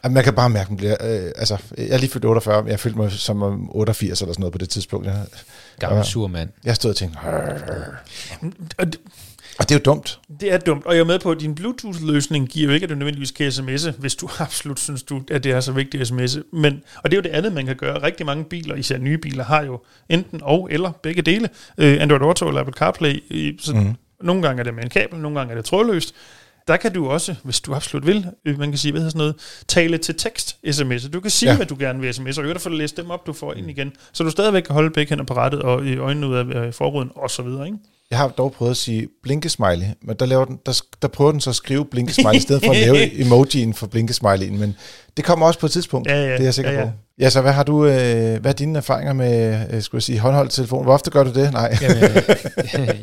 Jamen, 0.05 0.15
man 0.15 0.25
kan 0.25 0.35
bare 0.35 0.51
mærke, 0.51 0.63
at 0.67 0.71
man 0.71 0.77
bliver... 0.77 0.97
Øh, 1.01 1.33
altså, 1.37 1.59
jeg 1.79 1.89
er 1.89 1.99
lige 1.99 2.11
fyldt 2.11 2.25
48, 2.25 2.63
men 2.63 2.71
jeg 2.71 2.81
følte 2.81 2.99
mig 2.99 3.13
som 3.13 3.43
om 3.43 3.77
88 3.77 4.21
eller 4.21 4.33
sådan 4.33 4.41
noget 4.41 4.53
på 4.53 4.59
det 4.59 4.71
tidspunkt. 4.71 5.07
Jeg, 5.07 5.27
Gammel 5.79 6.05
sur 6.05 6.27
mand. 6.27 6.49
jeg 6.65 6.77
stod 6.77 6.91
og 6.91 6.97
tænkte... 6.97 7.19
Det, 8.81 9.01
Og 9.61 9.69
det 9.69 9.75
er 9.75 9.79
jo 9.79 9.93
dumt. 9.93 10.21
det 10.41 10.53
er 10.53 10.59
dumt, 10.59 10.87
og 10.87 10.95
jeg 10.95 11.01
er 11.01 11.05
med 11.05 11.19
på, 11.19 11.31
at 11.31 11.41
din 11.41 11.55
Bluetooth-løsning 11.55 12.49
giver 12.49 12.69
jo 12.69 12.75
ikke, 12.75 12.85
at 12.85 12.91
du 12.91 12.95
nødvendigvis 12.95 13.31
kan 13.31 13.49
sms'e, 13.49 13.91
hvis 13.99 14.15
du 14.15 14.29
absolut 14.39 14.81
synes, 14.81 15.03
du, 15.03 15.23
at 15.31 15.45
det 15.45 15.53
er 15.53 15.61
så 15.61 15.73
vigtigt 15.73 16.01
at 16.01 16.09
sms'e. 16.11 16.41
Men, 16.53 16.83
og 17.03 17.11
det 17.11 17.17
er 17.17 17.19
jo 17.19 17.23
det 17.23 17.37
andet, 17.37 17.53
man 17.53 17.67
kan 17.67 17.77
gøre. 17.77 18.03
Rigtig 18.03 18.27
mange 18.27 18.45
biler, 18.45 18.75
især 18.75 18.99
nye 18.99 19.19
biler, 19.19 19.45
har 19.45 19.65
jo 19.65 19.81
enten 20.09 20.41
og 20.43 20.69
eller 20.71 20.93
begge 21.03 21.23
dele. 21.23 21.49
Øh, 21.79 22.03
Android 22.03 22.23
Auto 22.23 22.49
eller 22.49 22.61
Apple 22.61 22.75
CarPlay. 22.75 23.23
øh, 23.31 23.55
Så 23.59 23.75
mm. 23.75 23.95
Nogle 24.23 24.43
gange 24.43 24.61
er 24.61 24.65
det 24.65 24.75
med 24.75 24.85
en 24.85 24.91
kabel, 24.91 25.19
nogle 25.19 25.39
gange 25.39 25.51
er 25.51 25.57
det 25.57 25.65
trådløst. 25.65 26.15
Der 26.71 26.77
kan 26.77 26.93
du 26.93 27.09
også, 27.09 27.35
hvis 27.45 27.61
du 27.61 27.75
absolut 27.75 28.07
vil, 28.07 28.27
øh, 28.45 28.59
man 28.59 28.69
kan 28.71 28.79
sige, 28.79 28.93
hvad 28.93 29.03
sådan 29.03 29.19
noget, 29.19 29.35
tale 29.69 29.99
til 29.99 30.15
tekst 30.15 30.57
sms. 30.71 31.09
Du 31.13 31.21
kan 31.21 31.31
sige, 31.31 31.51
Ja. 31.51 31.57
hvad 31.57 31.67
du 31.67 31.77
gerne 31.79 32.01
vil 32.01 32.15
sms, 32.15 32.39
og 32.39 32.45
øvrigt 32.45 32.61
får 32.63 32.71
du 32.71 32.77
læst 32.77 32.97
dem 32.97 33.11
op, 33.11 33.27
du 33.27 33.33
får 33.33 33.55
ind 33.55 33.71
igen. 33.71 33.93
Så 34.13 34.25
du 34.25 34.31
stadigvæk 34.31 34.63
kan 34.63 34.75
holde 34.75 34.91
begge 34.91 35.11
hænder 35.11 35.25
på 35.25 35.35
rettet 35.35 35.63
og 35.63 35.87
i 35.87 35.97
øjnene 35.97 36.27
ud 36.27 36.35
af 36.35 36.45
øh, 36.45 36.73
forruden 36.73 37.11
og 37.17 37.31
så 37.31 37.43
videre, 37.43 37.67
ikke? 37.67 37.79
Jeg 38.11 38.19
har 38.19 38.29
dog 38.29 38.53
prøvet 38.53 38.71
at 38.71 38.77
sige 38.77 39.09
blinkesmiley, 39.23 39.87
men 40.03 40.17
der, 40.19 40.27
laver 40.27 40.45
den, 40.45 40.59
der, 40.67 40.83
der 41.03 41.09
prøver 41.09 41.31
den 41.31 41.41
så 41.41 41.51
at 41.51 41.57
skrive 41.57 41.85
blinkesmiley, 41.85 42.35
i 42.35 42.41
stedet 42.41 42.63
for 42.65 42.71
at 42.73 42.79
lave 42.79 43.15
emojien 43.27 43.75
for 43.75 43.87
blinkesmileyen, 43.87 44.59
men 44.59 44.77
det 45.17 45.25
kommer 45.25 45.47
også 45.47 45.59
på 45.61 45.67
et 45.67 45.73
tidspunkt, 45.73 46.09
Ja, 46.09 46.15
ja, 46.17 46.33
det 46.33 46.41
er 46.41 46.45
jeg 46.45 46.55
sikker 46.55 46.73
ja, 46.73 46.79
ja. 46.79 46.85
på. 46.85 46.91
Ja, 47.21 47.31
så 47.31 47.41
hvad 47.41 47.53
har 47.53 47.63
du, 47.63 47.87
øh, 47.87 48.41
hvad 48.41 48.51
er 48.51 48.53
dine 48.53 48.79
erfaringer 48.79 49.13
med, 49.13 49.67
øh, 49.71 49.83
skulle 49.83 49.99
jeg 49.99 50.03
sige, 50.03 50.19
håndholdt 50.19 50.53
telefon? 50.53 50.85
Hvor 50.85 50.93
ofte 50.93 51.11
gør 51.11 51.25
du 51.25 51.33
det? 51.33 51.53
Nej. 51.53 51.77
Jamen, 51.83 51.99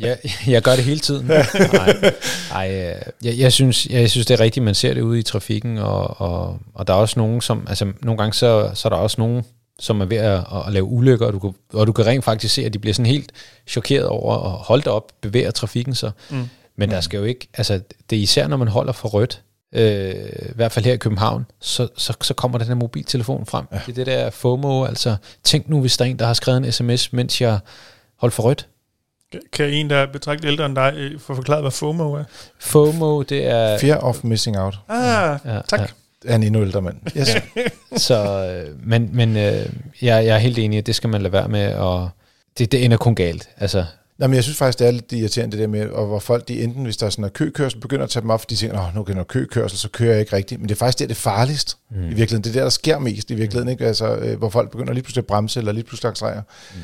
jeg, 0.00 0.18
jeg 0.46 0.62
gør 0.62 0.76
det 0.76 0.84
hele 0.84 1.00
tiden. 1.00 1.26
Nej, 1.72 2.12
nej 2.50 2.70
øh, 2.74 3.02
jeg, 3.24 3.38
jeg, 3.38 3.52
synes, 3.52 3.86
jeg 3.86 4.10
synes, 4.10 4.26
det 4.26 4.34
er 4.34 4.40
rigtigt, 4.40 4.64
man 4.64 4.74
ser 4.74 4.94
det 4.94 5.00
ude 5.00 5.18
i 5.18 5.22
trafikken, 5.22 5.78
og, 5.78 6.20
og, 6.20 6.58
og 6.74 6.86
der 6.86 6.92
er 6.92 6.98
også 6.98 7.20
nogen, 7.20 7.40
som, 7.40 7.66
altså 7.68 7.92
nogle 8.02 8.18
gange, 8.18 8.34
så, 8.34 8.70
så 8.74 8.88
er 8.88 8.90
der 8.90 8.96
også 8.96 9.16
nogen, 9.18 9.44
som 9.78 10.00
er 10.00 10.04
ved 10.04 10.16
at, 10.16 10.44
at 10.66 10.72
lave 10.72 10.84
ulykker, 10.84 11.26
og 11.26 11.32
du, 11.32 11.38
kan, 11.38 11.52
og 11.72 11.86
du 11.86 11.92
kan 11.92 12.06
rent 12.06 12.24
faktisk 12.24 12.54
se, 12.54 12.64
at 12.64 12.72
de 12.72 12.78
bliver 12.78 12.94
sådan 12.94 13.06
helt 13.06 13.32
chokeret 13.66 14.06
over 14.06 14.34
at 14.34 14.50
holde 14.50 14.90
op, 14.90 15.12
bevæger 15.20 15.50
trafikken 15.50 15.94
sig. 15.94 16.10
Mm. 16.30 16.48
Men 16.76 16.90
der 16.90 17.00
skal 17.00 17.18
jo 17.18 17.24
ikke, 17.24 17.48
altså 17.54 17.80
det 18.10 18.18
er 18.18 18.22
især, 18.22 18.48
når 18.48 18.56
man 18.56 18.68
holder 18.68 18.92
for 18.92 19.08
rødt, 19.08 19.42
øh, 19.72 20.14
i 20.50 20.54
hvert 20.54 20.72
fald 20.72 20.84
her 20.84 20.92
i 20.92 20.96
København, 20.96 21.46
så, 21.60 21.88
så, 21.96 22.14
så 22.20 22.34
kommer 22.34 22.58
den 22.58 22.66
her 22.66 22.74
mobiltelefon 22.74 23.46
frem. 23.46 23.64
Ja. 23.72 23.80
Det 23.86 23.92
er 23.92 23.94
det 23.94 24.06
der 24.06 24.30
FOMO, 24.30 24.84
altså 24.84 25.16
tænk 25.44 25.68
nu, 25.68 25.80
hvis 25.80 25.96
der 25.96 26.04
er 26.04 26.08
en, 26.08 26.18
der 26.18 26.26
har 26.26 26.34
skrevet 26.34 26.58
en 26.66 26.72
sms, 26.72 27.12
mens 27.12 27.40
jeg 27.40 27.58
holdt 28.16 28.34
for 28.34 28.42
rødt. 28.42 28.68
Kan 29.52 29.70
en, 29.70 29.90
der 29.90 29.96
er 29.96 30.06
betragtet 30.12 30.48
ældre 30.48 30.66
end 30.66 30.74
dig, 30.76 30.92
øh, 30.96 31.20
få 31.20 31.34
forklaret, 31.34 31.62
hvad 31.62 31.70
FOMO 31.70 32.12
er? 32.12 32.24
FOMO, 32.58 33.22
det 33.22 33.46
er... 33.46 33.78
Fear 33.78 33.96
of 33.98 34.24
missing 34.24 34.58
out. 34.58 34.78
Ah, 34.88 35.38
Ja, 35.44 35.60
tak. 35.68 35.80
Ja. 35.80 35.86
Er 36.24 36.34
en 36.34 36.42
endnu 36.42 36.62
ældre 36.62 36.82
mand. 36.82 36.96
Yes. 37.16 37.28
Så, 38.06 38.44
øh, 38.44 38.88
men 38.88 39.10
men 39.12 39.36
øh, 39.36 39.42
jeg, 39.42 39.66
jeg 40.02 40.26
er 40.26 40.38
helt 40.38 40.58
enig, 40.58 40.78
at 40.78 40.86
det 40.86 40.94
skal 40.94 41.10
man 41.10 41.22
lade 41.22 41.32
være 41.32 41.48
med, 41.48 41.74
og 41.74 42.10
det, 42.58 42.72
det 42.72 42.84
ender 42.84 42.96
kun 42.96 43.14
galt. 43.14 43.48
Altså, 43.56 43.84
Nå, 44.18 44.26
men 44.26 44.34
jeg 44.34 44.44
synes 44.44 44.58
faktisk, 44.58 44.78
det 44.78 44.86
er 44.86 44.90
lidt 44.90 45.12
irriterende 45.12 45.56
det 45.56 45.62
der 45.62 45.66
med, 45.66 45.88
og 45.88 46.06
hvor 46.06 46.18
folk, 46.18 46.48
de 46.48 46.62
enten, 46.62 46.84
hvis 46.84 46.96
der 46.96 47.06
er 47.06 47.10
sådan 47.10 47.24
en 47.24 47.30
køkørsel, 47.30 47.80
begynder 47.80 48.04
at 48.04 48.10
tage 48.10 48.20
dem 48.20 48.30
op, 48.30 48.40
fordi 48.40 48.54
de 48.54 48.60
tænker, 48.60 48.86
Åh, 48.86 48.94
nu 48.94 49.02
kan 49.02 49.16
jeg 49.16 49.26
køkørsel, 49.26 49.78
så 49.78 49.88
kører 49.88 50.10
jeg 50.10 50.20
ikke 50.20 50.36
rigtigt. 50.36 50.60
Men 50.60 50.68
det 50.68 50.74
er 50.74 50.78
faktisk 50.78 50.98
der, 50.98 51.06
det 51.06 51.14
er 51.14 51.18
farligst 51.18 51.78
mm. 51.90 51.96
i 51.96 52.00
virkeligheden. 52.00 52.44
Det 52.44 52.50
er 52.50 52.54
der, 52.54 52.62
der 52.62 52.70
sker 52.70 52.98
mest 52.98 53.30
i 53.30 53.34
virkeligheden, 53.34 53.68
ikke? 53.68 53.86
Altså, 53.86 54.16
øh, 54.16 54.38
hvor 54.38 54.48
folk 54.48 54.70
begynder 54.70 54.92
lige 54.92 55.02
pludselig 55.02 55.22
at 55.22 55.26
bremse, 55.26 55.60
eller 55.60 55.72
lige 55.72 55.84
pludselig 55.84 56.08
at 56.08 56.12
accelerere. 56.12 56.42
Mm. 56.74 56.80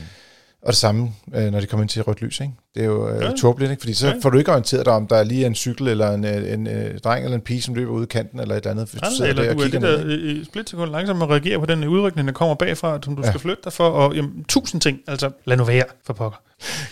Og 0.65 0.73
det 0.73 0.77
samme, 0.77 1.13
øh, 1.35 1.53
når 1.53 1.61
de 1.61 1.67
kommer 1.67 1.83
ind 1.85 1.89
til 1.89 2.03
rødt 2.03 2.23
lys, 2.23 2.41
ikke? 2.41 2.53
Det 2.75 2.83
er 2.83 2.87
jo 2.87 3.09
øh, 3.09 3.23
Ja. 3.23 3.27
ja. 3.29 3.33
tåbeligt, 3.37 3.71
ikke? 3.71 3.81
Fordi 3.81 3.95
så 3.95 4.07
Ja. 4.09 4.15
får 4.23 4.31
du 4.31 4.39
ikke 4.39 4.51
orienteret 4.51 4.85
dig 4.87 4.93
om, 4.93 5.07
der 5.07 5.17
er 5.17 5.25
lige 5.25 5.47
en 5.47 5.55
cykel, 5.55 5.89
eller 5.89 6.11
en, 6.11 6.25
øh, 6.25 6.37
en, 6.37 6.45
en, 6.45 6.67
en 6.67 6.99
dreng, 7.05 7.25
eller 7.25 7.35
en 7.35 7.41
pige, 7.43 7.63
som 7.63 7.75
løber 7.75 7.93
ude 7.93 8.03
i 8.03 8.07
kanten, 8.07 8.41
eller 8.41 8.55
et 8.55 8.59
eller 8.59 8.71
andet. 8.71 8.89
Hvis 8.91 9.01
du 9.01 9.07
Eller, 9.07 9.17
sidder 9.17 9.33
der 9.33 9.41
eller 9.41 9.53
og 9.53 9.59
du 9.59 9.63
er 9.63 9.69
kigger 9.71 9.97
det 9.97 9.99
der 9.99 10.39
øh, 10.39 10.45
splitsekund 10.47 10.91
langsomt 10.91 11.23
at 11.23 11.29
reagere 11.31 11.59
på 11.61 11.67
den 11.67 11.85
udrykning, 11.85 12.29
der 12.29 12.35
kommer 12.35 12.55
bagfra, 12.55 12.99
som 13.05 13.17
du 13.17 13.23
ja. 13.23 13.27
Ja. 13.27 13.33
skal 13.33 13.41
flytte 13.41 13.63
dig 13.65 13.73
for, 13.73 13.89
og 13.89 14.15
jamen, 14.15 14.45
tusind 14.49 14.81
ting. 14.81 14.99
Altså, 15.09 15.31
lad 15.45 15.57
nu 15.57 15.65
være 15.65 15.85
for 16.07 16.13
pokker. 16.13 16.39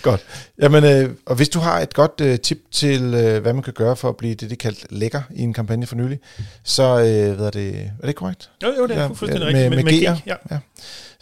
Godt. 0.03 0.21
Jamen, 0.63 0.85
øh, 0.85 1.11
og 1.27 1.37
hvis 1.37 1.49
du 1.49 1.59
har 1.59 1.81
et 1.81 1.95
godt 1.95 2.21
øh, 2.23 2.39
tip 2.39 2.59
til, 2.71 3.03
øh, 3.15 3.43
hvad 3.43 3.53
man 3.53 3.63
kan 3.63 3.73
gøre 3.73 3.97
for 3.97 4.09
at 4.09 4.17
blive 4.17 4.35
det, 4.35 4.51
de 4.51 4.57
kaldt 4.57 4.87
lækker 4.91 5.23
i 5.35 5.43
en 5.43 5.53
kampagne 5.53 5.87
for 5.87 5.97
nylig, 5.97 6.19
så 6.65 6.83
øh, 6.83 7.37
hvad 7.37 7.47
er 7.47 7.51
det, 7.51 7.91
er 8.03 8.07
det 8.07 8.15
korrekt? 8.17 8.51
Jo, 8.63 8.69
jo, 8.79 8.87
det 8.87 8.91
er 8.91 8.95
Ja, 8.97 9.03
ja, 9.03 9.07
fuldstændig 9.09 9.53
med- 9.53 9.71
rigtigt. 9.71 9.85
med 9.85 9.93
G'er. 9.93 10.23
G, 10.23 10.27
ja. 10.27 10.35
Ja. 10.51 10.59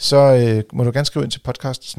Så 0.01 0.17
øh, 0.17 0.65
må 0.73 0.85
du 0.85 0.91
gerne 0.95 1.05
skrive 1.05 1.25
ind 1.25 1.31
til 1.33 1.41
podcast 1.41 1.99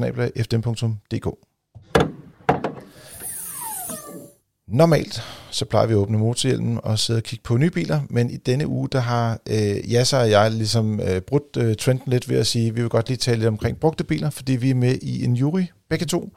Normalt 4.68 5.22
så 5.50 5.64
plejer 5.64 5.86
vi 5.86 5.92
at 5.92 5.96
åbne 5.96 6.18
motorhjelmen 6.18 6.80
og 6.82 6.98
sidde 6.98 7.18
og 7.18 7.22
kigge 7.22 7.42
på 7.42 7.56
nye 7.56 7.70
biler, 7.70 8.00
men 8.10 8.30
i 8.30 8.36
denne 8.36 8.66
uge, 8.66 8.88
der 8.88 9.00
har 9.00 9.40
øh, 9.50 9.92
Jasser 9.92 10.18
og 10.18 10.30
jeg 10.30 10.50
ligesom 10.50 11.00
øh, 11.00 11.20
brudt 11.20 11.56
øh, 11.56 11.76
trenden 11.76 12.12
lidt 12.12 12.28
ved 12.28 12.38
at 12.38 12.46
sige, 12.46 12.68
at 12.68 12.76
vi 12.76 12.80
vil 12.80 12.90
godt 12.90 13.08
lige 13.08 13.16
tale 13.16 13.38
lidt 13.38 13.48
omkring 13.48 13.80
brugte 13.80 14.04
biler, 14.04 14.30
fordi 14.30 14.52
vi 14.52 14.70
er 14.70 14.74
med 14.74 14.98
i 15.02 15.24
en 15.24 15.34
jury, 15.34 15.64
begge 15.90 16.06
to, 16.06 16.32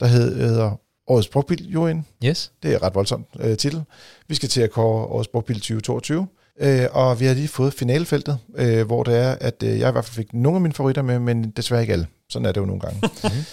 der 0.00 0.06
hedder 0.06 0.80
Årets 1.06 1.28
Brugtbil 1.28 1.70
Juryen. 1.70 2.06
yes. 2.24 2.52
Det 2.62 2.72
er 2.72 2.76
et 2.76 2.82
ret 2.82 2.94
voldsomt 2.94 3.26
øh, 3.40 3.56
titel. 3.56 3.82
Vi 4.28 4.34
skal 4.34 4.48
til 4.48 4.60
at 4.60 4.70
kåre 4.70 5.06
Årets 5.06 5.28
Brugtbil 5.28 5.56
2022. 5.56 6.26
Øh, 6.60 6.86
og 6.92 7.20
vi 7.20 7.24
har 7.26 7.34
lige 7.34 7.48
fået 7.48 7.74
finalefeltet, 7.74 8.38
øh, 8.56 8.86
hvor 8.86 9.02
det 9.02 9.16
er, 9.18 9.36
at 9.40 9.62
øh, 9.62 9.78
jeg 9.78 9.88
i 9.88 9.92
hvert 9.92 10.04
fald 10.04 10.14
fik 10.14 10.34
nogle 10.34 10.56
af 10.56 10.60
mine 10.60 10.74
favoritter 10.74 11.02
med, 11.02 11.18
men 11.18 11.50
desværre 11.50 11.80
ikke 11.80 11.92
alle. 11.92 12.06
Sådan 12.30 12.46
er 12.46 12.52
det 12.52 12.60
jo 12.60 12.66
nogle 12.66 12.80
gange. 12.80 13.00
Mhm. 13.24 13.44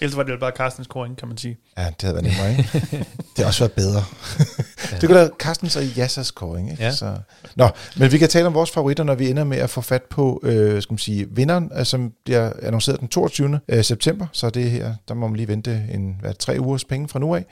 Ellers 0.00 0.16
var 0.16 0.22
det 0.22 0.32
jo 0.32 0.38
bare 0.38 0.52
Carstens 0.56 0.86
scoring, 0.86 1.16
kan 1.16 1.28
man 1.28 1.36
sige. 1.36 1.58
ja, 1.78 1.86
det 1.86 1.94
havde 2.02 2.14
været 2.14 2.24
nemmere, 2.24 2.50
ikke? 2.50 2.70
Det 3.36 3.38
har 3.38 3.46
også 3.46 3.60
været 3.60 3.72
bedre. 3.72 4.04
det 5.00 5.08
kunne 5.08 5.18
da 5.18 5.20
være 5.20 5.30
Carstens 5.38 5.76
og 5.76 5.84
Jassas 5.84 6.26
scoring, 6.26 6.70
ikke? 6.70 6.82
Ja. 6.82 6.92
Så. 6.92 7.16
Nå, 7.56 7.68
men 7.96 8.12
vi 8.12 8.18
kan 8.18 8.28
tale 8.28 8.46
om 8.46 8.54
vores 8.54 8.70
favoritter, 8.70 9.04
når 9.04 9.14
vi 9.14 9.30
ender 9.30 9.44
med 9.44 9.58
at 9.58 9.70
få 9.70 9.80
fat 9.80 10.02
på, 10.02 10.40
øh, 10.42 10.82
skal 10.82 10.92
man 10.92 10.98
sige, 10.98 11.26
vinderen, 11.30 11.70
øh, 11.78 11.84
som 11.84 12.12
bliver 12.24 12.52
annonceret 12.62 13.00
den 13.00 13.08
22. 13.08 13.60
øh, 13.68 13.84
september. 13.84 14.26
Så 14.32 14.50
det 14.50 14.64
er 14.64 14.68
her, 14.70 14.94
der 15.08 15.14
må 15.14 15.28
man 15.28 15.36
lige 15.36 15.48
vente 15.48 15.84
en, 15.92 16.16
hvad, 16.20 16.34
tre 16.34 16.60
ugers 16.60 16.84
penge 16.84 17.08
fra 17.08 17.18
nu 17.18 17.34
af. 17.34 17.44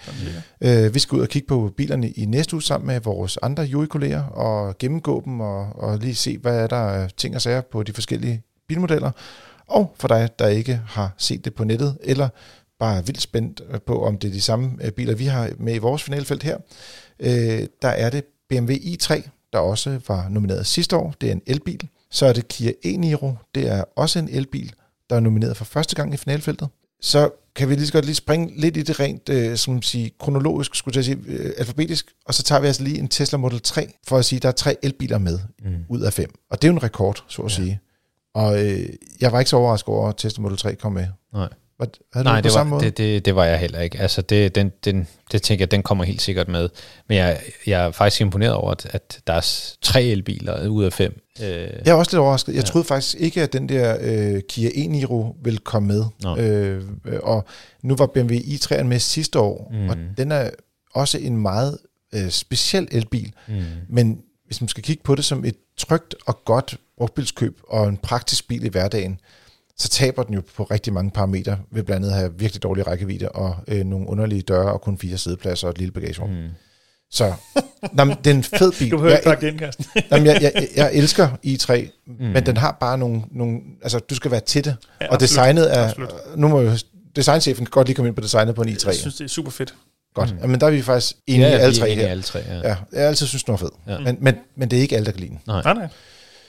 Sådan. 0.60 0.84
Øh, 0.86 0.94
vi 0.94 0.98
skal 0.98 1.16
ud 1.16 1.22
og 1.22 1.28
kigge 1.28 1.48
på 1.48 1.72
bilerne 1.76 2.10
i 2.10 2.24
næste 2.24 2.54
uge 2.54 2.62
sammen 2.62 2.86
med 2.86 3.00
vores 3.00 3.38
andre 3.42 3.62
jurykolleger 3.62 4.22
og 4.24 4.78
gennemgå 4.78 5.22
dem 5.24 5.40
og, 5.40 5.66
og 5.76 5.98
lige 5.98 6.14
se, 6.14 6.38
hvad 6.38 6.58
er 6.58 6.66
der 6.66 7.08
ting 7.16 7.34
og 7.34 7.42
sager 7.42 7.60
på 7.72 7.82
de 7.82 7.92
forskellige 7.92 8.42
bilmodeller. 8.68 9.10
Og 9.68 9.94
for 9.98 10.08
dig, 10.08 10.28
der 10.38 10.46
ikke 10.48 10.80
har 10.86 11.14
set 11.18 11.44
det 11.44 11.54
på 11.54 11.64
nettet, 11.64 11.98
eller 12.00 12.28
bare 12.78 12.96
er 12.96 13.02
vildt 13.02 13.20
spændt 13.22 13.62
på, 13.86 14.04
om 14.06 14.18
det 14.18 14.28
er 14.28 14.32
de 14.32 14.40
samme 14.40 14.70
øh, 14.84 14.90
biler, 14.90 15.14
vi 15.14 15.24
har 15.24 15.50
med 15.58 15.74
i 15.74 15.78
vores 15.78 16.02
finalfelt 16.02 16.42
her, 16.42 16.58
øh, 17.20 17.66
der 17.82 17.88
er 17.88 18.10
det 18.10 18.24
BMW 18.48 18.72
i3, 18.72 19.28
der 19.52 19.58
også 19.58 20.00
var 20.08 20.28
nomineret 20.28 20.66
sidste 20.66 20.96
år. 20.96 21.14
Det 21.20 21.28
er 21.28 21.32
en 21.32 21.42
elbil. 21.46 21.88
Så 22.10 22.26
er 22.26 22.32
det 22.32 22.48
Kia 22.48 22.72
e-Niro. 22.86 23.32
Det 23.54 23.68
er 23.68 23.84
også 23.96 24.18
en 24.18 24.28
elbil, 24.28 24.72
der 25.10 25.16
er 25.16 25.20
nomineret 25.20 25.56
for 25.56 25.64
første 25.64 25.96
gang 25.96 26.14
i 26.14 26.16
finalfeltet. 26.16 26.68
Så 27.00 27.30
kan 27.56 27.68
vi 27.68 27.74
lige 27.74 27.86
så 27.86 27.92
godt 27.92 28.04
lige 28.04 28.14
springe 28.14 28.60
lidt 28.60 28.76
i 28.76 28.82
det 28.82 29.00
rent, 29.00 29.28
øh, 29.28 29.56
som 29.56 29.82
sige, 29.82 30.10
kronologisk, 30.20 30.74
skulle 30.74 30.96
jeg 30.96 31.04
sige, 31.04 31.18
øh, 31.26 31.52
alfabetisk, 31.58 32.06
og 32.26 32.34
så 32.34 32.42
tager 32.42 32.60
vi 32.60 32.66
altså 32.66 32.82
lige 32.82 32.98
en 32.98 33.08
Tesla 33.08 33.38
Model 33.38 33.60
3, 33.60 33.92
for 34.06 34.18
at 34.18 34.24
sige, 34.24 34.36
at 34.36 34.42
der 34.42 34.48
er 34.48 34.52
tre 34.52 34.76
elbiler 34.82 35.18
med 35.18 35.38
Mm. 35.64 35.74
ud 35.88 36.00
af 36.00 36.12
fem. 36.12 36.30
Og 36.50 36.62
det 36.62 36.68
er 36.68 36.72
jo 36.72 36.76
en 36.76 36.82
rekord, 36.82 37.24
så 37.28 37.42
at 37.42 37.50
ja. 37.50 37.54
sige. 37.54 37.80
Og 38.38 38.66
øh, 38.66 38.88
jeg 39.20 39.32
var 39.32 39.38
ikke 39.38 39.48
så 39.50 39.56
overrasket 39.56 39.88
over, 39.88 40.08
at 40.08 40.14
Tesla 40.16 40.42
Model 40.42 40.56
3 40.58 40.74
kom 40.74 40.92
med. 40.92 41.06
Nej. 41.34 41.48
Hvad, 41.76 41.86
havde 42.12 42.24
Nej, 42.24 42.36
du 42.36 42.40
på 42.40 42.42
det 42.42 42.52
samme 42.52 42.70
var, 42.70 42.76
måde? 42.76 42.84
det, 42.90 42.98
det, 42.98 43.24
det 43.24 43.34
var 43.36 43.44
jeg 43.44 43.58
heller 43.58 43.80
ikke. 43.80 43.98
Altså, 43.98 44.22
det, 44.22 44.54
den, 44.54 44.72
den, 44.84 45.08
det 45.32 45.42
tænker 45.42 45.62
jeg, 45.62 45.70
den 45.70 45.82
kommer 45.82 46.04
helt 46.04 46.22
sikkert 46.22 46.48
med. 46.48 46.68
Men 47.08 47.18
jeg, 47.18 47.40
jeg 47.66 47.84
er 47.86 47.90
faktisk 47.90 48.20
imponeret 48.20 48.54
over, 48.54 48.70
at, 48.70 48.86
at 48.90 49.20
der 49.26 49.32
er 49.32 49.50
tre 49.82 50.02
elbiler 50.02 50.68
ud 50.68 50.84
af 50.84 50.92
fem. 50.92 51.20
Øh, 51.42 51.46
Jeg 51.48 51.70
er 51.86 51.94
også 51.94 52.10
lidt 52.12 52.20
overrasket. 52.20 52.52
Jeg 52.54 52.62
Ja. 52.62 52.66
troede 52.66 52.84
faktisk 52.86 53.16
ikke, 53.18 53.42
at 53.42 53.52
den 53.52 53.68
der 53.68 53.96
øh, 54.00 54.40
Kia 54.48 54.68
e-Niro 54.68 55.36
ville 55.42 55.58
komme 55.58 55.88
med. 55.88 56.04
Nå. 56.22 56.36
Øh, 56.36 56.84
og 57.22 57.44
nu 57.82 57.96
var 57.96 58.06
BMW 58.06 58.34
i3'eren 58.36 58.82
med 58.82 58.98
sidste 58.98 59.38
år, 59.40 59.68
mm. 59.72 59.88
og 59.88 59.96
den 60.16 60.32
er 60.32 60.50
også 60.94 61.18
en 61.18 61.36
meget 61.36 61.78
øh, 62.14 62.30
speciel 62.30 62.88
elbil. 62.90 63.32
mm, 63.48 63.54
Men 63.88 64.20
hvis 64.46 64.60
man 64.60 64.68
skal 64.68 64.82
kigge 64.84 65.02
på 65.02 65.14
det 65.14 65.24
som 65.24 65.44
et 65.44 65.56
trygt 65.76 66.14
og 66.26 66.44
godt 66.44 66.76
brugtbilskøb 66.98 67.60
og 67.68 67.88
en 67.88 67.96
praktisk 67.96 68.48
bil 68.48 68.64
i 68.64 68.68
hverdagen, 68.68 69.20
så 69.76 69.88
taber 69.88 70.22
den 70.22 70.34
jo 70.34 70.42
på 70.56 70.64
rigtig 70.64 70.92
mange 70.92 71.10
parametre, 71.10 71.58
ved 71.70 71.82
blandt 71.82 72.06
andet 72.06 72.14
at 72.14 72.20
have 72.20 72.38
virkelig 72.38 72.62
dårlig 72.62 72.86
rækkevidde 72.86 73.28
og 73.28 73.56
øh, 73.68 73.84
nogle 73.84 74.08
underlige 74.08 74.42
døre 74.42 74.72
og 74.72 74.80
kun 74.80 74.98
fire 74.98 75.18
sædepladser 75.18 75.66
og 75.66 75.70
et 75.70 75.78
lille 75.78 75.92
bagagerum. 75.92 76.30
Mm. 76.30 76.48
Så 77.10 77.32
nå, 77.92 78.04
men, 78.04 78.16
det 78.24 78.30
er 78.30 78.34
en 78.34 78.44
fed 78.44 78.72
bil. 78.78 78.90
Du 78.92 78.96
behøver 78.96 79.32
ikke 79.32 79.48
ind, 79.48 79.58
Karsten. 79.58 79.84
Jamen, 80.10 80.26
jeg, 80.26 80.38
jeg, 80.42 80.68
jeg 80.76 80.90
elsker 80.94 81.28
i3, 81.46 82.02
mm. 82.06 82.26
men 82.26 82.46
den 82.46 82.56
har 82.56 82.76
bare 82.80 82.98
nogle, 82.98 83.22
nogle... 83.30 83.60
Altså, 83.82 83.98
du 83.98 84.14
skal 84.14 84.30
være 84.30 84.40
til 84.40 84.64
det. 84.64 84.76
Ja, 85.00 85.06
og 85.06 85.14
absolut. 85.14 85.20
designet 85.20 85.76
er... 85.76 85.88
Absolut. 85.88 86.14
Nu 86.36 86.48
må 86.48 86.60
jo... 86.60 86.72
Designchefen 87.16 87.66
kan 87.66 87.70
godt 87.70 87.88
lige 87.88 87.96
komme 87.96 88.08
ind 88.08 88.16
på 88.16 88.22
designet 88.22 88.54
på 88.54 88.62
en 88.62 88.68
i3. 88.68 88.86
Jeg 88.86 88.94
synes, 88.94 89.16
det 89.16 89.24
er 89.24 89.28
super 89.28 89.50
fedt. 89.50 89.74
Godt. 90.14 90.34
Mm. 90.34 90.38
Jamen, 90.42 90.60
der 90.60 90.66
er 90.66 90.70
vi 90.70 90.82
faktisk 90.82 91.16
enige 91.26 91.48
ja, 91.48 91.56
alle 91.56 91.76
tre 91.76 91.94
her. 91.94 92.08
alle 92.08 92.22
tre, 92.22 92.38
ja. 92.48 92.68
Ja, 92.68 92.76
jeg 92.92 93.02
altid 93.02 93.26
synes, 93.26 93.44
den 93.44 93.52
var 93.52 93.58
fed. 93.58 93.70
Ja. 93.86 93.98
Men, 93.98 94.16
men, 94.20 94.34
men 94.56 94.70
det 94.70 94.76
er 94.76 94.80
ikke 94.80 94.96
alle, 94.96 95.06
der 95.06 95.12
kan 95.12 95.20
lide 95.20 95.30
den. 95.30 95.40
Nej. 95.46 95.62
Nej, 95.62 95.74
nej. 95.74 95.88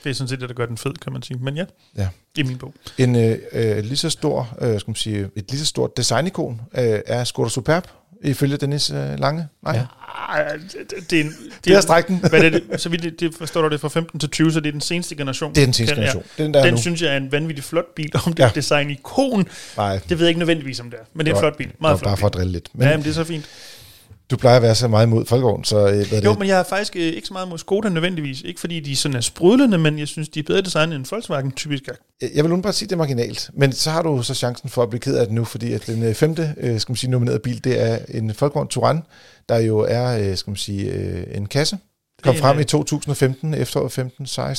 Det 0.04 0.10
er 0.10 0.14
sådan 0.14 0.28
set 0.28 0.40
det, 0.42 0.50
der 0.50 0.56
gør 0.56 0.66
den 0.66 0.78
fed, 0.78 0.94
kan 0.94 1.14
man 1.14 1.22
sige. 1.24 1.38
Men 1.42 1.58
ja, 1.58 1.66
Ja. 1.98 2.08
i 2.38 2.44
min 2.44 2.58
bog. 2.58 2.74
En 2.98 3.16
øh, 3.16 3.38
øh, 3.52 3.78
lige 3.84 3.98
så 3.98 4.10
stor, 4.10 4.58
øh, 4.62 4.80
skal 4.80 4.90
man 4.90 4.96
sige, 4.96 5.30
et 5.36 5.46
lige 5.50 5.60
så 5.60 5.66
stort 5.66 5.98
designikon 5.98 6.62
øh, 6.78 7.00
er 7.08 7.24
Skoda 7.24 7.50
Superb, 7.50 7.88
ifølge 8.24 8.58
Dennis 8.58 8.90
øh, 8.92 9.20
Lange. 9.20 9.48
Nej, 9.64 9.76
Ja. 9.76 9.86
Ej, 10.30 10.44
det, 10.54 10.74
det, 10.90 11.12
det 11.12 11.20
er 11.20 11.24
en... 11.24 11.34
det 11.66 11.74
er 11.76 11.82
strækken. 11.82 12.18
Hvad 12.30 12.44
er 12.44 12.50
det? 12.50 12.64
Så 12.82 12.90
vidt 12.90 13.04
det, 13.04 13.20
det 13.20 13.36
forstår 13.36 13.62
du 13.62 13.70
det 13.70 13.82
fra 13.82 13.88
15 13.90 14.20
til 14.20 14.30
20, 14.30 14.52
så 14.52 14.60
det 14.60 14.68
er 14.68 14.72
den 14.72 14.82
seneste 14.82 15.16
generation. 15.16 15.56
Det 15.56 15.62
er 15.62 15.66
den 15.66 15.74
seneste 15.74 15.96
Den, 15.96 16.04
ja. 16.04 16.10
generation. 16.10 16.24
Den 16.46 16.54
der 16.54 16.60
er 16.60 16.64
Den 16.64 16.74
nu. 16.74 16.80
synes 16.82 17.02
jeg 17.02 17.14
er 17.14 17.18
en 17.18 17.32
vanvittig 17.32 17.64
flot 17.66 17.96
bil. 17.96 18.12
Om 18.26 18.34
det 18.34 18.40
er 18.40 18.44
Ja. 18.44 18.50
et 18.50 18.56
design-ikon, 18.56 19.48
Nej, 19.78 20.00
det 20.10 20.18
ved 20.18 20.26
jeg 20.26 20.28
ikke 20.28 20.40
nødvendigvis 20.40 20.80
om 20.80 20.90
det 20.92 21.00
er. 21.00 21.04
Men 21.14 21.26
det 21.26 21.32
er 21.32 21.36
en 21.36 21.42
flot 21.42 21.58
bil. 21.58 21.68
det 21.68 21.82
Meget 21.82 22.00
flot 22.00 22.10
bare 22.10 22.18
for 22.18 22.26
at 22.28 22.32
bil. 22.32 22.38
drille 22.40 22.52
lidt. 22.54 22.70
Men, 22.74 22.88
ja, 22.88 22.98
men 22.98 23.04
det 23.04 23.10
er 23.10 23.14
så 23.14 23.24
fint. 23.24 23.46
Du 24.32 24.38
plejer 24.38 24.56
at 24.56 24.62
være 24.62 24.76
så 24.76 24.88
meget 24.88 25.06
imod 25.06 25.26
folkevogn, 25.26 25.64
så 25.64 25.78
øh, 25.78 25.84
hvad 25.84 26.20
er 26.20 26.22
Jo, 26.22 26.30
det? 26.30 26.40
men 26.40 26.48
jeg 26.48 26.60
er 26.60 26.64
faktisk 26.64 26.96
øh, 26.96 27.02
ikke 27.02 27.28
så 27.28 27.34
meget 27.34 27.48
mod 27.48 27.58
Skoda 27.58 27.90
nødvendigvis. 27.90 28.42
Ikke 28.42 28.60
fordi 28.60 28.80
de 28.80 28.96
sådan 28.96 29.18
er 29.18 29.22
sprudlende, 29.22 29.78
men 29.78 30.00
jeg 30.00 30.08
synes, 30.08 30.30
de 30.30 30.40
er 30.40 30.44
bedre 30.44 30.62
designet 30.62 30.96
end 30.96 31.06
Volkswagen 31.10 31.52
typisk 31.52 31.84
er. 31.88 32.28
Jeg 32.36 32.44
vil 32.44 32.62
bare 32.62 32.74
sige, 32.74 32.86
at 32.86 32.90
det 32.90 32.96
er 32.96 32.98
marginalt. 32.98 33.50
Men 33.54 33.74
så 33.74 33.92
har 33.92 34.02
du 34.02 34.24
så 34.24 34.34
chancen 34.34 34.70
for 34.70 34.84
at 34.84 34.90
blive 34.90 35.00
ked 35.00 35.18
af 35.18 35.26
det 35.26 35.36
nu, 35.36 35.44
fordi 35.44 35.74
at 35.74 35.88
den 35.88 36.04
øh, 36.04 36.14
femte 36.14 36.56
øh, 36.58 36.80
skal 36.80 36.92
man 36.92 36.98
sige, 36.98 37.12
nominerede 37.12 37.40
bil, 37.40 37.64
det 37.64 37.82
er 37.82 37.98
en 38.10 38.34
Folkevogn 38.34 38.68
Touran, 38.68 39.02
der 39.50 39.58
jo 39.58 39.80
er 39.80 40.30
øh, 40.30 40.38
skal 40.38 40.52
man 40.52 40.58
sige, 40.58 40.92
øh, 40.92 41.24
en 41.38 41.46
kasse. 41.46 41.78
Kom 42.24 42.36
frem 42.36 42.60
i 42.60 42.64
2015, 42.64 43.54
efteråret 43.54 44.00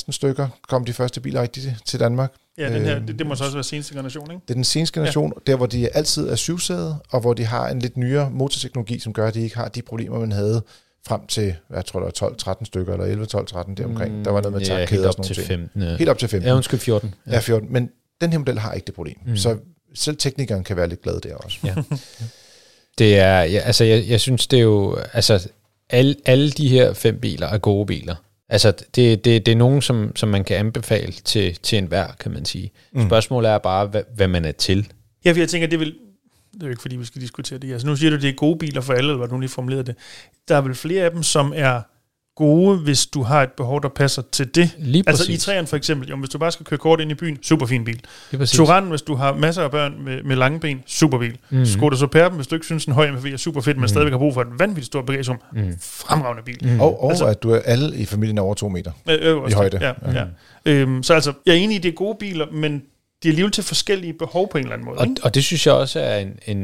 15-16 0.07 0.11
stykker, 0.11 0.47
kom 0.67 0.85
de 0.85 0.93
første 0.93 1.21
biler 1.21 1.41
rigtigt 1.41 1.69
til 1.85 1.99
Danmark. 1.99 2.33
Ja, 2.57 2.73
den 2.73 2.85
her, 2.85 2.99
det, 2.99 3.19
det 3.19 3.27
må 3.27 3.35
så 3.35 3.43
også 3.43 3.55
være 3.55 3.63
seneste 3.63 3.93
generation, 3.93 4.31
ikke? 4.31 4.41
Det 4.47 4.49
er 4.49 4.55
den 4.55 4.63
seneste 4.63 4.99
generation, 4.99 5.33
ja. 5.35 5.51
der 5.51 5.57
hvor 5.57 5.65
de 5.65 5.89
altid 5.89 6.29
er 6.29 6.35
syvsæde, 6.35 6.95
og 7.09 7.21
hvor 7.21 7.33
de 7.33 7.45
har 7.45 7.69
en 7.69 7.79
lidt 7.79 7.97
nyere 7.97 8.29
motorteknologi, 8.31 8.99
som 8.99 9.13
gør, 9.13 9.27
at 9.27 9.33
de 9.33 9.41
ikke 9.41 9.55
har 9.55 9.67
de 9.67 9.81
problemer, 9.81 10.19
man 10.19 10.31
havde 10.31 10.63
frem 11.07 11.27
til, 11.27 11.55
jeg 11.73 11.85
tror, 11.85 11.99
der 11.99 12.11
var 12.21 12.55
12-13 12.59 12.65
stykker, 12.65 12.93
eller 12.93 13.25
11-12-13 13.25 13.73
deromkring. 13.73 14.17
Mm, 14.17 14.23
der 14.23 14.31
var 14.31 14.41
noget 14.41 14.57
med 14.57 14.61
ja, 14.61 14.77
helt 14.77 14.89
takkæder 14.89 15.03
og 15.03 15.07
op 15.07 15.13
sådan 15.13 15.33
til 15.33 15.37
nogle 15.37 15.47
ting. 15.47 15.69
15. 15.71 15.81
Ja. 15.81 15.97
Helt 15.97 16.09
op 16.09 16.17
til 16.17 16.27
15. 16.29 16.47
Ja, 16.47 16.55
undskyld, 16.55 16.79
14. 16.79 17.13
Ja. 17.27 17.39
14. 17.39 17.73
Men 17.73 17.89
den 18.21 18.31
her 18.31 18.39
model 18.39 18.59
har 18.59 18.73
ikke 18.73 18.85
det 18.85 18.95
problem. 18.95 19.15
Mm. 19.25 19.31
Mm. 19.31 19.37
Så 19.37 19.57
selv 19.95 20.17
teknikeren 20.17 20.63
kan 20.63 20.77
være 20.77 20.87
lidt 20.87 21.01
glad 21.01 21.19
der 21.21 21.35
også. 21.35 21.57
Ja. 21.63 21.75
Det 22.97 23.19
er, 23.19 23.41
ja, 23.41 23.59
altså 23.59 23.83
jeg, 23.83 24.05
jeg 24.07 24.19
synes, 24.19 24.47
det 24.47 24.59
er 24.59 24.63
jo, 24.63 24.97
altså 25.13 25.47
alle, 25.89 26.15
alle 26.25 26.51
de 26.51 26.67
her 26.69 26.93
fem 26.93 27.19
biler 27.19 27.47
er 27.47 27.57
gode 27.57 27.85
biler. 27.85 28.15
Altså 28.51 28.71
det, 28.95 29.25
det, 29.25 29.45
det 29.45 29.51
er 29.51 29.55
nogen, 29.55 29.81
som, 29.81 30.15
som 30.15 30.29
man 30.29 30.43
kan 30.43 30.57
anbefale 30.57 31.11
til, 31.11 31.55
til 31.63 31.77
enhver, 31.77 32.07
kan 32.19 32.31
man 32.31 32.45
sige. 32.45 32.71
Mm. 32.91 33.05
Spørgsmålet 33.07 33.51
er 33.51 33.57
bare, 33.57 33.87
hvad, 33.87 34.03
hvad 34.15 34.27
man 34.27 34.45
er 34.45 34.51
til. 34.51 34.87
Ja, 35.25 35.31
for 35.31 35.37
jeg 35.37 35.49
tænker, 35.49 35.67
det 35.67 35.79
vil... 35.79 35.95
Det 36.53 36.63
er 36.63 36.65
jo 36.67 36.69
ikke, 36.69 36.81
fordi 36.81 36.95
vi 36.95 37.05
skal 37.05 37.21
diskutere 37.21 37.59
det. 37.59 37.71
Altså, 37.71 37.87
nu 37.87 37.95
siger 37.95 38.09
du, 38.09 38.15
det 38.15 38.29
er 38.29 38.33
gode 38.33 38.57
biler 38.57 38.81
for 38.81 38.93
alle, 38.93 39.09
eller 39.09 39.17
hvad 39.17 39.27
du 39.27 39.39
lige 39.39 39.49
formulerede 39.49 39.83
det. 39.83 39.95
Der 40.47 40.55
er 40.55 40.61
vel 40.61 40.75
flere 40.75 41.03
af 41.03 41.11
dem, 41.11 41.23
som 41.23 41.53
er 41.55 41.81
gode, 42.41 42.77
hvis 42.77 43.05
du 43.05 43.23
har 43.23 43.43
et 43.43 43.51
behov, 43.57 43.81
der 43.81 43.89
passer 43.89 44.21
til 44.31 44.55
det. 44.55 44.75
Lige 44.77 45.03
Altså 45.07 45.23
præcis. 45.23 45.43
i 45.43 45.45
træerne 45.45 45.67
for 45.67 45.77
eksempel, 45.77 46.09
jo, 46.09 46.17
hvis 46.17 46.29
du 46.29 46.37
bare 46.37 46.51
skal 46.51 46.65
køre 46.65 46.77
kort 46.77 46.99
ind 47.01 47.11
i 47.11 47.13
byen, 47.13 47.37
super 47.43 47.65
fin 47.65 47.83
bil. 47.85 48.01
Touran, 48.47 48.83
hvis 48.83 49.01
du 49.01 49.15
har 49.15 49.33
masser 49.35 49.63
af 49.63 49.71
børn 49.71 49.93
med, 50.05 50.23
med 50.23 50.35
lange 50.35 50.59
ben, 50.59 50.83
super 50.87 51.17
bil. 51.17 51.37
Mm. 51.49 51.65
Skoda 51.65 51.95
Superben, 51.95 52.35
hvis 52.35 52.47
du 52.47 52.55
ikke 52.55 52.65
synes, 52.65 52.85
en 52.85 52.93
høj 52.93 53.11
MPV 53.11 53.25
er 53.33 53.37
super 53.37 53.61
fedt, 53.61 53.77
men 53.77 53.81
mm. 53.81 53.87
stadigvæk 53.87 54.11
har 54.11 54.17
brug 54.17 54.33
for 54.33 54.41
et 54.41 54.47
vanvittigt 54.59 54.85
stort 54.85 55.05
bagagerum, 55.05 55.37
mm. 55.53 55.75
fremragende 55.81 56.43
bil. 56.43 56.57
Mm. 56.61 56.79
Og, 56.81 57.03
og 57.03 57.09
Altså- 57.09 57.25
at 57.25 57.43
du 57.43 57.51
er 57.51 57.59
alle 57.65 57.97
i 57.97 58.05
familien 58.05 58.37
er 58.37 58.41
over 58.41 58.53
to 58.53 58.69
meter. 58.69 58.91
Øh, 59.09 59.17
øverst, 59.21 59.53
I 59.53 59.55
højde. 59.55 59.79
Ja, 59.81 59.93
ja. 60.19 60.25
Øhm, 60.65 61.03
så 61.03 61.13
altså, 61.13 61.33
jeg 61.45 61.51
er 61.51 61.57
enig 61.57 61.75
i, 61.75 61.79
det 61.79 61.89
er 61.89 61.93
gode 61.95 62.17
biler, 62.19 62.45
men 62.51 62.83
de 63.23 63.27
er 63.27 63.31
alligevel 63.31 63.51
til 63.51 63.63
forskellige 63.63 64.13
behov 64.13 64.49
på 64.49 64.57
en 64.57 64.63
eller 64.63 64.73
anden 64.73 64.85
måde. 64.85 64.97
Og, 64.97 65.07
ikke? 65.07 65.23
og 65.23 65.35
det 65.35 65.43
synes 65.43 65.67
jeg 65.67 65.73
også 65.73 65.99
er 65.99 66.17
en, 66.17 66.39
en, 66.45 66.57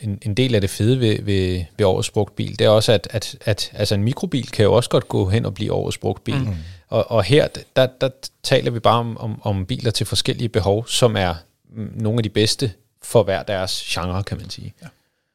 en, 0.00 0.18
en 0.22 0.34
del 0.34 0.54
af 0.54 0.60
det 0.60 0.70
fede 0.70 1.00
ved, 1.00 1.22
ved, 1.22 1.64
ved 1.78 1.86
årets 1.86 2.10
brugt 2.10 2.36
bil. 2.36 2.58
Det 2.58 2.64
er 2.64 2.68
også, 2.68 2.92
at, 2.92 3.08
at, 3.10 3.36
at 3.40 3.70
altså 3.74 3.94
en 3.94 4.04
mikrobil 4.04 4.50
kan 4.50 4.64
jo 4.64 4.72
også 4.72 4.90
godt 4.90 5.08
gå 5.08 5.28
hen 5.28 5.46
og 5.46 5.54
blive 5.54 5.72
årets 5.72 5.98
brugt 5.98 6.24
bil. 6.24 6.38
Mm. 6.38 6.54
Og, 6.88 7.10
og 7.10 7.24
her, 7.24 7.48
der, 7.76 7.86
der 8.00 8.08
taler 8.42 8.70
vi 8.70 8.78
bare 8.78 8.98
om, 8.98 9.18
om, 9.18 9.40
om 9.42 9.66
biler 9.66 9.90
til 9.90 10.06
forskellige 10.06 10.48
behov, 10.48 10.86
som 10.86 11.16
er 11.16 11.34
mm, 11.70 11.92
nogle 11.94 12.18
af 12.18 12.22
de 12.22 12.28
bedste 12.28 12.72
for 13.02 13.22
hver 13.22 13.42
deres 13.42 13.84
genre, 13.88 14.22
kan 14.22 14.36
man 14.36 14.50
sige. 14.50 14.74
Ja. 14.82 14.86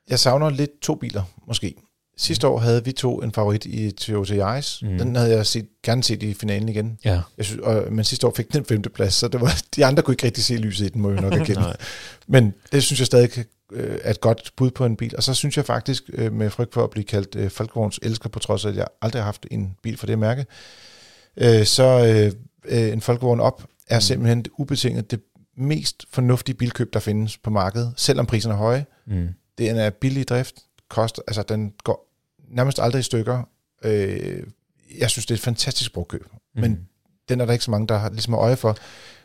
Jeg 0.10 0.20
savner 0.20 0.50
lidt 0.50 0.82
to 0.82 0.96
biler, 0.96 1.24
måske. 1.48 1.76
Sidste 2.18 2.48
år 2.48 2.60
havde 2.60 2.86
vi 2.86 2.92
to 2.92 3.22
en 3.22 3.32
favorit 3.32 3.66
i 3.66 3.92
Toyota 3.92 4.36
Yaris. 4.36 4.80
Mm. 4.82 4.98
Den 4.98 5.16
havde 5.16 5.32
jeg 5.32 5.46
set, 5.46 5.68
gerne 5.84 6.04
set 6.04 6.24
i 6.24 6.34
finalen 6.34 6.70
igen. 6.70 6.98
ja. 7.06 7.22
Jeg 7.38 7.46
synes, 7.46 7.62
og, 7.62 7.94
men 7.94 8.06
sidste 8.06 8.28
år 8.28 8.34
fik 8.36 8.54
den 8.54 8.62
en 8.62 8.66
femteplads, 8.66 9.14
så 9.14 9.28
det 9.28 9.42
var, 9.42 9.62
de 9.76 9.86
andre 9.86 10.04
kunne 10.04 10.14
ikke 10.14 10.26
rigtig 10.26 10.44
se 10.44 10.58
lyset 10.58 10.86
i 10.86 10.90
den, 10.90 11.02
må 11.02 11.12
jeg 11.12 11.22
nok 11.22 11.34
erkende. 11.34 11.76
Men 12.28 12.54
det 12.72 12.84
synes 12.84 13.00
jeg 13.00 13.06
stadig 13.06 13.46
øh, 13.72 13.98
er 14.04 14.12
et 14.12 14.22
godt 14.22 14.52
bud 14.58 14.72
på 14.72 14.86
en 14.86 14.96
bil. 14.96 15.16
Og 15.18 15.24
så 15.24 15.34
synes 15.34 15.58
jeg 15.58 15.66
faktisk, 15.66 16.04
øh, 16.14 16.34
med 16.34 16.50
frygt 16.50 16.74
for 16.74 16.84
at 16.84 16.90
blive 16.90 17.04
kaldt 17.04 17.36
øh, 17.36 17.50
Folkevogns 17.50 18.00
elsker, 18.02 18.30
på 18.30 18.40
trods 18.40 18.66
af, 18.66 18.70
at 18.70 18.76
jeg 18.76 18.88
aldrig 19.02 19.22
har 19.22 19.26
haft 19.26 19.46
en 19.52 19.76
bil 19.84 19.98
for 19.98 20.06
det 20.06 20.20
mærke, 20.20 20.46
øh, 21.38 21.66
så 21.66 21.84
øh, 21.84 22.32
øh, 22.66 22.94
en 22.94 23.02
Folkevogn 23.02 23.40
op 23.40 23.64
er 23.88 24.00
simpelthen 24.00 24.42
det 24.42 24.52
ubetinget 24.58 25.12
det 25.12 25.20
mest 25.58 26.06
fornuftige 26.12 26.56
bilkøb, 26.56 26.94
der 26.94 27.00
findes 27.00 27.38
på 27.38 27.50
markedet, 27.50 27.94
selvom 27.98 28.26
priserne 28.26 28.54
er 28.54 28.58
høje. 28.58 28.86
Mm. 29.08 29.28
Den 29.58 29.78
er 29.78 29.90
billig 29.90 30.22
i 30.22 30.24
drift, 30.24 30.56
koster, 30.94 31.22
altså 31.28 31.44
den 31.44 31.74
går 31.84 32.10
nærmest 32.50 32.80
aldrig 32.80 33.00
i 33.00 33.04
stykker. 33.04 33.44
Øh, 33.84 34.44
jeg 35.00 35.10
synes, 35.10 35.26
det 35.26 35.32
er 35.32 35.38
et 35.38 35.42
fantastisk 35.42 35.94
brugkøb, 35.94 36.26
mm. 36.56 36.62
men 36.62 36.80
den 37.30 37.42
er 37.42 37.46
der 37.46 37.54
ikke 37.54 37.66
så 37.66 37.72
mange, 37.72 37.88
der 37.88 37.98
har 37.98 38.10
ligesom 38.10 38.34
øje 38.34 38.56
for. 38.56 38.78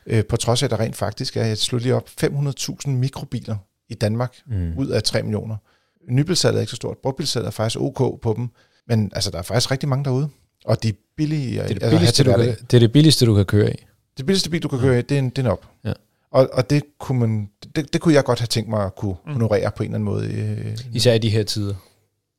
Øh, 0.06 0.24
på 0.24 0.36
trods 0.36 0.62
af, 0.62 0.66
at 0.66 0.70
der 0.70 0.80
rent 0.80 0.96
faktisk 0.96 1.36
er, 1.36 1.44
jeg 1.44 1.58
slog 1.58 1.80
lige 1.80 1.94
op, 1.94 2.08
500.000 2.22 2.88
mikrobiler 2.90 3.56
i 3.88 3.94
Danmark, 3.94 4.36
Mm. 4.46 4.72
ud 4.78 4.86
af 4.86 5.02
3 5.02 5.22
millioner. 5.22 5.56
Nybilsalget 6.10 6.56
er 6.56 6.60
ikke 6.60 6.70
så 6.70 6.76
stort, 6.76 6.98
brugtbilsalget 6.98 7.46
er 7.46 7.50
faktisk 7.50 7.80
ok 7.80 8.20
på 8.20 8.34
dem, 8.36 8.48
men 8.86 9.10
altså, 9.14 9.30
der 9.30 9.38
er 9.38 9.42
faktisk 9.42 9.70
rigtig 9.70 9.88
mange 9.88 10.04
derude, 10.04 10.28
og 10.64 10.82
de 10.82 10.88
er 10.88 10.92
billige 11.16 11.50
Det, 11.50 11.60
er 11.60 11.66
det, 11.66 11.82
altså, 11.82 11.90
billigste, 11.90 12.24
du 12.24 12.30
kan, 12.36 12.40
det 12.70 12.74
er 12.74 12.78
det 12.78 12.92
billigste, 12.92 13.26
du 13.26 13.34
kan 13.34 13.44
køre 13.44 13.72
i. 13.72 13.76
Det 14.16 14.26
billigste 14.26 14.50
bil, 14.50 14.62
du 14.62 14.68
kan 14.68 14.78
køre 14.78 14.98
i, 14.98 15.02
det 15.02 15.14
er 15.14 15.18
en, 15.18 15.30
det 15.30 15.38
er 15.38 15.42
en 15.42 15.50
op. 15.52 15.66
Ja. 15.84 15.92
Og, 16.32 16.48
og 16.52 16.70
det, 16.70 16.82
kunne 16.98 17.20
man, 17.20 17.48
det, 17.76 17.92
det 17.92 18.00
kunne 18.00 18.14
jeg 18.14 18.24
godt 18.24 18.40
have 18.40 18.46
tænkt 18.46 18.70
mig 18.70 18.84
at 18.84 18.94
kunne 18.96 19.16
honorere 19.26 19.70
på 19.76 19.82
en 19.82 19.88
eller 19.88 19.94
anden 19.94 20.04
måde. 20.04 20.26
Øh, 20.32 20.78
Især 20.92 21.14
i 21.14 21.18
de 21.18 21.30
her 21.30 21.42
tider. 21.42 21.74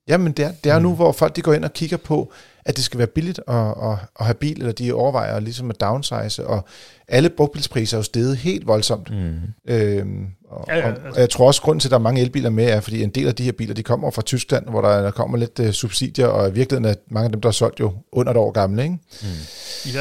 Jamen, 0.07 0.31
det 0.31 0.45
er, 0.45 0.51
det 0.63 0.71
er 0.71 0.79
mm. 0.79 0.83
nu, 0.83 0.95
hvor 0.95 1.11
folk 1.11 1.35
de 1.35 1.41
går 1.41 1.53
ind 1.53 1.65
og 1.65 1.73
kigger 1.73 1.97
på, 1.97 2.31
at 2.65 2.75
det 2.75 2.83
skal 2.83 2.97
være 2.97 3.07
billigt 3.07 3.39
at, 3.47 3.55
at, 3.55 3.97
at 4.19 4.25
have 4.25 4.33
bil, 4.33 4.59
eller 4.59 4.71
de 4.71 4.93
overvejer 4.93 5.39
ligesom 5.39 5.69
at 5.69 5.81
downsize, 5.81 6.47
og 6.47 6.65
alle 7.07 7.29
brugtbilspriser 7.29 7.97
er 7.97 7.99
jo 7.99 8.03
steget 8.03 8.37
helt 8.37 8.67
voldsomt. 8.67 9.09
Mm. 9.11 9.35
Øhm, 9.67 10.27
og, 10.49 10.65
Ja, 10.67 10.77
ja, 10.77 10.87
altså. 10.87 11.09
og 11.13 11.19
jeg 11.19 11.29
tror 11.29 11.47
også, 11.47 11.61
grund 11.61 11.79
til, 11.79 11.87
at 11.87 11.91
der 11.91 11.97
er 11.97 12.01
mange 12.01 12.21
elbiler 12.21 12.49
med, 12.49 12.65
er, 12.65 12.79
fordi 12.79 13.03
en 13.03 13.09
del 13.09 13.27
af 13.27 13.35
de 13.35 13.43
her 13.43 13.51
biler, 13.51 13.73
de 13.73 13.83
kommer 13.83 14.11
fra 14.11 14.21
Tyskland, 14.21 14.69
hvor 14.69 14.81
der, 14.81 15.01
der 15.01 15.11
kommer 15.11 15.37
lidt 15.37 15.59
uh, 15.59 15.71
subsidier, 15.71 16.27
og 16.27 16.49
i 16.49 16.53
virkeligheden 16.53 16.85
er 16.91 16.95
mange 17.09 17.25
af 17.25 17.31
dem, 17.31 17.41
der 17.41 17.49
er 17.49 17.53
solgt 17.53 17.79
jo 17.79 17.93
under 18.11 18.31
et 18.31 18.37
år 18.37 18.51
gamle, 18.51 18.83
ikke? 18.83 18.97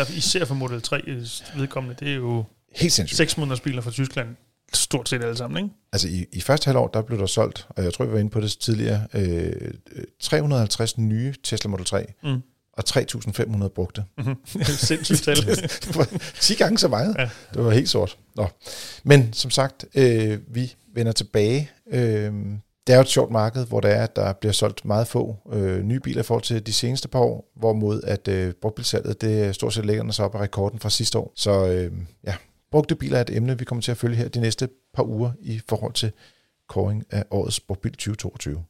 Fald 0.07 0.17
især 0.17 0.45
for 0.45 0.55
Model 0.55 0.83
3 0.83 1.01
vedkommende, 1.57 1.97
det 2.01 2.11
er 2.11 2.17
jo 2.17 2.45
Helt 2.77 2.93
sindssygt. 2.93 3.17
6 3.17 3.37
måneders 3.39 3.61
biler 3.61 3.83
fra 3.83 3.91
Tyskland, 3.91 4.29
stort 4.73 5.09
set 5.09 5.23
alle 5.23 5.37
sammen, 5.37 5.65
ikke? 5.65 5.75
Altså 5.93 6.09
i, 6.09 6.27
i 6.33 6.41
første 6.41 6.65
halvår, 6.67 6.89
der 6.89 7.03
blev 7.03 7.19
der 7.19 7.27
solgt, 7.27 7.67
og 7.71 7.85
jeg 7.85 7.93
tror, 7.95 8.05
vi 8.05 8.13
var 8.13 8.19
inde 8.19 8.31
på 8.31 8.41
det 8.41 8.51
tidligere, 8.61 9.07
øh, 9.15 9.53
øh, 9.97 10.05
350 10.21 10.99
nye 10.99 11.35
Tesla 11.45 11.71
Model 11.71 11.85
3, 11.87 12.07
Mm. 12.25 12.43
og 12.73 12.85
3.500 12.89 13.69
brugte. 13.69 14.05
Mm-hmm. 14.19 14.37
Sindssygt 14.65 15.23
tal. 15.23 15.37
det 15.47 15.97
var 15.97 16.09
10 16.41 16.55
gange 16.55 16.79
så 16.79 16.89
meget. 16.89 17.15
Ja. 17.19 17.29
Det 17.55 17.65
var 17.65 17.71
helt 17.71 17.89
sort. 17.89 18.19
Nå. 18.37 18.47
Men 19.05 19.33
som 19.33 19.51
sagt, 19.51 19.85
øh, 19.95 20.39
vi 20.49 20.75
vender 20.95 21.13
tilbage. 21.13 21.71
Øh, 21.91 22.33
det 22.87 22.93
er 22.93 22.97
jo 22.97 23.03
et 23.03 23.09
sjovt 23.09 23.31
marked, 23.31 23.67
hvor 23.67 23.81
der 23.81 23.89
er, 23.89 24.03
at 24.05 24.17
der 24.17 24.33
bliver 24.33 24.53
solgt 24.53 24.85
meget 24.85 25.07
få 25.07 25.37
øh, 25.53 25.83
nye 25.83 26.01
biler 26.01 26.23
forhold 26.23 26.43
til 26.45 26.67
de 26.67 26.73
seneste 26.73 27.09
par 27.09 27.19
år, 27.19 27.53
hvorimod 27.57 28.01
at 28.05 28.29
øh, 28.29 28.53
brugtbilsalget, 28.63 29.21
det 29.21 29.55
stort 29.55 29.75
set 29.75 29.87
ligger 29.87 30.13
sig 30.13 30.25
op 30.25 30.35
af 30.35 30.41
rekorden 30.41 30.79
fra 30.79 30.91
sidste 30.91 31.19
år. 31.19 31.33
Så 31.37 31.67
øh, 31.67 31.93
ja, 32.27 32.35
brugte 32.71 32.95
biler 32.95 33.17
er 33.17 33.21
et 33.21 33.37
emne, 33.37 33.59
vi 33.59 33.65
kommer 33.65 33.83
til 33.83 33.91
at 33.91 33.97
følge 33.97 34.17
her 34.17 34.29
de 34.29 34.41
næste 34.41 34.69
par 34.95 35.03
uger 35.03 35.33
i 35.41 35.61
forhold 35.69 35.93
til 35.93 36.13
kåring 36.69 37.05
af 37.11 37.25
årets 37.31 37.61
brugtbil 37.61 37.93
2022. 37.93 38.65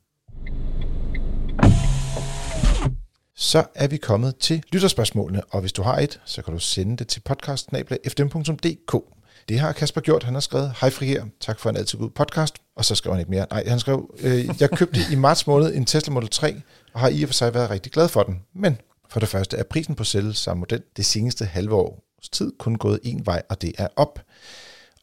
Så 3.36 3.64
er 3.74 3.86
vi 3.88 3.96
kommet 3.96 4.36
til 4.36 4.62
lytterspørgsmålene, 4.72 5.44
og 5.44 5.60
hvis 5.60 5.72
du 5.72 5.82
har 5.82 5.98
et, 5.98 6.20
så 6.24 6.42
kan 6.42 6.54
du 6.54 6.60
sende 6.60 6.96
det 6.96 7.08
til 7.08 7.20
podcast.fdm.dk. 7.20 9.04
Det 9.48 9.58
har 9.58 9.72
Kasper 9.72 10.00
gjort. 10.00 10.22
Han 10.22 10.34
har 10.34 10.40
skrevet, 10.40 10.72
hej 10.80 10.90
fri 10.90 11.06
her, 11.06 11.24
tak 11.40 11.60
for 11.60 11.70
en 11.70 11.76
altid 11.76 11.98
god 11.98 12.10
podcast. 12.10 12.54
Og 12.76 12.84
så 12.84 12.94
skrev 12.94 13.12
han 13.12 13.20
ikke 13.20 13.30
mere. 13.30 13.46
Nej, 13.50 13.64
han 13.66 13.80
skrev, 13.80 14.14
øh, 14.20 14.48
jeg 14.60 14.70
købte 14.70 15.00
i 15.12 15.14
marts 15.14 15.46
måned 15.46 15.74
en 15.74 15.84
Tesla 15.84 16.12
Model 16.12 16.28
3, 16.28 16.62
og 16.92 17.00
har 17.00 17.08
i 17.08 17.22
og 17.22 17.28
for 17.28 17.34
sig 17.34 17.54
været 17.54 17.70
rigtig 17.70 17.92
glad 17.92 18.08
for 18.08 18.22
den. 18.22 18.42
Men 18.54 18.76
for 19.10 19.20
det 19.20 19.28
første 19.28 19.56
er 19.56 19.62
prisen 19.62 19.94
på 19.94 20.04
selv 20.04 20.34
samme 20.34 20.60
model 20.60 20.82
det 20.96 21.06
seneste 21.06 21.44
halve 21.44 21.74
år 21.74 22.07
års 22.18 22.28
tid 22.28 22.52
kun 22.58 22.74
gået 22.74 23.00
en 23.02 23.26
vej, 23.26 23.42
og 23.48 23.62
det 23.62 23.72
er 23.78 23.88
op. 23.96 24.20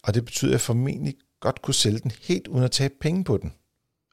Og 0.02 0.14
det 0.14 0.24
betyder, 0.24 0.50
at 0.50 0.52
jeg 0.52 0.60
formentlig 0.60 1.14
godt 1.40 1.62
kunne 1.62 1.74
sælge 1.74 1.98
den 1.98 2.12
helt 2.22 2.48
uden 2.48 2.64
at 2.64 2.70
tabe 2.70 2.94
penge 3.00 3.24
på 3.24 3.36
den. 3.36 3.52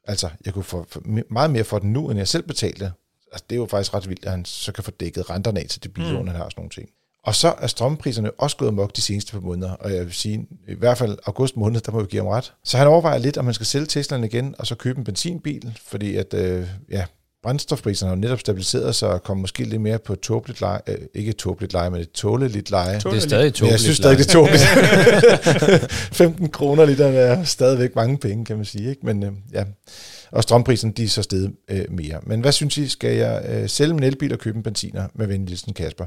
Altså, 0.04 0.28
jeg 0.44 0.54
kunne 0.54 0.64
få 0.64 0.86
meget 1.30 1.50
mere 1.50 1.64
for 1.64 1.78
den 1.78 1.92
nu, 1.92 2.10
end 2.10 2.18
jeg 2.18 2.28
selv 2.28 2.42
betalte. 2.42 2.92
Altså, 3.32 3.44
det 3.50 3.56
er 3.56 3.60
jo 3.60 3.66
faktisk 3.66 3.94
ret 3.94 4.08
vildt, 4.08 4.24
at 4.24 4.30
han 4.30 4.44
så 4.44 4.72
kan 4.72 4.84
få 4.84 4.90
dækket 4.90 5.30
renterne 5.30 5.60
af 5.60 5.66
til 5.68 5.82
det 5.82 5.92
bilån, 5.92 6.20
mm. 6.22 6.26
han 6.26 6.36
har 6.36 6.44
og 6.44 6.50
sådan 6.50 6.60
nogle 6.60 6.70
ting. 6.70 6.88
Og 7.24 7.34
så 7.34 7.54
er 7.58 7.66
strømpriserne 7.66 8.30
også 8.30 8.56
gået 8.56 8.68
amok 8.68 8.96
de 8.96 9.00
seneste 9.00 9.32
par 9.32 9.40
måneder, 9.40 9.72
og 9.72 9.94
jeg 9.94 10.04
vil 10.04 10.12
sige, 10.12 10.46
i 10.68 10.74
hvert 10.74 10.98
fald 10.98 11.18
august 11.26 11.56
måned, 11.56 11.80
der 11.80 11.92
må 11.92 12.00
vi 12.00 12.06
give 12.06 12.22
ham 12.22 12.28
ret. 12.28 12.52
Så 12.64 12.78
han 12.78 12.86
overvejer 12.86 13.18
lidt, 13.18 13.36
om 13.36 13.44
man 13.44 13.54
skal 13.54 13.66
sælge 13.66 13.86
Teslaen 13.86 14.24
igen, 14.24 14.54
og 14.58 14.66
så 14.66 14.74
købe 14.74 14.98
en 14.98 15.04
benzinbil, 15.04 15.78
fordi 15.82 16.16
at, 16.16 16.34
øh, 16.34 16.68
ja, 16.90 17.04
brændstofpriserne 17.44 18.08
har 18.08 18.16
jo 18.16 18.20
netop 18.20 18.40
stabiliseret 18.40 18.94
sig 18.94 19.08
og 19.08 19.22
kommer 19.22 19.40
måske 19.40 19.64
lidt 19.64 19.82
mere 19.82 19.98
på 19.98 20.12
et 20.12 20.20
tåbeligt 20.20 20.60
leje. 20.60 20.80
Øh, 20.86 20.98
ikke 21.14 21.30
et 21.30 21.36
tåbeligt 21.36 21.72
leje, 21.72 21.90
men 21.90 22.00
et 22.00 22.10
tåleligt 22.10 22.70
leje. 22.70 22.94
Det 22.94 23.04
er 23.06 23.20
stadig 23.20 23.54
tåbeligt 23.54 23.72
jeg 23.72 23.80
synes 23.80 23.96
stadig, 23.96 24.18
det 24.18 24.26
er 24.26 24.32
tåbeligt. 24.32 24.62
15 26.22 26.48
kroner 26.48 26.84
liter 26.84 27.06
er 27.06 27.44
stadigvæk 27.44 27.96
mange 27.96 28.18
penge, 28.18 28.44
kan 28.44 28.56
man 28.56 28.64
sige. 28.64 28.90
Ikke? 28.90 29.06
Men 29.06 29.22
øh, 29.22 29.32
ja, 29.52 29.64
og 30.30 30.42
strømprisen 30.42 30.92
de 30.92 31.04
er 31.04 31.08
så 31.08 31.22
steget 31.22 31.52
øh, 31.68 31.84
mere. 31.90 32.20
Men 32.22 32.40
hvad 32.40 32.52
synes 32.52 32.76
I, 32.76 32.88
skal 32.88 33.16
jeg 33.16 33.44
øh, 33.48 33.68
sælge 33.68 33.94
min 33.94 34.02
elbil 34.02 34.32
og 34.32 34.38
købe 34.38 34.56
en 34.56 34.62
benziner 34.62 35.08
med 35.14 35.26
venligsten 35.26 35.74
Kasper? 35.74 36.06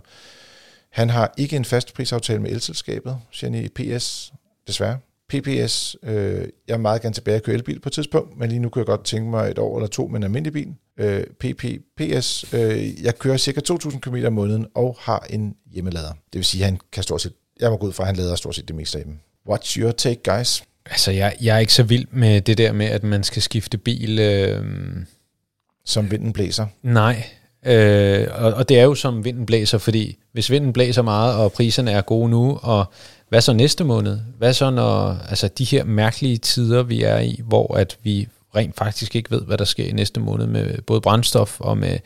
Han 0.89 1.09
har 1.09 1.33
ikke 1.37 1.55
en 1.55 1.65
fast 1.65 1.93
prisaftale 1.93 2.39
med 2.39 2.51
elselskabet, 2.51 3.17
siger 3.31 3.51
han 3.51 3.63
i 3.63 3.67
PS, 3.67 4.33
desværre. 4.67 4.97
PPS, 5.29 5.95
øh, 6.03 6.47
jeg 6.67 6.73
er 6.73 6.77
meget 6.77 7.01
gerne 7.01 7.13
tilbage 7.13 7.35
at 7.35 7.43
køre 7.43 7.55
elbil 7.55 7.79
på 7.79 7.89
et 7.89 7.93
tidspunkt, 7.93 8.39
men 8.39 8.49
lige 8.49 8.59
nu 8.59 8.69
kunne 8.69 8.79
jeg 8.79 8.85
godt 8.85 9.03
tænke 9.03 9.29
mig 9.29 9.51
et 9.51 9.59
år 9.59 9.77
eller 9.77 9.87
to 9.87 10.07
med 10.07 10.17
en 10.17 10.23
almindelig 10.23 10.53
bil. 10.53 10.73
Øh, 10.99 11.23
PPS, 11.39 12.53
øh, 12.53 13.03
jeg 13.03 13.19
kører 13.19 13.37
cirka 13.37 13.61
2.000 13.71 13.99
km 13.99 14.15
om 14.25 14.33
måneden 14.33 14.67
og 14.75 14.97
har 14.99 15.25
en 15.29 15.55
hjemmelader. 15.73 16.09
Det 16.09 16.33
vil 16.33 16.45
sige, 16.45 16.63
at 16.63 16.69
han 16.69 16.79
kan 16.91 17.03
stort 17.03 17.21
set, 17.21 17.33
jeg 17.59 17.69
må 17.69 17.77
gå 17.77 17.87
ud 17.87 17.93
fra, 17.93 18.03
at 18.03 18.07
han 18.07 18.15
lader 18.15 18.35
stort 18.35 18.55
set 18.55 18.67
det 18.67 18.75
meste 18.75 18.99
af 18.99 19.05
dem. 19.05 19.19
What's 19.49 19.79
your 19.79 19.91
take, 19.91 20.21
guys? 20.23 20.63
Altså, 20.85 21.11
jeg, 21.11 21.35
jeg 21.41 21.55
er 21.55 21.59
ikke 21.59 21.73
så 21.73 21.83
vild 21.83 22.07
med 22.11 22.41
det 22.41 22.57
der 22.57 22.71
med, 22.71 22.85
at 22.85 23.03
man 23.03 23.23
skal 23.23 23.41
skifte 23.41 23.77
bil. 23.77 24.19
Øh... 24.19 24.65
Som 25.85 26.11
vinden 26.11 26.33
blæser? 26.33 26.65
Nej, 26.83 27.23
øh, 27.65 28.27
og, 28.31 28.53
og 28.53 28.69
det 28.69 28.79
er 28.79 28.83
jo 28.83 28.95
som 28.95 29.25
vinden 29.25 29.45
blæser, 29.45 29.77
fordi 29.77 30.17
hvis 30.31 30.51
vinden 30.51 30.73
blæser 30.73 31.01
meget, 31.01 31.35
og 31.35 31.51
priserne 31.51 31.91
er 31.91 32.01
gode 32.01 32.29
nu, 32.29 32.59
og 32.61 32.85
hvad 33.29 33.41
så 33.41 33.53
næste 33.53 33.83
måned? 33.83 34.19
Hvad 34.37 34.53
så 34.53 34.69
når 34.69 35.17
altså 35.29 35.47
de 35.47 35.63
her 35.63 35.83
mærkelige 35.83 36.37
tider, 36.37 36.83
vi 36.83 37.03
er 37.03 37.19
i, 37.19 37.41
hvor 37.43 37.75
at 37.75 37.97
vi 38.03 38.27
rent 38.55 38.75
faktisk 38.75 39.15
ikke 39.15 39.31
ved, 39.31 39.41
hvad 39.41 39.57
der 39.57 39.65
sker 39.65 39.85
i 39.85 39.91
næste 39.91 40.19
måned 40.19 40.47
med 40.47 40.81
både 40.81 41.01
brændstof 41.01 41.61
og 41.61 41.77
med 41.77 41.99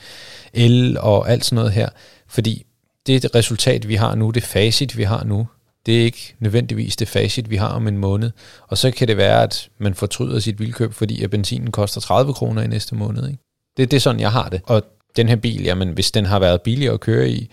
el 0.53 0.97
og 0.97 1.29
alt 1.29 1.45
sådan 1.45 1.55
noget 1.55 1.71
her. 1.71 1.89
Fordi 2.27 2.65
det 3.07 3.35
resultat, 3.35 3.87
vi 3.87 3.95
har 3.95 4.15
nu, 4.15 4.29
det 4.29 4.43
facit, 4.43 4.97
vi 4.97 5.03
har 5.03 5.23
nu, 5.23 5.47
det 5.85 5.99
er 5.99 6.03
ikke 6.03 6.35
nødvendigvis 6.39 6.95
det 6.95 7.07
facit, 7.07 7.49
vi 7.49 7.55
har 7.55 7.67
om 7.67 7.87
en 7.87 7.97
måned. 7.97 8.31
Og 8.67 8.77
så 8.77 8.91
kan 8.91 9.07
det 9.07 9.17
være, 9.17 9.43
at 9.43 9.69
man 9.77 9.93
fortryder 9.93 10.39
sit 10.39 10.59
vildkøb, 10.59 10.93
fordi 10.93 11.23
at 11.23 11.29
benzinen 11.29 11.71
koster 11.71 12.01
30 12.01 12.33
kroner 12.33 12.61
i 12.61 12.67
næste 12.67 12.95
måned. 12.95 13.27
Ikke? 13.27 13.43
Det, 13.77 13.91
det 13.91 13.97
er 13.97 14.01
sådan, 14.01 14.21
jeg 14.21 14.31
har 14.31 14.49
det. 14.49 14.61
Og 14.65 14.83
den 15.15 15.29
her 15.29 15.35
bil, 15.35 15.63
jamen 15.63 15.89
hvis 15.89 16.11
den 16.11 16.25
har 16.25 16.39
været 16.39 16.61
billigere 16.61 16.93
at 16.93 16.99
køre 16.99 17.29
i 17.29 17.49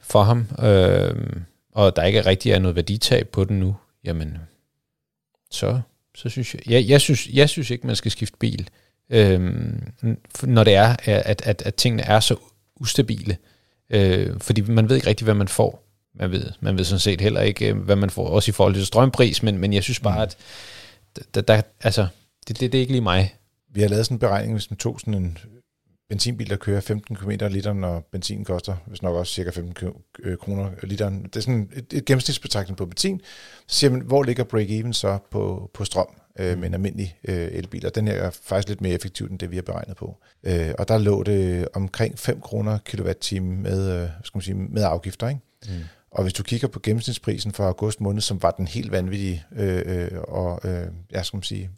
for 0.00 0.22
ham, 0.22 0.46
øh, 0.62 1.14
og 1.72 1.96
der 1.96 2.02
ikke 2.02 2.26
rigtig 2.26 2.52
er 2.52 2.58
noget 2.58 2.76
værditab 2.76 3.28
på 3.28 3.44
den 3.44 3.60
nu, 3.60 3.76
jamen 4.04 4.38
så, 5.50 5.80
så 6.14 6.28
synes 6.28 6.54
jeg, 6.54 6.62
jeg, 6.66 6.88
jeg 6.88 7.00
synes, 7.00 7.28
jeg 7.28 7.48
synes 7.48 7.70
ikke, 7.70 7.86
man 7.86 7.96
skal 7.96 8.10
skifte 8.10 8.36
bil, 8.38 8.68
øh, 9.10 9.40
når 10.42 10.64
det 10.64 10.74
er, 10.74 10.96
at, 11.04 11.42
at, 11.42 11.62
at 11.62 11.74
tingene 11.74 12.02
er 12.02 12.20
så 12.20 12.36
ustabile. 12.76 13.36
Øh, 13.90 14.40
fordi 14.40 14.60
man 14.60 14.88
ved 14.88 14.96
ikke 14.96 15.08
rigtig, 15.08 15.24
hvad 15.24 15.34
man 15.34 15.48
får 15.48 15.82
man 16.14 16.30
ved, 16.30 16.50
man 16.60 16.78
ved 16.78 16.84
sådan 16.84 17.00
set 17.00 17.20
heller 17.20 17.40
ikke, 17.40 17.68
øh, 17.68 17.78
hvad 17.78 17.96
man 17.96 18.10
får, 18.10 18.28
også 18.28 18.50
i 18.50 18.52
forhold 18.52 18.74
til 18.74 18.86
strømpris, 18.86 19.42
men, 19.42 19.58
men 19.58 19.72
jeg 19.72 19.82
synes 19.82 20.00
bare, 20.00 20.16
mm. 20.16 20.22
at 20.22 20.36
der, 21.34 21.40
der, 21.40 21.62
altså, 21.80 22.06
det, 22.48 22.60
det, 22.60 22.72
det 22.72 22.78
er 22.78 22.80
ikke 22.80 22.92
lige 22.92 23.02
mig. 23.02 23.34
Vi 23.74 23.80
har 23.80 23.88
lavet 23.88 24.06
sådan 24.06 24.14
en 24.14 24.18
beregning, 24.18 24.54
hvis 24.54 24.70
man 24.70 24.76
tog 24.76 25.00
sådan 25.00 25.14
en 25.14 25.38
benzinbil, 26.08 26.50
der 26.50 26.56
kører 26.56 26.80
15 26.80 27.16
km 27.16 27.30
liter, 27.30 27.72
når 27.72 28.08
benzin 28.12 28.44
koster, 28.44 28.76
hvis 28.86 29.02
nok 29.02 29.16
også 29.16 29.32
cirka 29.32 29.50
15 29.50 29.88
øh, 30.18 30.36
kroner 30.36 30.70
literen. 30.82 31.22
Det 31.22 31.36
er 31.36 31.40
sådan 31.40 31.70
et, 31.74 31.92
et 31.92 32.04
gennemsnitsbetragtning 32.04 32.76
på 32.76 32.86
benzin. 32.86 33.20
Så 33.66 33.78
siger 33.78 33.90
man, 33.90 34.00
hvor 34.00 34.22
ligger 34.22 34.44
break-even 34.44 34.92
så 34.92 35.18
på, 35.30 35.70
på 35.74 35.84
strøm 35.84 36.06
øh, 36.38 36.58
med 36.58 36.68
en 36.68 36.74
almindelig 36.74 37.16
øh, 37.28 37.48
elbil? 37.52 37.86
Og 37.86 37.94
den 37.94 38.08
her 38.08 38.14
er 38.14 38.30
faktisk 38.30 38.68
lidt 38.68 38.80
mere 38.80 38.94
effektiv 38.94 39.26
end 39.26 39.38
det, 39.38 39.50
vi 39.50 39.56
har 39.56 39.62
beregnet 39.62 39.96
på. 39.96 40.16
Øh, 40.44 40.70
og 40.78 40.88
der 40.88 40.98
lå 40.98 41.22
det 41.22 41.68
omkring 41.74 42.18
5 42.18 42.40
kroner 42.40 42.78
kilowatt-time 42.78 43.56
med, 43.56 44.02
øh, 44.02 44.08
skal 44.24 44.38
man 44.38 44.42
sige, 44.42 44.54
med 44.54 44.82
afgifter. 44.82 45.28
Ikke? 45.28 45.40
Mm. 45.66 45.72
Og 46.10 46.22
hvis 46.22 46.32
du 46.32 46.42
kigger 46.42 46.68
på 46.68 46.80
gennemsnitsprisen 46.82 47.52
for 47.52 47.64
august 47.64 48.00
måned, 48.00 48.20
som 48.20 48.42
var 48.42 48.50
den 48.50 48.66
helt 48.66 48.92
vanvittige 48.92 49.44
øh, 49.56 49.82
øh, 49.86 50.20
og, 50.28 50.60
øh, 50.64 50.86
jeg 51.10 51.26
skal 51.26 51.36
man 51.36 51.42
sige, 51.42 51.70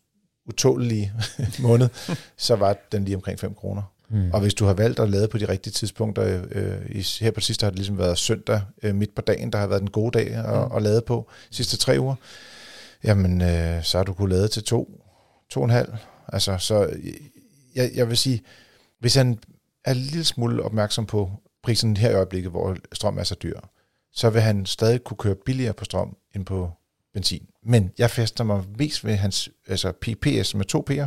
utålige 0.46 1.12
måned, 1.58 1.88
så 2.36 2.56
var 2.56 2.76
den 2.92 3.04
lige 3.04 3.16
omkring 3.16 3.38
5 3.40 3.54
kroner. 3.54 3.82
Mm. 4.11 4.30
Og 4.32 4.40
hvis 4.40 4.55
du 4.55 4.64
har 4.64 4.74
valgt 4.74 5.00
at 5.00 5.11
lade 5.11 5.28
på 5.28 5.38
de 5.38 5.48
rigtige 5.48 5.72
tidspunkter, 5.72 6.42
øh, 6.50 6.90
i, 6.90 7.07
her 7.20 7.30
på 7.30 7.40
sidste 7.40 7.64
har 7.64 7.70
det 7.70 7.78
ligesom 7.78 7.98
været 7.98 8.18
søndag 8.18 8.62
øh, 8.82 8.94
midt 8.94 9.14
på 9.14 9.22
dagen, 9.22 9.52
der 9.52 9.59
har 9.59 9.66
været 9.66 9.80
den 9.80 9.90
gode 9.90 10.18
dag 10.18 10.34
at, 10.34 10.68
mm. 10.68 10.76
at 10.76 10.82
lade 10.82 11.02
på 11.07 11.30
sidste 11.50 11.76
tre 11.76 12.00
uger, 12.00 12.14
jamen 13.05 13.42
øh, 13.42 13.82
så 13.82 13.98
har 13.98 14.05
du 14.05 14.12
kunnet 14.12 14.30
lade 14.30 14.48
til 14.48 14.64
to, 14.64 15.00
to 15.50 15.61
og 15.61 15.64
en 15.64 15.70
halv. 15.70 15.92
Altså, 16.28 16.59
så 16.59 16.90
jeg, 17.74 17.90
jeg 17.94 18.09
vil 18.09 18.16
sige, 18.16 18.42
hvis 19.00 19.14
han 19.14 19.38
er 19.84 19.90
en 19.90 19.96
lille 19.96 20.24
smule 20.24 20.62
opmærksom 20.62 21.07
på 21.07 21.30
prisen 21.62 21.96
her 21.96 22.11
i 22.11 22.14
øjeblikket, 22.14 22.50
hvor 22.50 22.76
strøm 22.92 23.18
er 23.18 23.22
så 23.22 23.36
dyr, 23.42 23.61
så 24.12 24.30
vil 24.30 24.42
han 24.42 24.66
stadig 24.66 25.05
kunne 25.05 25.16
køre 25.16 25.34
billigere 25.34 25.72
på 25.72 25.84
strøm 25.84 26.16
end 26.34 26.44
på 26.44 26.70
benzin. 27.14 27.46
Men 27.62 27.90
jeg 27.98 28.11
fester 28.11 28.44
mig 28.44 28.64
mest 28.78 29.05
ved 29.05 29.14
hans 29.14 29.48
altså 29.68 29.92
PPS 29.92 30.55
med 30.55 30.64
to 30.64 30.84
P'er, 30.90 31.07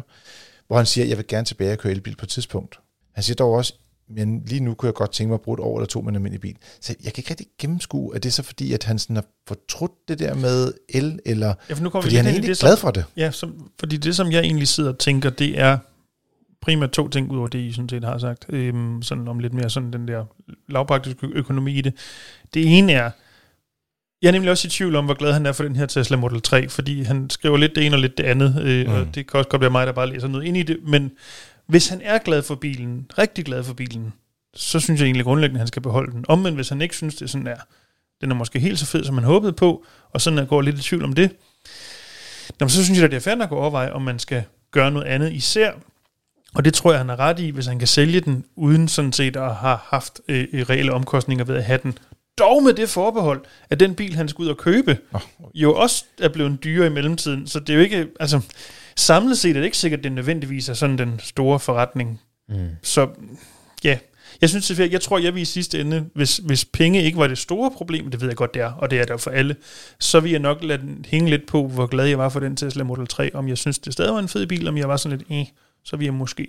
hvor 0.68 0.78
han 0.78 0.86
siger, 0.86 1.06
at 1.06 1.10
jeg 1.10 1.18
vil 1.18 1.28
gerne 1.28 1.46
tilbage 1.46 1.72
og 1.72 1.78
køre 1.78 1.94
elbil 1.94 2.16
på 2.16 2.26
et 2.26 2.30
tidspunkt. 2.30 2.80
Han 3.18 3.24
siger 3.24 3.36
dog 3.36 3.52
også, 3.52 3.74
men 4.10 4.44
lige 4.46 4.60
nu 4.60 4.74
kunne 4.74 4.88
jeg 4.88 4.94
godt 4.94 5.12
tænke 5.12 5.28
mig 5.28 5.34
at 5.34 5.42
bruge 5.42 5.56
et 5.56 5.60
år 5.60 5.78
eller 5.78 5.88
to 5.88 6.02
med 6.02 6.10
en 6.10 6.16
almindelig 6.16 6.42
bil. 6.42 6.58
Så 6.82 6.96
jeg 7.04 7.14
kan 7.14 7.22
ikke 7.22 7.30
rigtig 7.30 7.48
gennemskue, 7.60 8.16
at 8.16 8.24
det 8.24 8.30
er 8.30 8.34
så 8.34 8.44
fordi, 8.44 8.74
at 8.74 8.84
han 8.84 9.00
sådan 9.00 9.16
har 9.16 9.26
fortrudt 9.48 9.92
det 10.08 10.20
der 10.20 10.34
med 10.34 10.74
el, 10.90 11.20
eller 11.26 11.54
ja, 11.70 11.74
for 11.74 11.84
nu 11.84 11.90
fordi 11.90 12.16
han 12.16 12.26
er 12.26 12.30
egentlig 12.30 12.50
det, 12.50 12.60
glad 12.60 12.78
for 12.78 12.92
det. 12.92 13.06
Ja, 13.18 13.32
som, 13.32 13.72
fordi 13.80 13.98
det, 13.98 14.16
som 14.16 14.32
jeg 14.32 14.42
egentlig 14.42 14.68
sidder 14.68 14.90
og 14.90 14.98
tænker, 15.00 15.30
det 15.30 15.60
er 15.60 15.78
primært 16.62 16.92
to 16.92 17.08
ting, 17.08 17.32
ud 17.32 17.38
over 17.38 17.48
det, 17.48 17.60
I 17.60 17.72
sådan 17.72 17.90
set 17.90 18.04
har 18.04 18.18
sagt, 18.18 18.46
øhm, 18.50 19.02
sådan 19.02 19.28
om 19.28 19.40
lidt 19.40 19.54
mere 19.54 19.70
sådan 19.70 19.94
den 19.94 20.08
der 20.08 20.26
lavpraktiske 20.70 21.28
økonomi 21.34 21.78
i 21.78 21.82
det. 21.82 21.94
Det 22.54 22.78
ene 22.78 22.92
er, 22.92 23.12
jeg 24.22 24.28
er 24.28 24.32
nemlig 24.32 24.52
også 24.52 24.68
i 24.68 24.70
tvivl 24.70 24.96
om, 24.96 25.06
hvor 25.06 25.14
glad 25.14 25.34
han 25.34 25.46
er 25.46 25.52
for 25.52 25.64
den 25.64 25.76
her 25.76 25.86
Tesla 25.86 26.18
Model 26.18 26.42
3, 26.42 26.70
fordi 26.70 27.04
han 27.04 27.30
skriver 27.30 27.58
lidt 27.58 27.76
det 27.76 27.86
ene 27.86 27.96
og 27.96 28.00
lidt 28.00 28.18
det 28.18 28.24
andet, 28.24 28.62
øh, 28.62 28.88
mm. 28.88 28.94
og 28.94 29.16
det 29.16 29.28
kan 29.28 29.38
også 29.38 29.50
godt 29.50 29.62
være 29.62 29.72
mig, 29.72 29.88
der 29.88 29.94
bare 29.94 30.10
læser 30.10 30.28
noget 30.28 30.46
ind 30.46 30.58
i 30.58 30.64
det, 30.64 30.78
men 30.84 31.12
hvis 31.68 31.88
han 31.88 32.02
er 32.04 32.18
glad 32.18 32.44
for 32.44 32.56
bilen, 32.56 33.12
rigtig 33.18 33.46
glad 33.46 33.64
for 33.64 33.74
bilen, 33.74 34.14
så 34.54 34.80
synes 34.80 35.00
jeg 35.00 35.06
egentlig 35.06 35.26
grundlæggende, 35.26 35.58
at 35.58 35.62
han 35.62 35.68
skal 35.68 35.82
beholde 35.82 36.12
den. 36.12 36.26
Omvendt, 36.28 36.58
hvis 36.58 36.70
han 36.70 36.82
ikke 36.82 36.96
synes, 36.96 37.16
det 37.16 37.22
er 37.22 37.30
sådan 37.30 37.48
er, 37.48 37.58
den 38.22 38.32
er 38.32 38.36
måske 38.36 38.60
helt 38.60 38.80
så 38.80 38.86
fed, 38.86 39.04
som 39.04 39.16
han 39.16 39.24
håbede 39.24 39.54
på, 39.54 39.86
og 40.10 40.22
sådan 40.22 40.40
er 40.40 40.46
går 40.46 40.62
lidt 40.62 40.80
i 40.80 40.82
tvivl 40.82 41.04
om 41.04 41.14
det, 41.14 41.32
jamen, 42.60 42.70
så 42.70 42.84
synes 42.84 42.98
jeg, 42.98 43.06
at 43.06 43.12
det 43.12 43.18
er 43.18 43.22
fair 43.22 43.44
at 43.44 43.50
gå 43.50 43.56
overveje, 43.56 43.92
om 43.92 44.02
man 44.02 44.20
skal 44.20 44.44
gøre 44.72 44.92
noget 44.92 45.08
andet, 45.08 45.34
især 45.34 45.72
og 46.58 46.66
det 46.66 46.74
tror 46.74 46.92
jeg, 46.92 47.00
han 47.00 47.10
har 47.10 47.20
ret 47.20 47.40
i, 47.40 47.50
hvis 47.50 47.66
han 47.66 47.80
kan 47.80 47.88
sælge 47.88 48.20
den, 48.20 48.46
uden 48.56 48.88
sådan 48.88 49.14
set 49.14 49.36
at 49.36 49.56
have 49.56 49.78
haft 49.84 50.22
øh, 50.28 50.48
reelle 50.54 50.94
omkostninger 50.94 51.46
ved 51.46 51.56
at 51.56 51.64
have 51.64 51.80
den. 51.84 51.98
Dog 52.38 52.64
med 52.64 52.74
det 52.74 52.90
forbehold, 52.90 53.46
at 53.70 53.80
den 53.80 53.96
bil, 53.96 54.16
han 54.16 54.28
skal 54.30 54.44
ud 54.44 54.48
og 54.48 54.58
købe, 54.58 54.98
oh. 55.14 55.22
jo 55.56 55.76
også 55.76 56.06
er 56.22 56.30
blevet 56.30 56.64
dyrere 56.64 56.88
i 56.88 56.90
mellemtiden. 56.90 57.48
Så 57.48 57.60
det 57.60 57.70
er 57.70 57.74
jo 57.74 57.82
ikke, 57.84 58.08
altså 58.20 58.42
samlet 58.98 59.38
set 59.38 59.50
er 59.50 59.60
det 59.60 59.66
ikke 59.66 59.78
sikkert, 59.78 60.00
at 60.00 60.04
det 60.04 60.12
nødvendigvis 60.12 60.70
er 60.70 60.74
sådan 60.74 60.98
den 60.98 61.20
store 61.20 61.60
forretning. 61.60 62.22
Mm. 62.50 62.68
Så 62.82 63.08
ja, 63.84 63.98
jeg 64.42 64.50
synes 64.50 64.66
selvfølgelig, 64.66 64.94
jeg 64.94 65.02
tror, 65.02 65.18
jeg 65.18 65.34
vil 65.34 65.42
i 65.42 65.46
sidste 65.46 65.82
ende, 65.82 66.10
hvis, 66.16 66.38
hvis 66.38 66.66
penge 66.66 67.04
ikke 67.04 67.18
var 67.18 67.28
det 67.28 67.38
store 67.38 67.72
problem, 67.72 68.12
det 68.12 68.22
ved 68.22 68.28
jeg 68.28 68.38
godt, 68.38 68.54
det 68.54 68.62
er, 68.62 68.72
og 68.72 68.92
det 68.92 69.00
er 69.00 69.06
der 69.06 69.18
for 69.18 69.32
alle, 69.32 69.56
så 70.00 70.20
vil 70.20 70.32
jeg 70.32 70.40
nok 70.40 70.64
lade 70.64 70.82
den 70.82 71.06
hænge 71.08 71.30
lidt 71.30 71.48
på, 71.48 71.68
hvor 71.68 71.86
glad 71.86 72.06
jeg 72.06 72.18
var 72.18 72.30
for 72.30 72.40
den 72.40 72.56
Tesla 72.56 72.84
Model 72.84 73.08
3, 73.08 73.36
om 73.36 73.48
jeg 73.48 73.58
synes, 73.58 73.80
det 73.80 73.94
stadig 73.94 74.14
var 74.14 74.20
en 74.20 74.28
fed 74.28 74.48
bil, 74.48 74.68
om 74.68 74.78
jeg 74.78 74.90
var 74.90 74.98
sådan 74.98 75.18
lidt, 75.18 75.30
eh, 75.32 75.48
så 75.86 75.98
vi 75.98 76.08
er 76.08 76.12
måske 76.12 76.48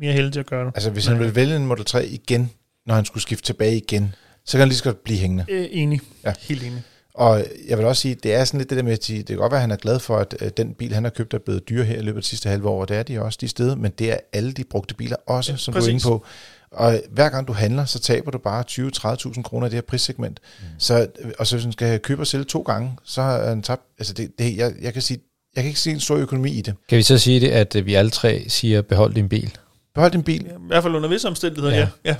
mere 0.00 0.12
heldige 0.12 0.32
til 0.32 0.40
at 0.40 0.46
gøre 0.46 0.66
det. 0.66 0.72
Altså 0.74 0.90
hvis 0.90 1.06
han 1.06 1.18
vil 1.18 1.34
vælge 1.34 1.56
en 1.56 1.66
Model 1.66 1.84
3 1.84 2.06
igen, 2.06 2.50
når 2.86 2.94
han 2.94 3.04
skulle 3.04 3.22
skifte 3.22 3.44
tilbage 3.44 3.76
igen, 3.76 4.14
så 4.44 4.52
kan 4.52 4.60
han 4.60 4.68
lige 4.68 4.78
så 4.78 4.84
godt 4.84 5.04
blive 5.04 5.18
hængende. 5.18 5.44
Øh, 5.48 5.66
enig. 5.70 6.00
Ja. 6.24 6.32
Helt 6.40 6.62
enig. 6.62 6.82
Og 7.14 7.44
jeg 7.68 7.78
vil 7.78 7.86
også 7.86 8.02
sige, 8.02 8.14
det 8.14 8.34
er 8.34 8.44
sådan 8.44 8.58
lidt 8.58 8.70
det 8.70 8.76
der 8.76 8.82
med, 8.82 8.92
at 8.92 9.06
det 9.08 9.26
kan 9.26 9.36
godt 9.36 9.52
være, 9.52 9.58
at 9.58 9.60
han 9.60 9.70
er 9.70 9.76
glad 9.76 9.98
for, 9.98 10.16
at 10.16 10.56
den 10.56 10.74
bil, 10.74 10.94
han 10.94 11.04
har 11.04 11.10
købt, 11.10 11.34
er 11.34 11.38
blevet 11.38 11.68
dyre 11.68 11.84
her 11.84 11.98
i 11.98 12.02
løbet 12.02 12.16
af 12.16 12.22
de 12.22 12.28
sidste 12.28 12.48
halve 12.48 12.68
år, 12.68 12.80
og 12.80 12.88
det 12.88 12.96
er 12.96 13.02
de 13.02 13.22
også 13.22 13.38
de 13.40 13.48
steder, 13.48 13.76
men 13.76 13.92
det 13.98 14.12
er 14.12 14.16
alle 14.32 14.52
de 14.52 14.64
brugte 14.64 14.94
biler 14.94 15.16
også, 15.26 15.52
ja, 15.52 15.56
som 15.56 15.74
præcis. 15.74 15.86
du 15.86 15.90
er 15.90 15.92
inde 15.92 16.02
på. 16.02 16.26
Og 16.70 17.00
hver 17.10 17.28
gang 17.28 17.48
du 17.48 17.52
handler, 17.52 17.84
så 17.84 17.98
taber 17.98 18.30
du 18.30 18.38
bare 18.38 18.64
20-30.000 18.70 19.42
kroner 19.42 19.66
i 19.66 19.70
det 19.70 19.74
her 19.74 19.82
prissegment. 19.82 20.40
Mm. 20.60 20.66
Så, 20.78 21.06
og 21.38 21.46
så 21.46 21.56
hvis 21.56 21.64
han 21.64 21.72
skal 21.72 22.00
købe 22.00 22.22
og 22.22 22.26
sælge 22.26 22.44
to 22.44 22.62
gange, 22.62 22.92
så 23.04 23.22
har 23.22 23.48
han 23.48 23.62
tabt, 23.62 23.82
altså 23.98 24.12
det, 24.12 24.30
det, 24.38 24.56
jeg, 24.56 24.72
jeg 24.80 24.92
kan 24.92 25.02
sige, 25.02 25.20
jeg 25.56 25.62
kan 25.62 25.68
ikke 25.68 25.80
se 25.80 25.90
en 25.90 26.00
stor 26.00 26.16
økonomi 26.16 26.50
i 26.50 26.60
det. 26.60 26.74
Kan 26.88 26.98
vi 26.98 27.02
så 27.02 27.18
sige 27.18 27.40
det, 27.40 27.48
at 27.48 27.86
vi 27.86 27.94
alle 27.94 28.10
tre 28.10 28.44
siger, 28.48 28.82
behold 28.82 29.14
din 29.14 29.28
bil? 29.28 29.56
Behold 29.94 30.12
din 30.12 30.22
bil. 30.22 30.44
Ja, 30.44 30.52
I 30.52 30.66
hvert 30.66 30.82
fald 30.82 30.94
under 30.94 31.08
visse 31.08 31.28
omstændigheder, 31.28 31.74
ja. 31.74 31.80
ja. 31.80 31.88
ja. 32.04 32.16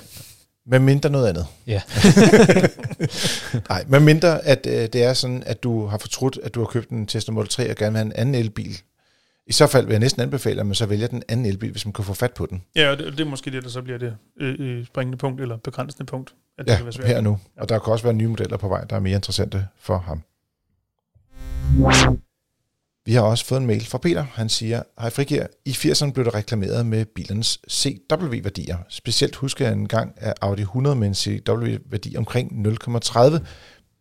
Med 0.66 0.78
mindre 0.78 1.10
noget 1.10 1.28
andet. 1.28 1.46
Ja. 1.66 1.82
Nej, 3.68 3.84
med 3.88 4.00
mindre 4.00 4.44
at 4.44 4.66
øh, 4.66 4.72
det 4.72 4.94
er 5.04 5.12
sådan, 5.12 5.42
at 5.46 5.62
du 5.62 5.86
har 5.86 5.98
fortrudt, 5.98 6.38
at 6.42 6.54
du 6.54 6.60
har 6.60 6.66
købt 6.66 6.88
en 6.90 7.06
Tesla 7.06 7.32
Model 7.34 7.48
3 7.48 7.70
og 7.70 7.76
gerne 7.76 7.92
vil 7.92 7.98
have 7.98 8.06
en 8.06 8.12
anden 8.12 8.34
elbil. 8.34 8.78
I 9.46 9.52
så 9.52 9.66
fald 9.66 9.84
vil 9.86 9.92
jeg 9.92 10.00
næsten 10.00 10.22
anbefale, 10.22 10.60
at 10.60 10.66
man 10.66 10.74
så 10.74 10.86
vælger 10.86 11.06
den 11.06 11.22
anden 11.28 11.46
elbil, 11.46 11.70
hvis 11.70 11.86
man 11.86 11.92
kan 11.92 12.04
få 12.04 12.14
fat 12.14 12.32
på 12.34 12.46
den. 12.46 12.62
Ja, 12.76 12.90
og 12.90 12.98
det, 12.98 13.12
det 13.12 13.20
er 13.20 13.24
måske 13.24 13.50
det, 13.50 13.62
der 13.62 13.68
så 13.68 13.82
bliver 13.82 13.98
det 13.98 14.16
øh, 14.40 14.54
øh, 14.58 14.86
springende 14.86 15.18
punkt, 15.18 15.40
eller 15.40 15.56
begrænsende 15.56 16.06
punkt. 16.06 16.34
At 16.58 16.64
det 16.64 16.72
Ja, 16.72 16.76
kan 16.76 16.84
være 16.84 16.92
svært. 16.92 17.08
her 17.08 17.20
nu. 17.20 17.38
Og 17.56 17.68
der 17.68 17.78
kan 17.78 17.92
også 17.92 18.04
være 18.04 18.14
nye 18.14 18.28
modeller 18.28 18.56
på 18.56 18.68
vej, 18.68 18.84
der 18.84 18.96
er 18.96 19.00
mere 19.00 19.14
interessante 19.14 19.66
for 19.80 19.98
ham. 19.98 20.22
Vi 23.06 23.12
har 23.12 23.22
også 23.22 23.44
fået 23.44 23.60
en 23.60 23.66
mail 23.66 23.86
fra 23.86 23.98
Peter. 23.98 24.22
Han 24.32 24.48
siger, 24.48 24.82
Hej 25.00 25.10
Frigir, 25.10 25.46
i 25.64 25.70
80'erne 25.70 26.12
blev 26.12 26.24
der 26.24 26.34
reklameret 26.34 26.86
med 26.86 27.04
bilernes 27.04 27.60
CW-værdier. 27.70 28.78
Specielt 28.88 29.36
husker 29.36 29.64
jeg 29.64 29.72
en 29.72 29.88
gang, 29.88 30.12
at 30.16 30.34
Audi 30.40 30.62
100 30.62 30.96
med 30.96 31.08
en 31.08 31.14
CW-værdi 31.14 32.16
omkring 32.16 32.66
0,30 32.66 33.38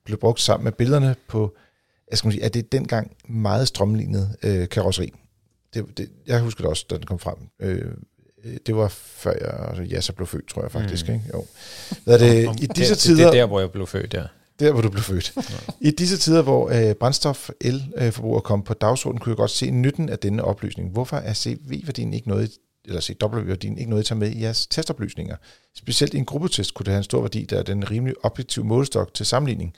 blev 0.06 0.18
brugt 0.18 0.42
sammen 0.42 0.64
med 0.64 0.72
billederne 0.72 1.16
på, 1.28 1.56
jeg 2.12 2.18
skal 2.18 2.32
sige, 2.32 2.44
at 2.44 2.54
det 2.54 2.72
dengang 2.72 3.12
meget 3.30 3.68
strømlignet 3.68 4.36
øh, 4.44 4.70
karosseri. 4.70 5.14
Det, 5.74 5.98
det, 5.98 6.10
jeg 6.28 6.42
husker 6.42 6.62
det 6.62 6.70
også, 6.70 6.86
da 6.90 6.96
den 6.96 7.06
kom 7.06 7.20
frem. 7.20 7.38
Øh, 7.60 7.92
øh, 8.44 8.58
det 8.66 8.76
var 8.76 8.88
før 8.88 9.32
jeg, 9.42 9.68
altså, 9.68 9.84
ja, 9.84 10.02
så 10.02 10.14
blev 10.14 10.28
født, 10.28 10.48
tror 10.48 10.62
jeg 10.62 10.72
faktisk. 10.72 11.08
Mm. 11.08 11.14
Ikke? 11.14 11.26
Jo. 11.34 11.46
Hvad 12.04 12.14
er 12.14 12.18
det, 12.18 12.62
I 12.62 12.66
disse 12.66 12.94
det, 12.94 13.00
tider... 13.00 13.18
Det 13.18 13.26
er 13.26 13.42
der, 13.42 13.46
hvor 13.46 13.60
jeg 13.60 13.72
blev 13.72 13.88
født, 13.88 14.14
ja. 14.14 14.24
Der, 14.60 14.72
hvor 14.72 14.82
du 14.82 14.90
blev 14.90 15.04
født. 15.04 15.34
I 15.82 15.92
disse 15.92 16.18
tider, 16.18 16.42
hvor 16.42 16.70
øh, 16.70 16.96
brændstof 16.96 17.50
elforbrug 17.62 18.36
er 18.36 18.40
kommet 18.40 18.66
på 18.66 18.74
dagsordenen, 18.74 19.20
kunne 19.20 19.30
jeg 19.30 19.38
godt 19.38 19.52
se 19.52 19.72
nytten 19.72 20.10
af 20.10 20.20
denne 20.20 20.44
oplysning. 20.44 20.92
Hvorfor 20.92 21.18
er 21.18 21.34
CV-værdien 21.34 22.14
ikke 22.14 22.28
noget, 22.28 22.52
eller 22.86 23.02
CW-værdien 23.02 23.78
ikke 23.78 23.90
noget, 23.90 24.04
I 24.04 24.08
tager 24.08 24.20
med 24.20 24.32
i 24.32 24.42
jeres 24.42 24.68
testoplysninger? 24.68 25.36
Specielt 25.76 26.14
i 26.14 26.18
en 26.18 26.26
gruppetest 26.26 26.74
kunne 26.74 26.84
det 26.84 26.92
have 26.92 26.98
en 26.98 27.04
stor 27.04 27.22
værdi, 27.22 27.46
der 27.46 27.60
er 27.60 27.64
den 27.64 27.92
rimelig 27.92 28.16
objektiv 28.24 28.66
målestok 28.66 29.14
til 29.14 29.26
sammenligning. 29.26 29.74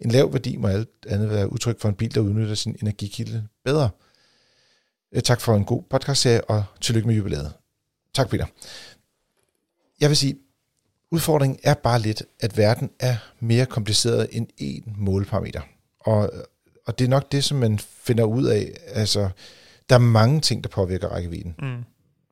En 0.00 0.10
lav 0.10 0.32
værdi 0.32 0.56
må 0.56 0.68
alt 0.68 0.88
andet 1.08 1.30
være 1.30 1.52
udtryk 1.52 1.80
for 1.80 1.88
en 1.88 1.94
bil, 1.94 2.14
der 2.14 2.20
udnytter 2.20 2.54
sin 2.54 2.76
energikilde 2.82 3.46
bedre. 3.64 3.90
Øh, 5.14 5.22
tak 5.22 5.40
for 5.40 5.54
en 5.54 5.64
god 5.64 5.82
podcastserie, 5.90 6.44
og 6.44 6.64
tillykke 6.80 7.08
med 7.08 7.16
jubilæet. 7.16 7.52
Tak, 8.14 8.30
Peter. 8.30 8.46
Jeg 10.00 10.08
vil 10.08 10.16
sige, 10.16 10.36
Udfordringen 11.10 11.58
er 11.62 11.74
bare 11.74 12.00
lidt, 12.00 12.22
at 12.40 12.56
verden 12.56 12.90
er 12.98 13.16
mere 13.40 13.66
kompliceret 13.66 14.28
end 14.32 14.46
én 14.60 14.92
måleparameter. 14.96 15.60
Og, 16.00 16.32
og 16.86 16.98
det 16.98 17.04
er 17.04 17.08
nok 17.08 17.32
det, 17.32 17.44
som 17.44 17.58
man 17.58 17.78
finder 17.78 18.24
ud 18.24 18.44
af. 18.44 18.72
Altså, 18.86 19.30
der 19.88 19.94
er 19.94 20.00
mange 20.00 20.40
ting, 20.40 20.64
der 20.64 20.70
påvirker 20.70 21.08
rækkevidden. 21.08 21.54
Mm. 21.58 21.84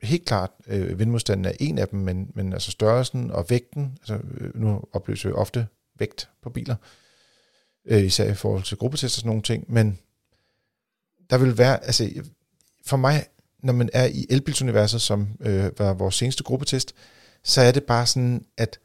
Helt 0.02 0.24
klart, 0.24 0.50
øh, 0.66 0.98
vindmodstanden 0.98 1.44
er 1.44 1.52
en 1.60 1.78
af 1.78 1.88
dem, 1.88 2.00
men, 2.00 2.30
men 2.34 2.52
altså 2.52 2.70
størrelsen 2.70 3.30
og 3.30 3.46
vægten, 3.48 3.98
altså 4.00 4.18
øh, 4.40 4.60
nu 4.60 4.82
opløser 4.92 5.28
vi 5.28 5.32
ofte 5.32 5.66
vægt 5.98 6.28
på 6.42 6.50
biler, 6.50 6.76
øh, 7.84 8.04
især 8.04 8.30
i 8.30 8.34
forhold 8.34 8.62
til 8.62 8.76
gruppetest 8.76 9.16
og 9.16 9.20
sådan 9.20 9.28
nogle 9.28 9.42
ting, 9.42 9.64
men 9.68 9.98
der 11.30 11.38
vil 11.38 11.58
være, 11.58 11.84
altså 11.84 12.10
for 12.86 12.96
mig, 12.96 13.26
når 13.62 13.72
man 13.72 13.90
er 13.92 14.06
i 14.06 14.26
elbilsuniverset, 14.30 15.00
som 15.00 15.28
øh, 15.40 15.78
var 15.78 15.92
vores 15.92 16.14
seneste 16.14 16.44
gruppetest, 16.44 16.94
så 17.48 17.60
er 17.60 17.72
det 17.72 17.84
bare 17.84 18.06
sådan, 18.06 18.44
at 18.56 18.78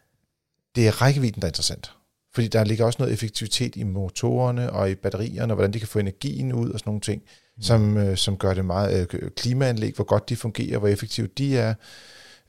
det 0.76 0.88
er 0.88 1.02
rækkevidden, 1.02 1.42
der 1.42 1.48
er 1.48 1.50
interessant. 1.50 1.92
Fordi 2.34 2.48
der 2.48 2.64
ligger 2.64 2.86
også 2.86 2.98
noget 3.00 3.14
effektivitet 3.14 3.76
i 3.76 3.84
motorerne 3.84 4.72
og 4.72 4.92
i 4.92 4.96
batterierne, 4.96 5.54
og 5.54 5.56
hvordan 5.56 5.74
de 5.74 5.80
kan 5.80 5.88
få 5.88 6.00
energien 6.00 6.54
ud 6.54 6.70
og 6.70 6.80
sådan 6.80 6.90
nogle 6.90 7.02
ting, 7.02 7.22
mm. 7.22 7.64
som, 7.64 7.98
øh, 7.98 8.18
som 8.18 8.38
gør 8.38 8.54
det 8.54 8.66
meget 8.66 9.14
øh, 9.14 9.32
klimaanlæg, 9.32 9.96
hvor 9.96 10.04
godt 10.04 10.30
de 10.30 10.36
fungerer, 10.36 10.78
hvor 10.78 10.88
effektive 10.88 11.28
de 11.28 11.58
er. 11.58 11.74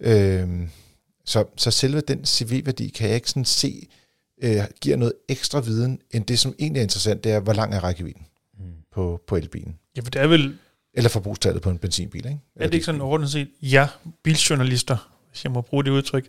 Øh, 0.01 0.69
så, 1.25 1.45
så 1.57 1.71
selve 1.71 2.01
den 2.01 2.25
CV-værdi 2.25 2.89
kan 2.89 3.07
jeg 3.07 3.15
ikke 3.15 3.31
sådan 3.31 3.45
se, 3.45 3.89
øh, 4.43 4.61
giver 4.81 4.97
noget 4.97 5.12
ekstra 5.29 5.61
viden, 5.61 6.01
end 6.11 6.25
det, 6.27 6.39
som 6.39 6.55
egentlig 6.59 6.81
er 6.81 6.83
interessant, 6.83 7.25
det 7.25 7.33
er, 7.33 7.41
hvor 7.41 7.53
lang 7.53 7.75
er 7.75 7.81
rækkevidden 7.85 8.27
mm. 8.59 8.65
på, 8.93 9.23
på 9.27 9.37
elbilen. 9.37 9.79
Ja, 9.97 10.03
for 10.03 10.11
det 10.11 10.23
er 10.23 10.27
vel... 10.27 10.59
Eller 10.97 11.11
forbrugstallet 11.11 11.62
på 11.62 11.71
en 11.71 11.79
benzinbil, 11.79 12.27
ikke? 12.27 12.39
Er 12.57 12.67
det 12.67 12.75
ikke 12.75 12.87
sådan 12.87 13.01
overordnet 13.01 13.31
set, 13.31 13.49
ja, 13.62 13.89
biljournalister, 14.23 15.14
hvis 15.35 15.45
jeg 15.45 15.53
må 15.53 15.61
bruge 15.61 15.85
det 15.85 15.91
udtryk. 15.91 16.26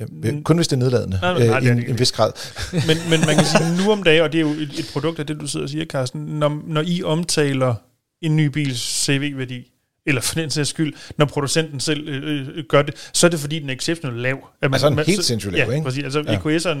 Ja, 0.00 0.04
kun 0.44 0.56
hvis 0.56 0.68
det 0.68 0.76
er 0.76 0.80
nedladende, 0.80 1.18
nej, 1.22 1.38
nej, 1.38 1.46
nej, 1.46 1.58
øh, 1.58 1.64
i 1.64 1.68
en, 1.68 1.90
en 1.90 1.98
vis 1.98 2.12
grad. 2.12 2.32
men, 2.72 2.96
men 3.10 3.20
man 3.26 3.36
kan 3.36 3.44
sige, 3.44 3.76
nu 3.84 3.92
om 3.92 4.02
dagen, 4.02 4.22
og 4.22 4.32
det 4.32 4.38
er 4.38 4.42
jo 4.42 4.48
et, 4.48 4.90
produkt 4.92 5.18
af 5.18 5.26
det, 5.26 5.40
du 5.40 5.46
sidder 5.46 5.66
og 5.66 5.70
siger, 5.70 5.84
Carsten, 5.84 6.20
når, 6.20 6.62
når 6.66 6.82
I 6.86 7.02
omtaler 7.02 7.74
en 8.22 8.36
ny 8.36 8.46
bils 8.46 9.04
CV-værdi, 9.04 9.72
eller 10.06 10.20
for 10.20 10.34
den 10.34 10.50
sags 10.50 10.68
skyld, 10.68 10.94
når 11.18 11.24
producenten 11.26 11.80
selv 11.80 12.08
øh, 12.08 12.48
øh, 12.54 12.64
gør 12.68 12.82
det, 12.82 13.10
så 13.12 13.26
er 13.26 13.30
det 13.30 13.40
fordi, 13.40 13.58
den 13.58 13.70
er 13.70 13.74
exceptionelt 13.74 14.20
lav. 14.20 14.48
At 14.62 14.70
man, 14.70 14.74
altså 14.74 14.88
en 14.88 14.98
helt 14.98 15.24
sindssygt 15.24 15.52
lav, 15.52 15.68
ja, 15.68 15.74
ikke? 15.74 15.84
Præcis. 15.84 16.04
Altså 16.04 16.24
ja. 16.26 16.38
EQS'eren, 16.38 16.78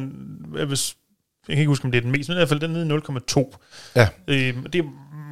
hvis, 0.66 0.96
jeg 1.48 1.54
kan 1.54 1.58
ikke 1.58 1.68
huske, 1.68 1.84
om 1.84 1.90
det 1.90 1.98
er 1.98 2.02
den 2.02 2.10
mest, 2.10 2.28
men 2.28 2.36
i 2.36 2.38
hvert 2.38 2.48
fald 2.48 2.60
den 2.60 2.70
nede 2.70 2.86
i 2.86 2.98
0,2. 3.38 3.58
Ja. 3.96 4.08
Øh, 4.28 4.54
det 4.72 4.78
er 4.78 4.84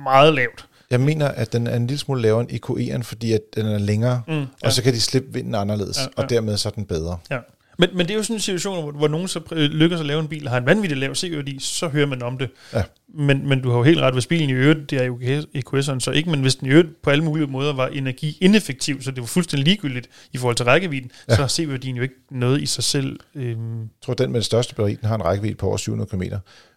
meget 0.03 0.35
lavt. 0.35 0.67
Jeg 0.91 1.01
mener, 1.01 1.29
at 1.29 1.53
den 1.53 1.67
er 1.67 1.77
en 1.77 1.87
lille 1.87 1.99
smule 1.99 2.23
lavere 2.23 2.41
end 2.41 2.51
EQE'en, 2.51 3.03
fordi 3.03 3.33
at 3.33 3.41
den 3.55 3.67
er 3.67 3.79
længere, 3.79 4.23
mm, 4.29 4.35
ja. 4.35 4.47
og 4.65 4.73
så 4.73 4.83
kan 4.83 4.93
de 4.93 5.01
slippe 5.01 5.33
vinden 5.33 5.55
anderledes, 5.55 5.99
ja, 5.99 6.03
ja. 6.03 6.23
og 6.23 6.31
dermed 6.31 6.57
så 6.57 6.69
er 6.69 6.73
den 6.73 6.85
bedre. 6.85 7.19
Ja. 7.31 7.39
Men, 7.79 7.89
men 7.95 8.07
det 8.07 8.11
er 8.11 8.17
jo 8.17 8.23
sådan 8.23 8.37
en 8.37 8.41
situation, 8.41 8.83
hvor, 8.83 8.93
hvor 8.93 9.09
nogen 9.09 9.29
så 9.29 9.41
lykkes 9.55 10.01
at 10.01 10.07
lave 10.07 10.21
en 10.21 10.29
bil, 10.29 10.47
og 10.47 10.51
har 10.51 10.59
en 10.59 10.67
vanvittig 10.67 10.99
lav 10.99 11.15
CV-værdi, 11.15 11.59
så 11.61 11.89
hører 11.89 12.07
man 12.07 12.23
om 12.23 12.39
det. 12.39 12.51
Ja. 12.73 12.83
Men, 13.09 13.49
men 13.49 13.63
du 13.63 13.71
har 13.71 13.77
jo 13.77 13.83
helt 13.83 14.01
ret, 14.01 14.13
hvis 14.13 14.27
bilen 14.27 14.51
i 14.51 14.53
øvrigt, 14.53 14.91
det 14.91 15.01
er 15.01 15.05
jo 15.05 15.19
EQS'eren 15.57 16.01
så 16.01 16.11
ikke, 16.11 16.31
men 16.31 16.41
hvis 16.41 16.57
den 16.57 16.69
i 16.69 16.71
øvrigt 16.71 17.03
på 17.03 17.11
alle 17.11 17.25
mulige 17.25 17.47
måder 17.47 17.73
var 17.73 17.87
energiineffektiv, 17.87 19.03
så 19.03 19.11
det 19.11 19.21
var 19.21 19.27
fuldstændig 19.27 19.65
ligegyldigt 19.65 20.09
i 20.33 20.39
forhold 20.39 20.57
til 20.57 20.67
rækkevidden, 20.67 21.11
ja. 21.29 21.35
så 21.35 21.41
har 21.41 21.49
CV-værdien 21.49 21.97
jo 21.97 22.03
ikke 22.03 22.15
noget 22.31 22.63
i 22.63 22.67
sig 22.67 22.85
selv. 22.85 23.21
Øhm. 23.35 23.81
Jeg 23.81 23.89
tror, 24.03 24.15
den 24.15 24.33
med 24.33 24.41
det 24.41 24.47
største 24.47 24.75
batteri, 24.75 24.95
den 24.95 25.09
har 25.09 25.15
en 25.15 25.25
rækkevidde 25.25 25.57
på 25.57 25.69
over 25.69 25.77
700 25.77 26.11
km. 26.11 26.23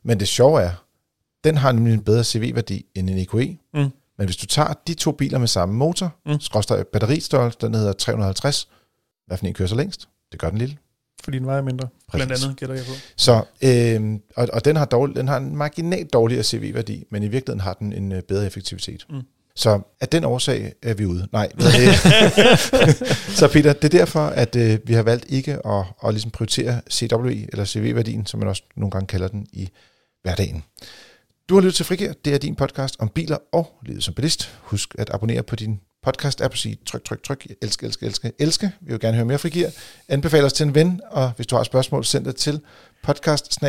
Men 0.03 0.19
det 0.19 0.27
sjove 0.27 0.61
er, 0.61 0.71
den 1.43 1.57
har 1.57 1.71
nemlig 1.71 1.93
en 1.93 2.03
bedre 2.03 2.23
CV-værdi 2.23 2.85
end 2.95 3.09
en 3.09 3.17
EQE. 3.17 3.57
Mm. 3.73 3.89
Men 4.19 4.27
hvis 4.27 4.37
du 4.37 4.45
tager 4.45 4.73
de 4.87 4.93
to 4.93 5.11
biler 5.11 5.39
med 5.39 5.47
samme 5.47 5.75
motor, 5.75 6.15
mm. 6.25 6.39
skråstrej 6.39 6.83
batteristørrelse, 6.83 7.57
den 7.61 7.73
hedder 7.73 7.93
350, 7.93 8.67
hvad 9.27 9.37
for 9.37 9.45
en 9.45 9.53
kører 9.53 9.67
så 9.69 9.75
længst? 9.75 10.09
Det 10.31 10.39
gør 10.39 10.49
den 10.49 10.57
lille. 10.57 10.77
Fordi 11.23 11.37
den 11.37 11.45
vejer 11.45 11.61
mindre, 11.61 11.87
Præcis. 12.07 12.25
blandt 12.25 12.43
andet, 12.43 12.57
gætter 12.57 12.75
jeg 12.75 12.85
på. 12.85 12.91
Så, 13.15 13.43
øh, 13.61 14.19
og, 14.35 14.47
og 14.53 14.65
den, 14.65 14.75
har 14.75 14.85
dårlig, 14.85 15.15
den 15.15 15.27
har 15.27 15.37
en 15.37 15.55
marginalt 15.55 16.13
dårligere 16.13 16.43
CV-værdi, 16.43 17.03
men 17.11 17.23
i 17.23 17.27
virkeligheden 17.27 17.59
har 17.59 17.73
den 17.73 17.93
en 17.93 18.21
bedre 18.27 18.45
effektivitet. 18.45 19.05
Mm. 19.09 19.21
Så 19.55 19.81
af 20.01 20.07
den 20.07 20.23
årsag 20.23 20.73
er 20.81 20.93
vi 20.93 21.05
ude. 21.05 21.27
Nej, 21.31 21.51
det? 21.57 21.95
så 23.39 23.49
Peter, 23.53 23.73
det 23.73 23.93
er 23.93 23.97
derfor, 23.97 24.25
at 24.25 24.55
øh, 24.55 24.79
vi 24.85 24.93
har 24.93 25.03
valgt 25.03 25.25
ikke 25.29 25.67
at, 25.67 25.85
at 26.05 26.13
ligesom 26.13 26.31
prioritere 26.31 26.81
CW, 26.91 27.27
eller 27.27 27.65
CV-værdien, 27.65 28.25
som 28.25 28.39
man 28.39 28.49
også 28.49 28.63
nogle 28.75 28.91
gange 28.91 29.07
kalder 29.07 29.27
den 29.27 29.47
i 29.53 29.69
hverdagen. 30.23 30.63
Du 31.49 31.55
har 31.55 31.61
lyttet 31.61 31.75
til 31.75 31.85
Frigir. 31.85 32.13
Det 32.25 32.33
er 32.33 32.37
din 32.37 32.55
podcast 32.55 32.95
om 32.99 33.09
biler 33.09 33.37
og 33.51 33.79
livet 33.85 34.03
som 34.03 34.13
bilist. 34.13 34.57
Husk 34.61 34.95
at 34.97 35.09
abonnere 35.13 35.43
på 35.43 35.55
din 35.55 35.79
podcast 36.03 36.41
app 36.41 36.53
og 36.53 36.57
sige 36.57 36.77
tryk, 36.85 37.03
tryk, 37.03 37.23
tryk. 37.23 37.47
Elske, 37.61 37.85
elske, 37.85 38.05
elske, 38.05 38.31
elske. 38.39 38.71
Vi 38.81 38.91
vil 38.91 38.99
gerne 38.99 39.15
høre 39.15 39.25
mere 39.25 39.37
Frigir. 39.37 39.69
Anbefale 40.09 40.45
os 40.45 40.53
til 40.53 40.65
en 40.65 40.75
ven, 40.75 41.01
og 41.11 41.31
hvis 41.35 41.47
du 41.47 41.55
har 41.55 41.63
spørgsmål, 41.63 42.05
send 42.05 42.25
det 42.25 42.35
til 42.35 42.61
podcast 43.03 43.63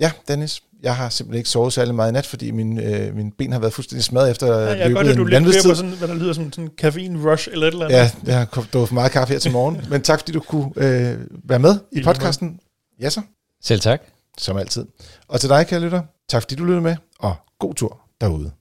Ja, 0.00 0.12
Dennis, 0.28 0.62
jeg 0.82 0.96
har 0.96 1.08
simpelthen 1.08 1.38
ikke 1.38 1.50
sovet 1.50 1.72
særlig 1.72 1.94
meget 1.94 2.10
i 2.10 2.12
nat, 2.12 2.26
fordi 2.26 2.50
min, 2.50 2.80
øh, 2.80 3.16
min 3.16 3.32
ben 3.38 3.52
har 3.52 3.58
været 3.58 3.72
fuldstændig 3.72 4.04
smadret 4.04 4.30
efter 4.30 4.46
ja, 4.46 4.66
jeg 4.66 4.78
løbet 4.78 4.94
godt, 4.94 5.08
at 5.08 5.16
du 5.16 5.26
en 5.26 5.44
på 5.44 5.74
sådan, 5.74 5.90
hvad 5.90 6.08
der 6.08 6.14
lyder 6.14 6.32
som 6.32 6.52
sådan 6.52 6.64
en 6.64 6.70
caffeine 6.78 7.30
rush 7.30 7.48
eller 7.52 7.66
et 7.66 7.72
eller 7.72 7.84
andet. 7.84 7.96
Ja, 7.98 8.10
jeg 8.26 8.38
har 8.38 8.44
drukket 8.44 8.88
for 8.88 8.94
meget 8.94 9.12
kaffe 9.12 9.32
her 9.32 9.38
til 9.40 9.52
morgen. 9.52 9.80
Men 9.90 10.02
tak, 10.02 10.18
fordi 10.18 10.32
du 10.32 10.40
kunne 10.40 10.70
øh, 10.76 11.18
være 11.44 11.58
med 11.58 11.78
i 11.92 12.02
podcasten. 12.02 12.60
Ja, 13.00 13.10
så. 13.10 13.20
Selv 13.62 13.80
tak 13.80 14.19
som 14.40 14.56
altid. 14.56 14.86
Og 15.28 15.40
til 15.40 15.48
dig, 15.48 15.66
kære 15.66 15.80
lytter, 15.80 16.02
tak 16.28 16.42
fordi 16.42 16.54
du 16.54 16.64
lyttede 16.64 16.82
med, 16.82 16.96
og 17.18 17.34
god 17.58 17.74
tur 17.74 18.00
derude. 18.20 18.52